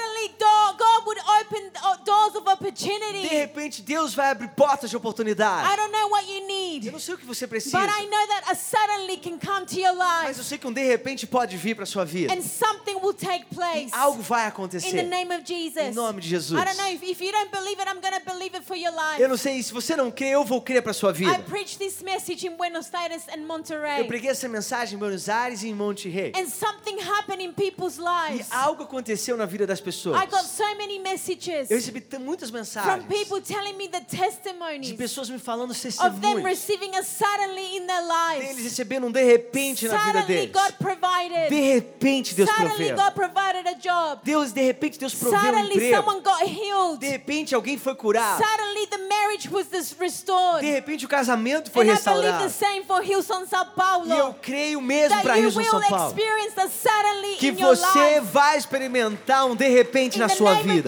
would 1.08 1.18
open 1.40 1.70
uh, 1.82 1.96
doors 2.04 2.34
of 2.36 2.44
De 2.44 2.52
opportunity. 2.52 3.26
repente, 3.28 3.82
Deus 3.82 4.14
vai 4.14 4.30
abrir 4.30 4.48
portas 4.48 4.90
de 4.90 4.96
I 4.96 4.98
oportunidade. 4.98 5.76
don't 5.76 5.92
know 5.92 6.08
what 6.10 6.26
you 6.30 6.38
Eu 6.38 6.46
need, 6.46 6.90
não 6.90 6.98
sei 6.98 7.14
o 7.14 7.18
que 7.18 7.24
você 7.26 7.46
precisa, 7.46 7.78
but 7.78 7.88
I 7.90 8.06
know 8.06 8.26
that 8.28 8.50
a 8.50 8.54
suddenly 8.54 9.16
can 9.18 9.38
come 9.38 9.66
to 9.66 9.78
your 9.80 9.94
mas 9.96 10.28
life 10.28 10.38
eu 10.40 10.44
sei 10.44 10.58
que 10.58 10.66
um 10.66 10.72
de 10.72 10.82
repente 10.84 11.26
pode 11.26 11.56
vir 11.56 11.74
para 11.74 11.86
sua 11.86 12.04
vida. 12.04 12.32
and 12.32 12.42
something 12.42 12.96
will 13.02 13.14
take 13.14 13.46
E 13.50 13.54
place 13.54 13.90
algo 13.92 14.22
vai 14.22 14.40
in 14.40 14.44
the 14.44 14.48
acontecer. 14.48 15.02
name 15.04 15.32
of 15.34 15.42
Jesus. 15.44 15.78
Em 15.78 15.92
nome 15.94 16.20
de 16.20 16.28
Jesus. 16.28 16.58
I 16.60 16.64
don't 16.64 16.76
know 16.78 16.88
if, 16.92 17.02
if 17.02 17.20
you 17.20 17.32
don't 17.32 17.50
believe 17.50 17.80
it, 17.80 17.88
I'm 17.88 18.00
going 18.00 18.14
to 18.18 18.24
believe 18.24 18.54
it 18.56 18.64
for 18.66 18.76
your 18.76 18.92
life. 18.92 19.20
Eu 19.20 19.28
não 19.28 19.36
sei, 19.36 19.62
se 19.62 19.72
você 19.72 19.96
não 19.96 20.10
crê, 20.10 20.30
eu 20.34 20.44
vou 20.44 20.60
crer 20.60 20.82
para 20.82 20.92
sua 20.92 21.12
vida. 21.12 21.32
I 21.32 21.38
preached 21.42 21.78
this 21.78 22.02
message 22.02 22.46
in 22.46 22.56
Buenos 22.56 22.92
Aires 22.94 23.22
and 23.28 23.40
Eu 23.40 23.46
Monterrey. 23.46 24.04
preguei 24.04 24.30
essa 24.30 24.48
mensagem 24.48 24.94
em 24.96 24.98
Buenos 24.98 25.28
Aires 25.28 25.62
e 25.62 25.68
em 25.68 25.74
Monte 25.74 26.08
Rei. 26.08 26.32
And 26.36 26.46
something 26.48 26.98
happened 27.00 27.42
in 27.42 27.52
people's 27.52 27.98
E 27.98 28.02
lives. 28.32 28.46
algo 28.52 28.82
aconteceu 28.84 29.36
na 29.36 29.46
vida 29.46 29.66
das 29.66 29.80
pessoas. 29.80 30.20
I 30.22 30.26
got 30.26 30.44
so 30.44 30.64
many 30.76 30.97
messages 30.98 31.70
Eu 31.70 31.76
recebi 31.76 32.04
muitas 32.20 32.50
from 32.50 32.58
mensagens 32.58 33.04
people 33.06 33.40
telling 33.40 33.74
me 33.76 33.88
the 33.88 34.00
de 34.00 34.06
testimonies 34.16 34.92
pessoas 34.92 35.28
me 35.30 35.38
falando 35.38 35.70
of 35.72 35.80
them 35.80 35.90
testemunhos. 35.90 36.44
receiving 36.44 36.94
a 36.96 37.02
suddenly 37.02 37.76
in 37.76 37.86
their 37.86 38.02
lives. 38.06 38.62
recebendo 38.62 39.06
um 39.06 39.12
de 39.12 39.22
repente 39.22 39.86
na 39.88 39.96
vida 39.98 40.20
Suddenly 40.20 40.46
deles. 40.48 40.52
God 40.52 40.72
provided. 40.78 41.48
De 41.48 41.60
repente 41.74 42.34
Deus 42.34 42.48
Suddenly 42.50 42.86
proveu. 42.88 42.96
God 42.96 43.14
provided 43.14 43.66
a 43.66 43.74
job. 43.74 44.20
Deus, 44.24 44.52
de 44.52 44.62
repente 44.62 44.98
Deus 44.98 45.14
proveu 45.14 45.38
um 45.38 45.42
Suddenly 45.44 45.74
emprego. 45.74 45.96
someone 45.96 46.22
got 46.22 46.42
healed. 46.42 46.98
De 47.00 47.08
repente 47.08 47.54
alguém 47.54 47.76
foi 47.78 47.94
curado. 47.94 48.42
Suddenly 48.42 48.86
the 48.88 48.98
marriage 49.08 49.48
was 49.50 49.66
restored. 49.98 50.60
De 50.60 50.70
repente 50.70 51.04
o 51.04 51.08
casamento 51.08 51.70
foi 51.70 51.88
And 51.88 51.92
I 51.92 51.96
believe 51.96 52.04
the 52.04 52.44
restaurado. 52.46 52.50
same 52.50 52.84
for 52.84 53.02
Hillsong 53.02 53.46
Sao 53.46 53.64
E 53.64 53.68
eu 53.68 53.72
Paulo. 53.74 54.34
creio 54.42 54.80
mesmo 54.80 55.10
That 55.10 55.22
para 55.22 55.36
you 55.36 55.50
Rio 55.50 55.64
São 55.64 55.78
will 55.80 55.88
Paulo. 55.88 56.08
experience 56.14 56.58
a 56.58 56.68
suddenly 56.68 57.36
Que 57.36 57.48
in 57.48 57.58
your 57.60 57.76
você 57.76 58.14
life. 58.16 58.26
vai 58.32 58.58
experimentar 58.58 59.46
um 59.46 59.54
de 59.54 59.68
repente 59.68 60.18
na 60.18 60.28
sua 60.28 60.54
vida. 60.54 60.87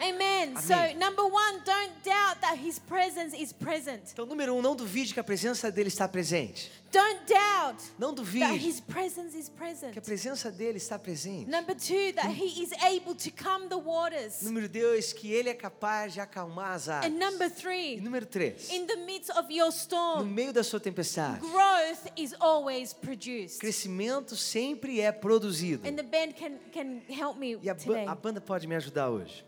Amen. 0.00 0.56
So, 0.60 0.74
number 0.98 1.22
one, 1.24 1.60
don't 1.64 1.92
doubt 2.04 2.40
that 2.40 2.56
His 2.56 2.78
presence 2.78 3.34
is 3.34 3.52
present. 3.52 4.02
Então, 4.12 4.26
número 4.26 4.54
um, 4.54 4.62
não 4.62 4.74
duvide 4.76 5.12
que 5.14 5.20
a 5.20 5.24
presença 5.24 5.70
dele 5.70 5.88
está 5.88 6.06
presente. 6.08 6.70
Don't 6.92 7.20
doubt 7.26 7.82
Não 7.98 8.14
that 8.14 8.22
duvide 8.22 8.56
His 8.56 8.80
presence 8.80 9.36
is 9.36 9.48
present. 9.48 9.92
que 9.92 9.98
a 9.98 10.02
presença 10.02 10.50
dele 10.50 10.78
está 10.78 10.98
presente. 10.98 11.50
Number 11.50 11.74
two, 11.74 12.12
that 12.14 12.30
He 12.30 12.62
is 12.62 12.72
able 12.82 13.14
to 13.14 13.30
calm 13.32 13.68
the 13.68 13.76
waters. 13.76 14.42
Número 14.42 14.68
dois, 14.68 15.12
que 15.12 15.32
ele 15.32 15.48
é 15.48 15.54
capaz 15.54 16.14
de 16.14 16.20
acalmar 16.20 16.72
as 16.74 16.88
águas. 16.88 17.10
And 17.12 17.18
number 17.18 17.48
E 17.48 17.50
three, 17.50 18.00
número 18.00 18.24
três, 18.26 18.70
in 18.70 18.86
the 18.86 18.96
midst 18.96 19.30
of 19.30 19.52
your 19.52 19.66
no 19.66 19.72
storm, 19.72 20.24
meio 20.26 20.52
da 20.52 20.62
sua 20.62 20.78
tempestade, 20.80 21.40
growth 21.40 22.06
is 22.16 22.34
always 22.40 22.92
produced. 22.94 23.58
crescimento 23.60 24.36
sempre 24.36 25.00
é 25.00 25.10
produzido. 25.12 25.86
And 25.86 25.96
the 25.96 26.02
band 26.02 26.34
can, 26.34 26.58
can 26.72 27.00
help 27.08 27.38
me 27.38 27.58
E 27.62 27.68
a, 27.68 27.74
today. 27.74 28.06
a 28.06 28.14
banda 28.14 28.40
pode 28.40 28.66
me 28.66 28.74
ajudar 28.76 29.10
hoje. 29.10 29.44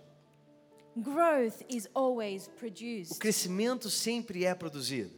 Growth 1.03 1.63
is 1.69 1.89
always 1.95 2.47
O 2.49 2.51
produced. 2.59 3.19
crescimento 3.19 3.89
sempre 3.91 4.45
é 4.45 4.55
produzido. 4.55 5.11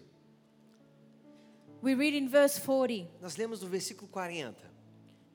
We 1.82 1.94
read 1.94 2.14
in 2.14 2.28
verse 2.28 2.58
40. 2.60 3.08
Nós 3.20 3.36
lemos 3.36 3.62
no 3.62 3.68
versículo 3.68 4.08
40. 4.10 4.54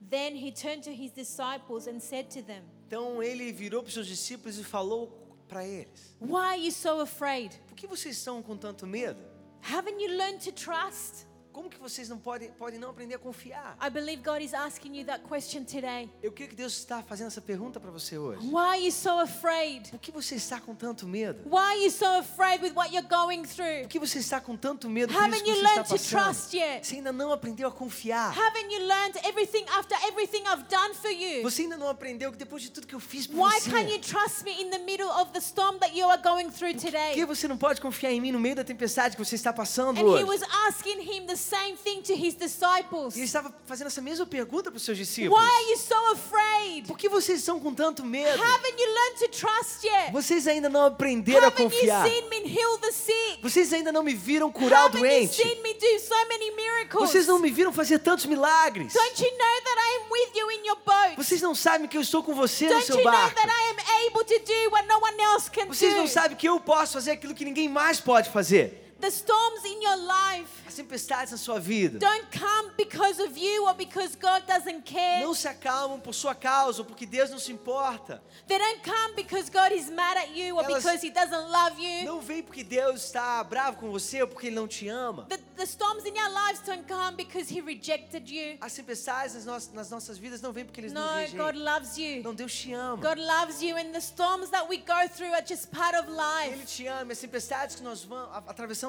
Then 0.09 0.35
he 0.35 0.51
turned 0.51 0.83
to 0.83 0.91
his 0.91 1.11
disciples 1.11 1.87
and 1.87 1.99
said 1.99 2.29
to 2.29 2.43
them, 2.43 2.63
Então 2.87 3.21
ele 3.23 3.51
virou 3.51 3.81
para 3.81 3.87
os 3.87 3.93
seus 3.95 4.07
discípulos 4.07 4.59
e 4.59 4.63
falou 4.63 5.07
para 5.47 5.65
eles: 5.65 6.15
Why 6.21 6.53
are 6.53 6.61
you 6.63 6.71
so 6.71 6.99
afraid? 7.01 7.59
Por 7.67 7.75
que 7.75 7.87
vocês 7.87 8.15
estão 8.17 8.43
com 8.43 8.55
tanto 8.55 8.85
medo? 8.85 9.19
Haven't 9.63 9.99
you 9.99 10.15
learned 10.15 10.43
to 10.43 10.51
trust? 10.51 11.25
Como 11.55 11.69
que 11.69 11.79
vocês 11.79 12.09
não 12.09 12.17
podem, 12.17 12.51
podem 12.51 12.77
não 12.77 12.89
aprender 12.89 13.15
a 13.15 13.17
confiar? 13.17 13.77
I 13.81 13.89
believe 13.89 14.21
God 14.21 14.41
is 14.41 14.53
asking 14.53 14.93
you 14.93 15.05
that 15.05 15.23
question 15.23 15.63
today. 15.63 16.11
Eu 16.21 16.29
creio 16.33 16.49
que 16.49 16.55
Deus 16.55 16.73
está 16.77 17.01
fazendo 17.01 17.27
essa 17.27 17.39
pergunta 17.39 17.79
para 17.79 17.89
você 17.91 18.17
hoje. 18.17 18.45
Why 18.45 18.57
are 18.57 18.85
you 18.85 18.91
so 18.91 19.11
afraid? 19.19 19.89
Por 19.89 19.99
que 19.99 20.11
você 20.11 20.35
está 20.35 20.59
com 20.59 20.75
tanto 20.75 21.07
medo? 21.07 21.47
Why 21.49 21.57
are 21.59 21.81
you 21.85 21.91
so 21.91 22.05
afraid 22.19 22.61
with 22.61 22.73
what 22.75 22.93
you're 22.93 23.07
going 23.07 23.43
through? 23.43 23.83
Por 23.83 23.87
que 23.87 23.99
você 23.99 24.19
está 24.19 24.41
com 24.41 24.57
tanto 24.57 24.89
medo 24.89 25.13
por 25.13 25.29
isso 25.29 25.43
que 25.45 25.49
you 25.49 25.55
você 25.55 25.61
está 25.65 25.83
to 25.85 25.89
passando? 25.93 26.25
trust 26.25 26.57
yet? 26.57 26.85
Você 26.85 26.95
ainda 26.97 27.13
não 27.13 27.31
aprendeu 27.31 27.69
a 27.69 27.71
confiar. 27.71 28.37
Haven't 28.37 28.73
you 28.73 28.85
learned 28.85 29.17
everything 29.25 29.63
after 29.69 29.97
everything 30.09 30.43
I've 30.49 30.65
done 30.69 30.93
for 30.93 31.09
you? 31.09 31.41
Você 31.41 31.61
ainda 31.61 31.77
não 31.77 31.87
aprendeu 31.87 32.33
que 32.33 32.37
depois 32.37 32.63
de 32.63 32.69
tudo 32.69 32.85
que 32.85 32.93
eu 32.95 32.99
fiz 32.99 33.27
por 33.27 33.37
Why 33.39 33.61
você, 33.61 33.71
can't 33.71 33.89
you 33.89 33.99
trust 33.99 34.43
me 34.43 34.61
in 34.61 34.71
the 34.71 34.79
middle 34.79 35.07
of 35.09 35.31
the 35.31 35.39
storm 35.39 35.79
that 35.79 35.97
you 35.97 36.05
are 36.09 36.21
going 36.21 36.51
through 36.51 36.73
por 36.73 36.81
que 36.81 36.91
today? 36.91 37.25
você 37.25 37.47
não 37.47 37.57
pode 37.57 37.79
confiar 37.79 38.11
em 38.11 38.19
mim 38.19 38.33
no 38.33 38.41
meio 38.41 38.57
da 38.57 38.63
tempestade 38.65 39.15
que 39.15 39.23
você 39.23 39.35
está 39.35 39.53
passando 39.53 40.01
And 40.01 40.03
he 40.03 40.03
hoje? 40.03 40.23
was 40.25 40.41
asking 40.67 40.99
him 40.99 41.25
the 41.25 41.44
same 41.49 41.75
thing 41.77 42.01
to 42.01 42.13
his 42.13 42.33
disciples. 42.35 43.15
E 43.15 43.19
ele 43.19 43.25
estava 43.25 43.53
fazendo 43.65 43.87
essa 43.87 44.01
mesma 44.01 44.25
pergunta 44.25 44.71
para 44.71 44.77
os 44.77 44.83
seus 44.83 44.97
discípulos. 44.97 45.39
Why 45.41 45.47
are 45.49 45.71
you 45.71 45.77
so 45.77 45.95
afraid? 46.13 46.87
Por 46.87 46.97
que 46.97 47.07
vocês 47.07 47.39
estão 47.39 47.59
com 47.59 47.73
tanto 47.73 48.03
medo? 48.03 48.41
Haven't 48.41 48.81
you 48.81 48.93
learned 48.93 49.19
to 49.19 49.27
trust 49.29 49.85
yet? 49.85 50.11
Vocês 50.11 50.47
ainda 50.47 50.67
não 50.69 50.85
aprenderam 50.85 51.43
a 51.43 51.47
Haven't 51.47 51.63
you 51.63 51.69
confiar. 51.69 52.07
seen 52.07 52.29
me 52.29 52.37
heal 52.49 52.77
the 52.79 52.91
sick? 52.91 53.39
Vocês 53.41 53.71
ainda 53.73 53.91
não 53.91 54.03
me 54.03 54.13
viram 54.13 54.51
curar 54.51 54.83
o 54.83 54.85
Haven't 54.87 55.03
you 55.05 55.09
doente. 55.09 55.35
seen 55.35 55.61
me 55.61 55.73
do 55.73 55.99
so 55.99 56.15
many 56.27 56.51
miracles? 56.55 57.09
Vocês 57.09 57.27
não 57.27 57.39
me 57.39 57.51
viram 57.51 57.71
fazer 57.71 57.99
tantos 57.99 58.25
milagres. 58.25 58.93
Don't 58.93 59.21
you 59.23 59.29
know 59.31 59.61
that 59.63 59.77
I 59.79 60.01
am 60.03 60.11
with 60.11 60.39
you 60.39 60.51
in 60.51 60.65
your 60.67 60.77
boat? 60.85 61.15
Vocês 61.17 61.41
não 61.41 61.53
sabem 61.53 61.87
que 61.87 61.97
eu 61.97 62.01
estou 62.01 62.23
com 62.23 62.33
você 62.33 62.65
no 62.65 62.71
Don't 62.71 62.85
seu 62.85 62.97
you 62.97 63.03
know 63.03 63.11
barco. 63.11 63.35
that 63.35 63.47
I 63.49 63.69
am 63.71 64.07
able 64.07 64.23
to 64.25 64.39
do 64.39 64.71
what 64.71 64.87
no 64.87 64.95
one 64.99 65.21
else 65.21 65.49
can 65.49 65.65
Vocês 65.67 65.93
não 65.95 66.03
do? 66.05 66.09
sabem 66.09 66.35
que 66.35 66.47
eu 66.47 66.59
posso 66.59 66.93
fazer 66.93 67.11
aquilo 67.11 67.33
que 67.35 67.45
ninguém 67.45 67.69
mais 67.69 67.99
pode 67.99 68.29
fazer. 68.29 68.84
The 69.05 69.11
storms 69.11 69.63
in 69.65 69.83
your 69.83 69.97
life 69.97 70.49
As 70.67 70.73
tempestades 70.73 71.29
na 71.31 71.37
sua 71.37 71.59
vida 71.59 71.99
don't 71.99 72.25
come 72.31 72.71
because 72.75 73.19
of 73.21 73.37
you 73.37 73.67
or 73.67 73.75
because 73.75 74.15
God 74.15 74.47
doesn't 74.47 74.81
care. 74.83 75.21
não 75.21 75.35
se 75.35 75.47
acalmam 75.47 75.99
por 75.99 76.11
sua 76.11 76.33
causa 76.33 76.81
ou 76.81 76.85
porque 76.85 77.05
Deus 77.05 77.29
não 77.29 77.37
se 77.37 77.51
importa. 77.51 78.19
They 78.47 78.57
don't 78.57 78.81
come 78.83 79.13
because 79.15 79.47
God 79.51 79.71
is 79.73 79.91
mad 79.91 80.17
at 80.17 80.35
you 80.35 80.55
or 80.57 80.63
Elas- 80.63 80.81
because 80.83 81.05
He 81.05 81.11
doesn't 81.11 81.51
love 81.51 81.79
you. 81.79 82.03
Não 82.05 82.19
vem 82.19 82.41
porque 82.41 82.63
Deus 82.63 83.03
está 83.05 83.43
bravo 83.43 83.77
com 83.77 83.91
você 83.91 84.23
ou 84.23 84.27
porque 84.27 84.47
Ele 84.47 84.55
não 84.55 84.67
te 84.67 84.87
ama. 84.89 85.27
The, 85.29 85.37
the 85.55 85.65
storms 85.67 86.03
in 86.05 86.17
our 86.17 86.31
lives 86.47 86.61
don't 86.65 86.87
come 86.87 87.15
because 87.15 87.47
He 87.55 87.61
rejected 87.61 88.27
you. 88.27 88.57
As 88.59 88.73
tempestades 88.73 89.35
nas 89.35 89.45
nossas, 89.45 89.71
nas 89.71 89.89
nossas 89.91 90.17
vidas 90.17 90.41
não 90.41 90.51
vêm 90.51 90.65
porque 90.65 90.81
eles 90.81 90.91
No, 90.93 91.01
nos 91.01 91.11
rejeitam. 91.13 91.45
God 91.45 91.55
loves 91.57 91.95
you. 91.99 92.23
Não, 92.23 92.33
Deus 92.33 92.51
te 92.55 92.73
ama. 92.73 92.97
God 92.97 93.19
loves 93.19 93.61
you, 93.61 93.77
and 93.77 93.91
the 93.91 94.01
storms 94.01 94.49
that 94.49 94.67
we 94.67 94.77
go 94.77 95.07
through 95.15 95.31
are 95.31 95.45
just 95.47 95.69
part 95.69 95.95
of 95.95 96.07
Ele 96.07 96.17
life. 96.55 96.65
te 96.65 96.87
ama. 96.87 97.11
As 97.11 97.19
tempestades 97.19 97.75
que 97.75 97.83
nós 97.83 98.03
vamos, 98.03 98.29
a- 98.35 98.43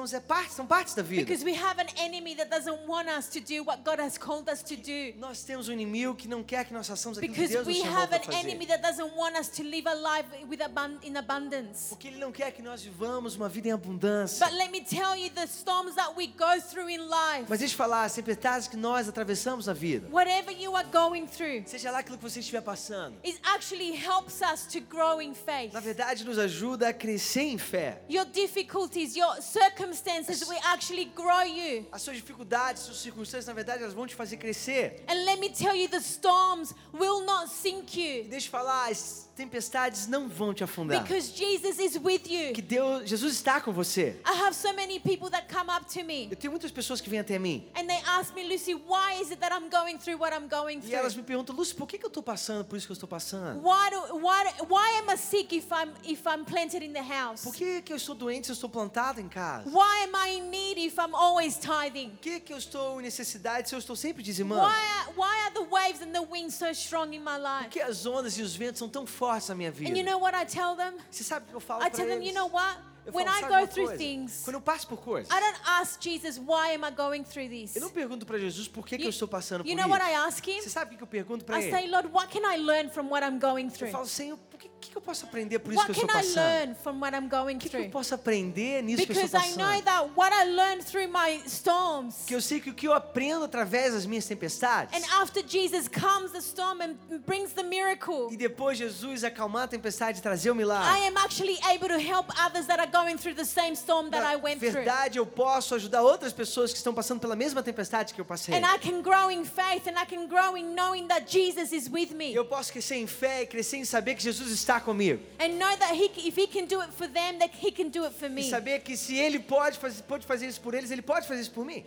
atravessamos 0.07 0.13
é 0.13 0.19
parte, 0.19 0.53
são 0.53 0.65
partes 0.65 0.93
da 0.93 1.01
vida. 1.03 1.21
Because 1.23 1.43
we 1.43 1.53
have 1.55 1.79
an 1.81 1.87
enemy 1.97 2.35
that 2.35 2.49
doesn't 2.49 2.87
want 2.87 3.07
us 3.09 3.27
to 3.29 3.39
do 3.39 3.63
what 3.63 3.83
God 3.83 3.99
has 3.99 4.17
called 4.17 4.49
us 4.49 4.61
to 4.63 4.75
do. 4.75 5.13
Nós 5.19 5.43
temos 5.43 5.67
um 5.67 5.73
inimigo 5.73 6.15
que 6.15 6.27
não 6.27 6.43
quer 6.43 6.65
que 6.65 6.73
nós 6.73 6.87
façamos 6.87 7.17
aquilo 7.17 7.33
que 7.33 7.39
Because 7.41 7.53
Deus 7.53 7.67
nos 7.67 7.75
we 7.77 7.83
chamou 7.83 7.97
have 8.01 8.07
para 8.09 8.17
an 8.19 8.23
fazer. 8.25 8.37
enemy 8.39 8.65
that 8.67 8.81
doesn't 8.81 9.15
want 9.15 9.37
us 9.37 9.49
to 9.49 9.63
live 9.63 9.87
a 9.87 9.93
life 9.93 10.27
with 10.49 10.61
abun- 10.61 10.99
in 11.03 11.15
abundance. 11.17 11.89
Porque 11.89 12.07
Ele 12.07 12.17
não 12.17 12.31
quer 12.31 12.51
que 12.51 12.61
nós 12.61 12.81
vivamos 12.81 13.35
uma 13.35 13.49
vida 13.49 13.67
em 13.69 13.71
abundância. 13.71 14.45
But 14.45 14.55
let 14.57 14.71
me 14.71 14.81
tell 14.81 15.15
you, 15.15 15.29
the 15.31 15.45
storms 15.47 15.95
that 15.95 16.13
we 16.15 16.27
go 16.27 16.59
through 16.61 16.89
in 16.89 16.99
life, 16.99 17.45
Mas 17.49 17.59
deixa 17.59 17.73
eu 17.73 17.77
falar, 17.77 18.03
as 18.05 18.13
tempestades 18.13 18.67
que 18.67 18.77
nós 18.77 19.07
atravessamos 19.09 19.65
na 19.67 19.73
vida, 19.73 20.07
whatever 20.11 20.51
you 20.53 20.75
are 20.75 20.87
going 20.89 21.25
through, 21.27 21.63
seja 21.67 21.91
lá 21.91 21.99
aquilo 21.99 22.17
que 22.17 22.23
você 22.23 22.39
estiver 22.39 22.61
passando, 22.61 23.17
it 23.25 23.39
actually 23.43 23.93
helps 23.95 24.41
us 24.41 24.65
to 24.71 24.79
grow 24.81 25.21
in 25.21 25.33
faith. 25.33 25.73
na 25.73 25.79
verdade 25.79 26.23
nos 26.23 26.37
ajuda 26.37 26.89
a 26.89 26.93
crescer 26.93 27.41
em 27.41 27.57
fé. 27.57 28.01
Your 28.09 28.25
difficulties, 28.25 29.15
your 29.15 29.41
circumstances 29.41 29.86
will 29.91 30.59
actually 30.65 31.05
grow 31.05 31.43
you. 31.43 31.85
As 31.91 32.01
suas 32.01 32.15
dificuldades, 32.17 32.83
suas 32.83 32.97
circunstâncias, 32.97 33.45
na 33.47 33.53
verdade, 33.53 33.83
elas 33.83 33.93
vão 33.93 34.05
te 34.07 34.15
fazer 34.15 34.37
crescer. 34.37 35.03
And 35.07 35.25
let 35.25 35.39
me 35.39 35.49
tell 35.49 35.75
you, 35.75 35.87
the 35.87 35.99
storms 36.01 36.73
will 36.93 37.23
not 37.25 37.49
sink 37.49 37.97
E 37.97 38.21
you 38.23 38.23
deixa 38.29 38.47
eu 38.47 38.51
falar, 38.51 38.89
as 38.91 39.27
tempestades 39.35 40.07
não 40.07 40.27
vão 40.27 40.53
te 40.53 40.63
afundar. 40.63 41.01
because 41.03 41.31
Jesus 41.31 41.79
is 41.79 41.97
with 41.97 42.27
you. 42.27 42.53
Que 42.53 42.61
Deus, 42.61 43.07
Jesus 43.07 43.35
está 43.35 43.61
com 43.61 43.71
você. 43.71 44.19
I 44.25 44.33
have 44.41 44.55
so 44.55 44.73
many 44.73 44.99
people 44.99 45.29
that 45.29 45.47
come 45.47 45.69
up 45.69 45.85
to 45.93 46.03
me 46.03 46.27
Eu 46.31 46.35
tenho 46.35 46.51
muitas 46.51 46.71
pessoas 46.71 46.99
que 46.99 47.09
vêm 47.09 47.19
até 47.19 47.37
mim 47.37 47.67
and 47.75 47.85
they 47.87 48.01
ask 48.07 48.33
me, 48.33 48.43
Lucy, 48.47 48.73
why 48.73 49.21
is 49.21 49.29
it 49.31 49.39
that 49.39 49.53
I'm 49.53 49.69
going 49.69 49.97
through 49.99 50.19
what 50.19 50.33
I'm 50.35 50.47
going 50.47 50.81
e 50.83 50.93
elas 50.93 51.13
through? 51.13 51.21
me 51.21 51.27
perguntam, 51.27 51.55
Lúcio, 51.55 51.75
por 51.75 51.87
que, 51.87 51.97
que 51.99 52.05
eu 52.05 52.09
estou 52.09 52.23
passando 52.23 52.65
por 52.65 52.75
isso 52.77 52.87
que 52.87 52.91
eu 52.91 52.95
estou 52.95 53.07
passando? 53.07 53.61
Why, 53.61 53.89
do, 53.91 54.15
why, 54.17 54.43
why 54.67 54.97
am 54.99 55.13
I 55.13 55.17
sick 55.17 55.55
if 55.55 55.67
I'm, 55.71 55.93
if 56.03 56.25
I'm 56.25 56.43
planted 56.43 56.83
in 56.83 56.93
the 56.93 57.03
house? 57.03 57.43
Por 57.43 57.53
que, 57.53 57.81
que 57.83 57.93
eu 57.93 57.97
estou 57.97 58.15
doente 58.15 58.47
se 58.47 58.51
eu 58.51 58.55
estou 58.55 58.69
plantado 58.69 59.21
em 59.21 59.29
casa? 59.29 59.69
Why 59.77 60.05
am 60.07 60.15
I 60.15 60.29
in 60.37 60.49
need 60.49 60.79
if 60.79 60.97
I'm 60.97 61.13
always 61.13 61.55
tithing? 61.57 62.09
Por 62.09 62.19
que, 62.21 62.39
que 62.39 62.51
eu 62.53 62.57
estou 62.57 62.99
em 62.99 63.03
necessidade 63.03 63.69
se 63.69 63.75
eu 63.75 63.79
estou 63.79 63.95
sempre 63.95 64.23
dizimando? 64.23 64.63
Why 64.63 64.73
are, 64.73 65.11
why 65.15 65.41
are 65.45 65.53
the 65.53 65.65
waves 65.69 66.01
and 66.01 66.11
the 66.13 66.21
winds 66.21 66.55
so 66.55 66.65
strong 66.71 67.13
in 67.15 67.19
my 67.19 67.37
Por 67.37 67.43
life? 67.43 67.69
que 67.69 67.79
as 67.81 68.05
ondas 68.07 68.37
e 68.39 68.41
os 68.41 68.55
ventos 68.55 68.79
são 68.79 68.89
tão 68.89 69.05
fortes 69.05 69.49
na 69.49 69.55
minha 69.55 69.69
vida? 69.71 69.91
And 69.91 69.95
you 69.97 70.03
know 70.03 70.19
what 70.19 70.35
I 70.35 70.45
tell 70.45 70.75
them? 70.75 70.93
Você 71.11 71.23
sabe 71.23 71.45
o 71.45 71.49
que 71.49 71.55
eu 71.55 71.59
falo 71.59 71.81
I 71.83 71.89
para 71.91 71.97
tell 71.97 72.07
them, 72.07 72.15
eles? 72.23 72.27
you 72.29 72.33
know 72.33 72.49
what? 72.51 72.79
Eu 73.05 73.13
When 73.13 73.25
falo, 73.25 73.37
I 73.37 73.41
"Sabe 73.41 73.53
go 73.53 73.67
through 73.67 73.85
coisa? 73.87 73.97
things, 74.03 74.41
Quando 74.43 74.55
eu 74.55 74.61
passo 74.61 74.87
por 74.87 74.97
coisas, 74.99 75.31
I 75.31 75.39
don't 75.39 75.59
ask 75.65 76.01
Jesus, 76.01 76.39
why 76.39 76.73
am 76.73 76.83
I 76.83 76.91
going 76.91 77.23
through 77.23 77.47
this? 77.47 77.75
eu 77.75 77.81
não 77.81 77.89
pergunto 77.89 78.25
para 78.25 78.37
Jesus 78.39 78.67
por 78.67 78.83
que, 78.85 78.97
que 78.97 79.03
eu 79.03 79.05
You, 79.05 79.09
estou 79.11 79.27
passando 79.29 79.63
por 79.63 79.69
you 79.69 79.77
know 79.77 79.85
isso. 79.87 79.93
what 79.95 80.03
I 80.11 80.15
ask 80.15 80.45
him? 80.45 80.59
Você 80.61 80.69
sabe 80.69 80.95
o 80.95 80.97
que 80.97 81.03
eu 81.03 81.07
pergunto 81.07 81.45
para 81.45 81.57
I 81.59 81.63
ele? 81.67 81.71
say, 81.71 81.87
Lord, 81.87 82.09
what 82.11 82.27
can 82.33 82.41
I 82.51 82.57
learn 82.57 82.89
from 82.89 83.07
what 83.09 83.23
I'm 83.25 83.39
going 83.39 83.65
Eu 83.67 83.71
through? 83.71 83.91
falo, 83.91 84.07
Senhor, 84.07 84.37
por 84.49 84.59
que, 84.59 84.66
que, 84.79 84.89
que 84.91 84.97
eu 84.97 85.01
posso 85.01 85.25
aprender 85.25 85.59
por 85.59 85.71
isso 85.73 85.81
What 85.81 85.93
que 85.93 85.99
eu 85.99 86.05
estou 86.05 86.19
I 86.19 86.23
passando? 86.23 86.35
learn 86.45 86.75
from 86.75 86.99
what 86.99 87.15
I'm 87.15 87.27
going 87.29 87.55
O 87.55 87.59
que, 87.59 87.69
que 87.69 87.77
eu 87.77 87.89
posso 87.89 88.13
aprender 88.15 88.81
nisso 88.83 89.05
que 89.05 89.11
eu 89.11 89.15
Because 89.15 89.35
estou 89.35 89.41
I 89.41 89.55
know 89.57 89.65
passando? 89.81 89.83
that 89.85 90.09
what 90.15 90.33
I 90.35 90.43
learned 90.45 90.83
through 90.85 91.07
my 91.09 91.41
storms, 91.47 92.23
Que 92.27 92.35
eu 92.35 92.41
sei 92.41 92.59
que 92.59 92.69
o 92.69 92.73
que 92.73 92.87
eu 92.87 92.93
aprendo 92.93 93.45
através 93.45 93.93
das 93.93 94.05
minhas 94.05 94.25
tempestades, 94.25 94.93
and 94.95 95.05
after 95.21 95.43
Jesus 95.45 95.87
comes 95.87 96.31
the 96.31 96.39
storm 96.39 96.81
and 96.81 96.95
brings 97.25 97.53
the 97.53 97.63
miracle, 97.63 98.27
e 98.31 98.37
depois 98.37 98.77
Jesus 98.77 99.23
acalmar 99.23 99.63
a 99.63 99.67
tempestade 99.67 100.19
e 100.19 100.21
trazer 100.21 100.51
o 100.51 100.53
I 100.53 100.57
milagre, 100.57 101.07
am 101.07 101.17
actually 101.17 101.57
able 101.69 101.87
to 101.87 101.99
help 101.99 102.27
others 102.45 102.65
that 102.67 102.79
are 102.79 102.91
going 102.91 103.17
through 103.17 103.35
the 103.35 103.45
same 103.45 103.73
storm 103.75 104.09
that 104.11 104.21
I 104.23 104.35
na 104.37 104.43
went 104.43 104.59
through. 104.59 104.73
verdade 104.73 105.17
eu 105.17 105.25
posso 105.25 105.75
ajudar 105.75 106.01
outras 106.03 106.33
pessoas 106.33 106.71
que 106.71 106.77
estão 106.77 106.93
passando 106.93 107.19
pela 107.19 107.35
mesma 107.35 107.63
tempestade 107.63 108.13
que 108.13 108.21
eu 108.21 108.25
passei. 108.25 108.55
And 108.55 108.65
I 108.65 108.77
can 108.79 109.01
grow 109.01 109.31
in 109.31 109.43
faith 109.45 109.87
and 109.87 109.99
I 109.99 110.05
can 110.05 110.27
grow 110.27 110.55
in 110.57 110.75
knowing 110.75 111.07
that 111.07 111.25
Jesus 111.31 111.71
is 111.71 111.89
with 111.89 112.13
me. 112.13 112.33
eu 112.33 112.45
posso 112.45 112.71
crescer 112.71 112.95
em 112.95 113.07
fé 113.07 113.43
e 113.43 113.47
crescer 113.47 113.77
em 113.77 113.85
saber 113.85 114.15
que 114.15 114.23
Jesus 114.23 114.51
está 114.51 114.66
comigo. 114.81 115.19
And 115.39 115.57
know 115.57 115.75
that 115.77 115.93
he, 115.93 116.11
if 116.27 116.35
He 116.37 116.47
can 116.47 116.65
do 116.67 116.81
it 116.81 116.91
for 116.93 117.07
them, 117.07 117.39
that 117.39 117.51
He 117.59 117.71
can 117.71 117.89
do 117.89 118.05
it 118.05 118.13
for 118.13 118.27
E 118.27 118.29
me. 118.29 118.49
saber 118.49 118.79
que 118.83 118.95
se 118.97 119.17
Ele 119.17 119.39
pode 119.39 119.77
fazer, 119.77 120.03
pode 120.03 120.25
fazer 120.25 120.47
isso 120.47 120.61
por 120.61 120.73
eles, 120.73 120.91
Ele 120.91 121.01
pode 121.01 121.27
fazer 121.27 121.41
isso 121.41 121.51
por 121.51 121.65
mim. 121.65 121.83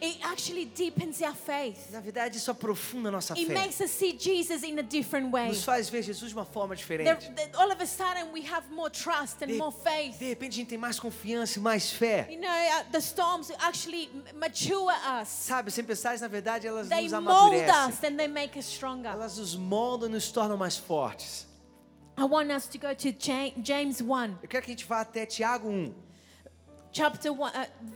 It 0.00 0.20
actually 0.22 0.64
deepens 0.64 1.20
our 1.22 1.34
faith. 1.34 1.90
Na 1.90 1.98
verdade, 1.98 2.36
isso 2.36 2.48
aprofunda 2.52 3.08
a 3.08 3.10
nossa 3.10 3.34
It 3.34 3.46
fé. 3.48 3.52
makes 3.54 3.80
us 3.80 3.90
see 3.90 4.16
Jesus 4.16 4.62
in 4.62 4.78
a 4.78 4.82
different 4.82 5.32
way. 5.32 5.48
Nos 5.48 5.64
faz 5.64 5.88
ver 5.88 6.02
Jesus 6.04 6.28
de 6.30 6.36
uma 6.36 6.44
forma 6.44 6.76
diferente. 6.76 7.28
there- 7.34 7.50
all 7.56 7.68
of 7.72 7.82
a 7.82 7.86
sudden, 7.86 8.30
we 8.32 8.42
have 8.48 8.64
more 8.70 8.88
trust 8.90 9.42
and 9.42 9.48
De, 9.48 9.54
more 9.54 9.72
faith. 9.82 10.16
de 10.20 10.26
repente, 10.26 10.52
a 10.52 10.56
gente 10.58 10.68
tem 10.68 10.78
mais 10.78 11.00
confiança 11.00 11.58
e 11.58 11.60
mais 11.60 11.90
fé. 11.90 12.28
You 12.30 12.40
know, 12.40 12.48
uh, 12.48 12.84
the 12.92 13.00
storms 13.00 13.50
actually 13.58 14.08
mature 14.36 14.94
us. 15.20 15.26
Sabe, 15.30 15.66
as 15.70 15.74
tempestades, 15.74 16.20
na 16.20 16.28
verdade, 16.28 16.64
elas 16.68 16.88
They 16.88 17.08
nos 17.08 17.12
mold 17.14 17.56
amadurecem. 17.56 17.88
us 17.88 18.04
and 18.04 18.16
they 18.16 18.28
make 18.28 18.56
us 18.56 18.66
stronger. 18.66 19.08
Elas 19.10 19.36
nos 19.36 19.56
moldam 19.56 20.08
e 20.08 20.12
nos 20.12 20.30
tornam 20.30 20.56
mais 20.56 20.76
fortes. 20.76 21.47
I 22.20 22.24
want 22.24 22.50
us 22.50 22.66
to 22.68 22.78
go 22.78 22.92
to 22.94 23.08
Ja- 23.12 23.52
James 23.62 24.00
1, 24.00 24.38
Eu 24.42 24.48
quero 24.48 24.64
que 24.64 24.70
a 24.72 24.74
gente 24.74 24.84
vá 24.84 25.00
até 25.02 25.24
Tiago 25.24 25.68
1. 25.68 25.94
chapter 26.92 27.30
1, 27.32 27.46
uh, 27.46 27.50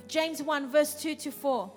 James 0.09 0.41
1, 0.41 0.69
verse 0.71 0.95
2 1.03 1.17
to 1.25 1.33
4. 1.33 1.71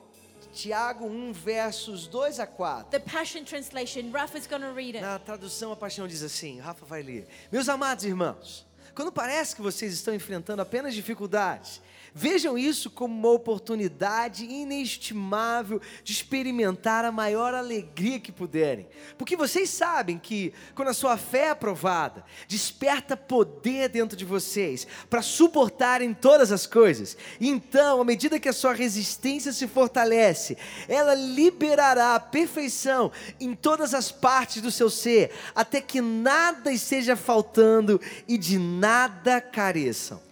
Tiago 0.53 1.05
1, 1.07 1.33
versos 1.33 2.07
2 2.07 2.39
a 2.39 2.45
4. 2.45 2.89
The 2.91 2.99
Passion 2.99 3.43
Translation. 3.43 4.11
Rafa's 4.11 4.47
going 4.47 4.61
to 4.61 4.71
read 4.73 4.95
it. 4.95 5.01
Na 5.01 5.17
tradução, 5.19 5.71
a 5.71 5.75
paixão 5.75 6.07
diz 6.07 6.21
assim: 6.23 6.59
Rafa 6.59 6.85
vai 6.85 7.01
ler. 7.01 7.27
Meus 7.51 7.67
amados 7.67 8.05
irmãos, 8.05 8.65
quando 8.93 9.11
parece 9.11 9.55
que 9.55 9.61
vocês 9.61 9.91
estão 9.93 10.13
enfrentando 10.13 10.61
apenas 10.61 10.93
dificuldades, 10.93 11.81
vejam 12.17 12.57
isso 12.57 12.89
como 12.89 13.13
uma 13.13 13.29
oportunidade 13.29 14.45
inestimável 14.45 15.81
de 16.01 16.13
experimentar 16.13 17.03
a 17.03 17.11
maior 17.11 17.53
alegria 17.53 18.21
que 18.21 18.31
puderem. 18.31 18.87
Porque 19.17 19.35
vocês 19.35 19.69
sabem 19.69 20.17
que, 20.17 20.53
quando 20.73 20.87
a 20.87 20.93
sua 20.93 21.17
fé 21.17 21.47
é 21.47 21.49
aprovada, 21.49 22.23
desperta 22.47 23.17
poder 23.17 23.89
dentro 23.89 24.15
de 24.15 24.23
vocês 24.23 24.87
para 25.09 25.21
suportarem 25.21 26.13
todas 26.13 26.53
as 26.53 26.65
coisas. 26.65 27.17
Então, 27.39 27.99
à 27.99 28.05
medida 28.05 28.39
que 28.39 28.47
a 28.47 28.53
sua 28.53 28.73
resistência 28.73 29.51
se 29.51 29.67
fortalece, 29.67 30.57
ela 30.87 31.13
liberará 31.13 32.15
a 32.15 32.19
perfeição 32.19 33.11
em 33.41 33.53
todas 33.53 33.93
as 33.93 34.09
partes 34.09 34.61
do 34.61 34.71
seu 34.71 34.89
ser, 34.89 35.31
até 35.53 35.81
que 35.81 35.99
nada 35.99 36.71
esteja 36.71 37.17
faltando 37.17 37.99
e 38.25 38.37
de 38.37 38.57
nada 38.57 39.41
careçam. 39.41 40.24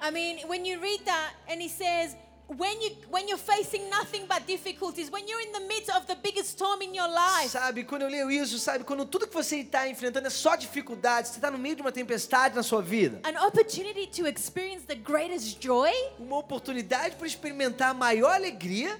I 0.00 0.10
mean, 0.10 0.46
when 0.46 0.64
you 0.64 0.80
read 0.80 1.04
that 1.04 1.32
and 1.50 1.60
he 1.60 1.68
says, 1.68 2.16
when 2.48 2.80
you 2.80 2.90
when 3.10 3.28
you're 3.28 3.36
facing 3.36 3.90
nothing 3.90 4.24
but 4.26 4.46
difficulties, 4.46 5.10
when 5.10 5.28
you're 5.28 5.40
in 5.40 5.52
the 5.52 5.60
midst 5.68 5.90
of 5.90 6.06
the 6.06 6.16
biggest 6.16 6.50
storm 6.50 6.80
in 6.80 6.94
your 6.94 7.08
life, 7.08 7.50
Sabe, 7.50 7.84
quando 7.84 8.02
eu 8.02 8.08
leio 8.08 8.30
isso, 8.30 8.58
sabe, 8.58 8.84
quando 8.84 9.04
tudo 9.04 9.26
que 9.26 9.34
você 9.34 9.58
está 9.58 9.86
enfrentando 9.86 10.26
é 10.26 10.30
só 10.30 10.56
dificuldades, 10.56 11.32
você 11.32 11.38
está 11.38 11.50
no 11.50 11.58
meio 11.58 11.76
de 11.76 11.82
uma 11.82 11.92
tempestade 11.92 12.54
na 12.54 12.62
sua 12.62 12.80
vida, 12.80 13.20
an 13.24 13.46
opportunity 13.46 14.06
to 14.06 14.26
experience 14.26 14.86
the 14.86 14.94
greatest 14.94 15.58
joy, 15.60 15.90
uma 16.18 16.38
oportunidade 16.38 17.16
para 17.16 17.26
experimentar 17.26 17.90
a 17.90 17.94
maior 17.94 18.32
alegria, 18.32 18.98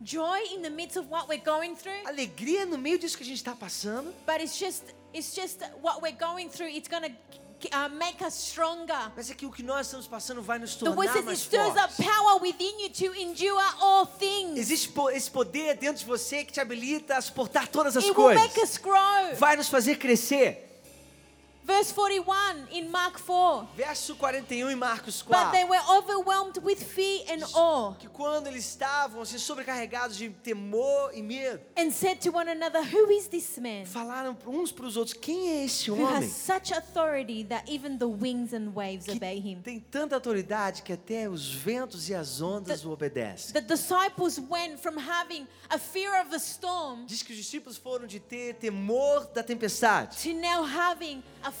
joy 0.00 0.54
in 0.54 0.62
the 0.62 0.70
midst 0.70 0.96
of 0.96 1.08
what 1.10 1.28
we're 1.28 1.42
going 1.44 1.74
through. 1.74 2.06
Alegria 2.06 2.64
no 2.64 2.78
meio 2.78 2.98
disso 2.98 3.16
que 3.16 3.24
a 3.24 3.26
gente 3.26 3.38
está 3.38 3.56
passando. 3.56 4.14
But 4.24 4.40
it's 4.40 4.56
just 4.56 4.84
it's 5.12 5.34
just 5.34 5.60
what 5.82 6.00
we're 6.00 6.16
going 6.16 6.48
through. 6.48 6.70
It's 6.70 6.88
gonna 6.88 7.10
make 7.98 8.22
us 8.24 8.34
stronger. 8.34 9.12
Mas 9.16 9.30
é 9.30 9.34
que 9.34 9.46
o 9.46 9.50
que 9.50 9.62
nós 9.62 9.86
estamos 9.86 10.06
passando 10.06 10.42
vai 10.42 10.58
nos 10.58 10.74
tornar 10.74 10.96
mais 11.24 11.38
stirs 11.40 11.68
up 11.70 11.92
fortes. 11.94 12.06
power 12.06 12.40
within 12.42 12.82
you 12.82 12.90
to 12.90 13.14
endure 13.18 13.62
all 13.80 14.06
things. 14.06 14.58
Existe 14.58 14.92
esse 15.12 15.30
poder 15.30 15.76
dentro 15.76 15.98
de 15.98 16.04
você 16.06 16.44
que 16.44 16.52
te 16.52 16.60
habilita 16.60 17.16
a 17.16 17.20
suportar 17.20 17.68
todas 17.68 17.96
as 17.96 18.04
It 18.04 18.10
will 18.10 18.24
coisas. 18.24 18.42
make 18.42 18.60
us 18.60 18.76
grow. 18.78 19.34
Vai 19.36 19.56
nos 19.56 19.68
fazer 19.68 19.96
crescer. 19.96 20.71
Verse 21.64 21.92
41 21.92 22.66
in 22.72 22.88
Mark 22.90 23.18
4. 23.20 23.68
Verso 23.76 24.16
41 24.16 24.70
em 24.70 24.74
Marcos 24.76 25.22
But 25.22 25.52
they 25.52 25.64
4. 25.64 25.68
were 25.68 25.96
overwhelmed 25.98 26.58
with 26.62 26.82
fear 26.82 27.20
and 27.30 27.44
awe 27.54 27.94
Que 27.98 28.08
quando 28.08 28.48
eles 28.48 28.64
estavam 28.66 29.22
assim, 29.22 29.38
sobrecarregados 29.38 30.16
de 30.16 30.28
temor 30.30 31.10
e 31.14 31.22
medo, 31.22 31.60
and 31.78 31.92
said 31.92 32.20
to 32.20 32.30
one 32.36 32.50
another, 32.50 32.82
Who 32.82 33.10
is 33.12 33.28
this 33.28 33.58
man 33.58 33.84
falaram 33.86 34.36
uns 34.44 34.72
para 34.72 34.86
os 34.86 34.96
outros: 34.96 35.14
quem 35.16 35.50
é 35.50 35.64
esse 35.64 35.88
who 35.88 36.04
has 36.04 36.16
homem? 36.16 36.28
such 36.28 36.72
authority 36.72 37.44
that 37.44 37.70
even 37.70 37.96
the 37.96 38.06
winds 38.08 38.52
and 38.52 38.72
waves 38.74 39.04
Que 39.04 39.12
obey 39.12 39.38
him? 39.38 39.62
tem 39.62 39.78
tanta 39.78 40.16
autoridade 40.16 40.82
que 40.82 40.92
até 40.92 41.28
os 41.28 41.48
ventos 41.52 42.08
e 42.08 42.14
as 42.14 42.40
ondas 42.40 42.84
o 42.84 42.90
obedecem. 42.90 43.52
The 43.52 43.60
disciples 43.60 44.36
went 44.50 44.78
from 44.80 44.98
having 44.98 45.46
a 45.70 45.78
fear 45.78 46.20
of 46.22 46.30
the 46.30 46.38
storm 46.38 47.06
Diz 47.06 47.22
que 47.22 47.30
os 47.32 47.38
discípulos 47.38 47.76
foram 47.78 48.04
de 48.06 48.18
ter 48.18 48.54
temor 48.54 49.26
da 49.32 49.44
tempestade, 49.44 50.16
to 50.22 50.34
now 50.36 50.64
having 50.64 51.22
a 51.44 51.51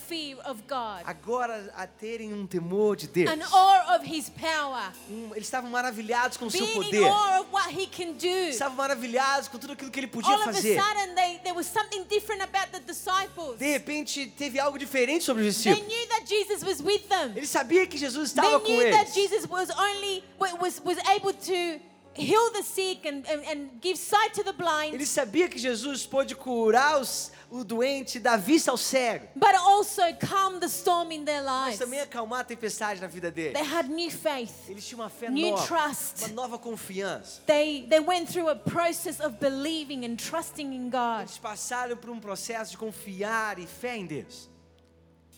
agora 1.04 1.72
a 1.76 1.86
terem 1.86 2.32
um 2.32 2.46
temor 2.46 2.96
de 2.96 3.06
Deus. 3.06 3.30
an 3.30 3.42
awe 3.52 3.96
of 3.96 4.06
his 4.06 4.28
power, 4.30 4.92
Um- 5.10 5.30
eles 5.34 5.46
estavam 5.46 5.70
maravilhados 5.70 6.36
com 6.36 6.46
o 6.46 6.50
seu 6.50 6.66
poder. 6.68 7.04
awe 7.04 7.40
of 7.40 7.48
what 7.52 7.70
he 7.72 7.86
can 7.86 8.12
do. 8.12 8.26
Estavam 8.50 8.76
maravilhados 8.76 9.48
com 9.48 9.58
tudo 9.58 9.72
aquilo 9.74 9.90
que 9.90 10.00
ele 10.00 10.06
podia 10.06 10.30
All 10.30 10.40
of 10.40 10.48
a 10.48 10.52
fazer. 10.52 10.80
sudden, 10.80 11.14
they, 11.14 11.38
there 11.44 11.54
was 11.54 11.66
something 11.66 12.04
different 12.04 12.42
about 12.42 12.70
the 12.72 12.80
disciples. 12.80 13.58
De 13.58 13.66
repente, 13.70 14.26
teve 14.36 14.58
algo 14.58 14.78
diferente 14.78 15.24
sobre 15.24 15.46
os 15.46 15.56
They 15.62 15.72
discípulos. 15.74 15.86
knew 15.94 16.08
that 16.08 16.26
Jesus 16.26 16.62
was 16.62 16.80
with 16.80 17.08
them. 17.08 17.32
Ele 17.36 17.46
sabia 17.46 17.86
que 17.86 17.96
Jesus 17.98 18.32
They 18.32 18.42
estava 18.44 18.60
com 18.60 18.68
knew 18.68 18.90
that 18.90 19.10
eles. 19.10 19.14
Jesus 19.14 19.46
was 19.48 19.68
only 19.70 20.24
was 20.38 20.80
was 20.84 20.98
able 21.08 21.32
to 21.32 21.80
heal 22.14 22.50
the 22.52 22.62
sick 22.62 23.06
and, 23.08 23.26
and, 23.26 23.42
and 23.48 23.70
give 23.80 23.96
sight 23.98 24.34
to 24.34 24.44
the 24.44 24.52
blind, 24.52 24.92
Ele 24.94 25.06
sabia 25.06 25.48
que 25.48 25.58
Jesus 25.58 26.04
pôde 26.06 26.34
curar 26.36 27.00
os, 27.00 27.31
o 27.52 27.64
doente, 27.64 28.18
dar 28.18 28.36
vista 28.38 28.70
ao 28.70 28.76
cego, 28.76 29.28
but 29.36 29.54
also 29.54 30.00
calm 30.18 30.58
the 30.58 30.66
storm 30.68 31.12
in 31.12 31.24
their 31.24 31.42
mas 31.44 31.66
lives. 31.66 31.78
também 31.78 32.00
acalmar 32.00 32.40
a 32.40 32.44
tempestade 32.44 33.00
na 33.00 33.06
vida 33.06 33.30
dele. 33.30 33.52
They 33.54 33.62
had 33.66 33.88
new 33.88 34.10
faith. 34.10 34.68
Eles 34.68 34.86
tinham 34.86 35.00
uma 35.00 35.10
fé 35.10 35.28
New 35.30 35.50
nova, 35.50 35.66
trust. 35.66 36.24
uma 36.24 36.28
nova 36.34 36.58
confiança. 36.58 37.42
They 37.46 37.86
they 37.88 38.00
went 38.00 38.30
through 38.32 38.48
a 38.48 38.56
process 38.56 39.20
of 39.20 39.36
believing 39.38 40.04
and 40.06 40.16
trusting 40.16 40.72
in 40.74 40.88
God. 40.90 41.20
Eles 41.28 41.38
passaram 41.38 41.96
por 41.96 42.10
um 42.10 42.18
processo 42.18 42.70
de 42.72 42.78
confiar 42.78 43.58
e 43.58 43.66
fé 43.66 43.96
em 43.98 44.06
Deus. 44.06 44.50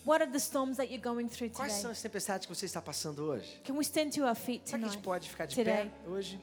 What 0.05 0.21
are 0.21 0.31
the 0.31 0.37
storms 0.39 0.77
that 0.77 0.91
you're 0.93 1.01
going 1.03 1.27
through 1.27 1.49
Quais 1.51 1.71
são 1.73 1.81
today? 1.81 1.91
as 1.93 2.01
tempestades 2.01 2.45
que 2.47 2.55
você 2.55 2.65
está 2.67 2.79
passando 2.81 3.23
hoje? 3.25 3.59
Can 3.65 3.73
we 3.73 3.81
stand 3.83 4.11
to 4.11 4.21
our 4.23 4.35
feet 4.35 4.61
Será 4.69 4.77
que 4.79 4.85
a 4.85 4.87
tonight? 4.87 4.93
gente 4.93 5.03
pode 5.03 5.29
ficar 5.29 5.45
de 5.47 5.55
Today. 5.55 5.73
pé 5.85 5.91
hoje? 6.07 6.39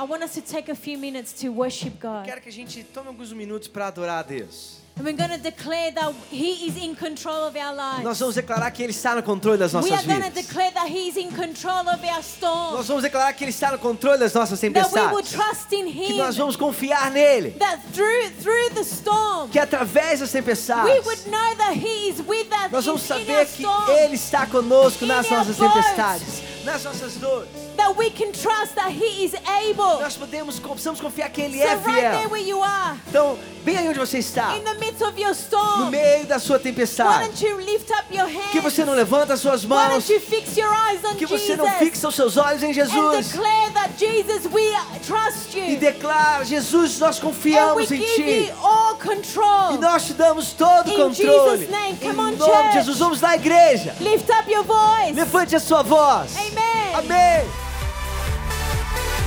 I 0.00 0.04
want 0.04 0.22
us 0.22 0.32
to 0.32 0.40
take 0.40 0.70
a 0.70 0.74
few 0.74 0.96
minutes 0.96 1.30
to 1.42 1.50
worship 1.50 2.00
God. 2.00 2.24
Quero 2.24 2.40
que 2.40 2.48
a 2.48 2.52
gente 2.52 2.82
tome 2.84 3.08
alguns 3.08 3.34
minutos 3.34 3.68
para 3.68 3.88
adorar 3.88 4.20
a 4.20 4.22
Deus. 4.22 4.80
And 4.96 5.04
we're 5.04 5.12
going 5.16 5.28
to 5.30 5.36
declare 5.38 5.92
that 5.92 6.14
He 6.30 6.66
is 6.66 6.78
in 6.82 6.94
control 6.94 7.44
of 7.46 7.54
our 7.54 7.74
lives. 7.74 8.02
Nós 8.02 8.18
vamos 8.18 8.34
declarar 8.34 8.70
que 8.70 8.82
Ele 8.82 8.92
está 8.92 9.14
no 9.14 9.22
controle 9.22 9.58
das 9.58 9.74
We 9.74 9.80
nossas 9.80 9.92
are 9.92 10.06
going 10.06 10.22
to 10.22 10.30
vidas. 10.30 10.46
declare 10.46 10.70
that 10.72 10.88
He 10.88 11.08
is 11.08 11.16
in 11.18 11.30
control 11.32 11.86
of 11.86 12.02
our 12.02 12.16
Nós 12.16 12.24
storms. 12.24 12.86
vamos 12.86 13.02
declarar 13.02 13.34
que 13.34 13.44
Ele 13.44 13.50
está 13.50 13.72
no 13.72 13.78
controle 13.78 14.16
das 14.18 14.32
nossas 14.32 14.58
That 14.58 14.72
we 14.72 14.80
will 14.80 15.22
tempestades. 15.22 15.32
trust 15.32 15.72
in 15.74 15.84
Que 15.92 16.12
Him. 16.14 16.16
nós 16.16 16.34
vamos 16.38 16.56
confiar 16.56 17.10
nele. 17.10 17.50
That 17.58 17.82
through 17.92 18.30
through 18.40 18.70
the 18.74 18.84
storm, 18.84 19.50
Que 19.50 19.58
através 19.58 20.20
das 20.20 20.32
we 20.32 20.40
tempestades, 20.40 21.04
would 21.04 21.26
know 21.26 21.54
that 21.58 21.74
He 21.76 22.08
is 22.08 22.20
with 22.26 22.50
us 22.50 22.72
nós 22.72 22.86
vamos 22.86 23.02
in, 23.10 23.16
in 23.16 23.20
our 23.20 23.26
saber 23.26 23.46
que 23.46 23.62
storm. 23.64 23.90
Ele 23.98 24.14
está 24.14 24.46
conosco 24.46 25.04
nas 25.04 25.28
nossas 25.30 25.58
tempestades, 25.58 26.42
nas 26.64 26.84
nossas 26.84 27.16
dores. 27.18 27.69
That 27.80 27.96
we 27.96 28.10
can 28.10 28.30
trust 28.32 28.74
that 28.74 28.90
He 28.90 29.24
is 29.24 29.32
able. 29.34 30.00
Nós 30.02 30.14
podemos, 30.16 30.58
precisamos 30.58 31.00
confiar 31.00 31.30
que 31.30 31.40
Ele 31.40 31.56
So 31.58 31.64
é 31.64 31.74
right 31.76 31.84
there 31.84 32.18
fiel. 32.18 32.30
where 32.30 32.46
you 32.46 32.62
are, 32.62 32.98
Então, 33.08 33.38
bem 33.64 33.78
aí 33.78 33.88
onde 33.88 33.98
você 33.98 34.18
está, 34.18 34.54
in 34.56 34.60
the 34.64 34.74
midst 34.74 35.00
of 35.00 35.18
your 35.18 35.30
no 35.30 35.34
storm, 35.34 35.90
meio 35.90 36.26
da 36.26 36.38
sua 36.38 36.56
why 36.58 36.62
tempestade, 36.62 37.24
don't 37.26 37.42
you 37.46 37.56
lift 37.58 37.90
up 37.90 38.04
your 38.14 38.26
hands? 38.28 38.50
que 38.52 38.60
você 38.60 38.84
não 38.84 38.92
levanta 38.92 39.32
as 39.32 39.40
suas 39.40 39.62
Why 39.64 39.68
mãos, 39.68 40.06
don't 40.06 40.12
you 40.12 40.20
fix 40.20 40.56
your 40.58 40.70
eyes 40.70 41.02
on 41.04 41.14
que 41.14 41.24
você 41.26 41.46
Jesus 41.46 41.58
não 41.58 41.70
fixa 41.78 42.08
os 42.08 42.14
seus 42.14 42.36
olhos 42.36 42.62
em 42.62 42.70
and 42.70 42.74
Jesus 42.74 43.28
declare 43.32 43.70
that 43.72 43.90
Jesus, 43.98 44.44
we 44.52 44.62
trust 45.06 45.54
e 45.56 45.72
you. 45.74 45.78
declara: 45.80 46.44
Jesus, 46.44 46.98
nós 46.98 47.16
And 47.18 47.24
we 47.26 47.32
confiamos 47.32 47.90
em 47.90 47.96
give 47.96 48.14
Ti. 48.14 48.48
you 48.50 48.54
all 48.62 48.94
control. 48.96 49.72
E 49.74 49.78
nós 49.78 50.04
te 50.04 50.12
damos 50.12 50.52
todo 50.52 50.90
o 50.90 50.96
controle. 50.96 51.14
Jesus' 51.58 51.70
name, 51.70 51.92
Em 51.92 51.96
come 51.96 52.20
on, 52.20 52.32
nome 52.32 52.36
de 52.36 52.44
church. 52.44 52.72
Jesus, 52.74 52.98
vamos 52.98 53.20
na 53.22 53.36
igreja. 53.36 53.96
Lift 54.00 54.30
up 54.30 54.50
your 54.50 54.64
voice. 54.64 55.12
Levante 55.14 55.56
a 55.56 55.60
sua 55.60 55.82
voz. 55.82 56.36
Amen. 56.36 56.94
Amém. 56.94 57.69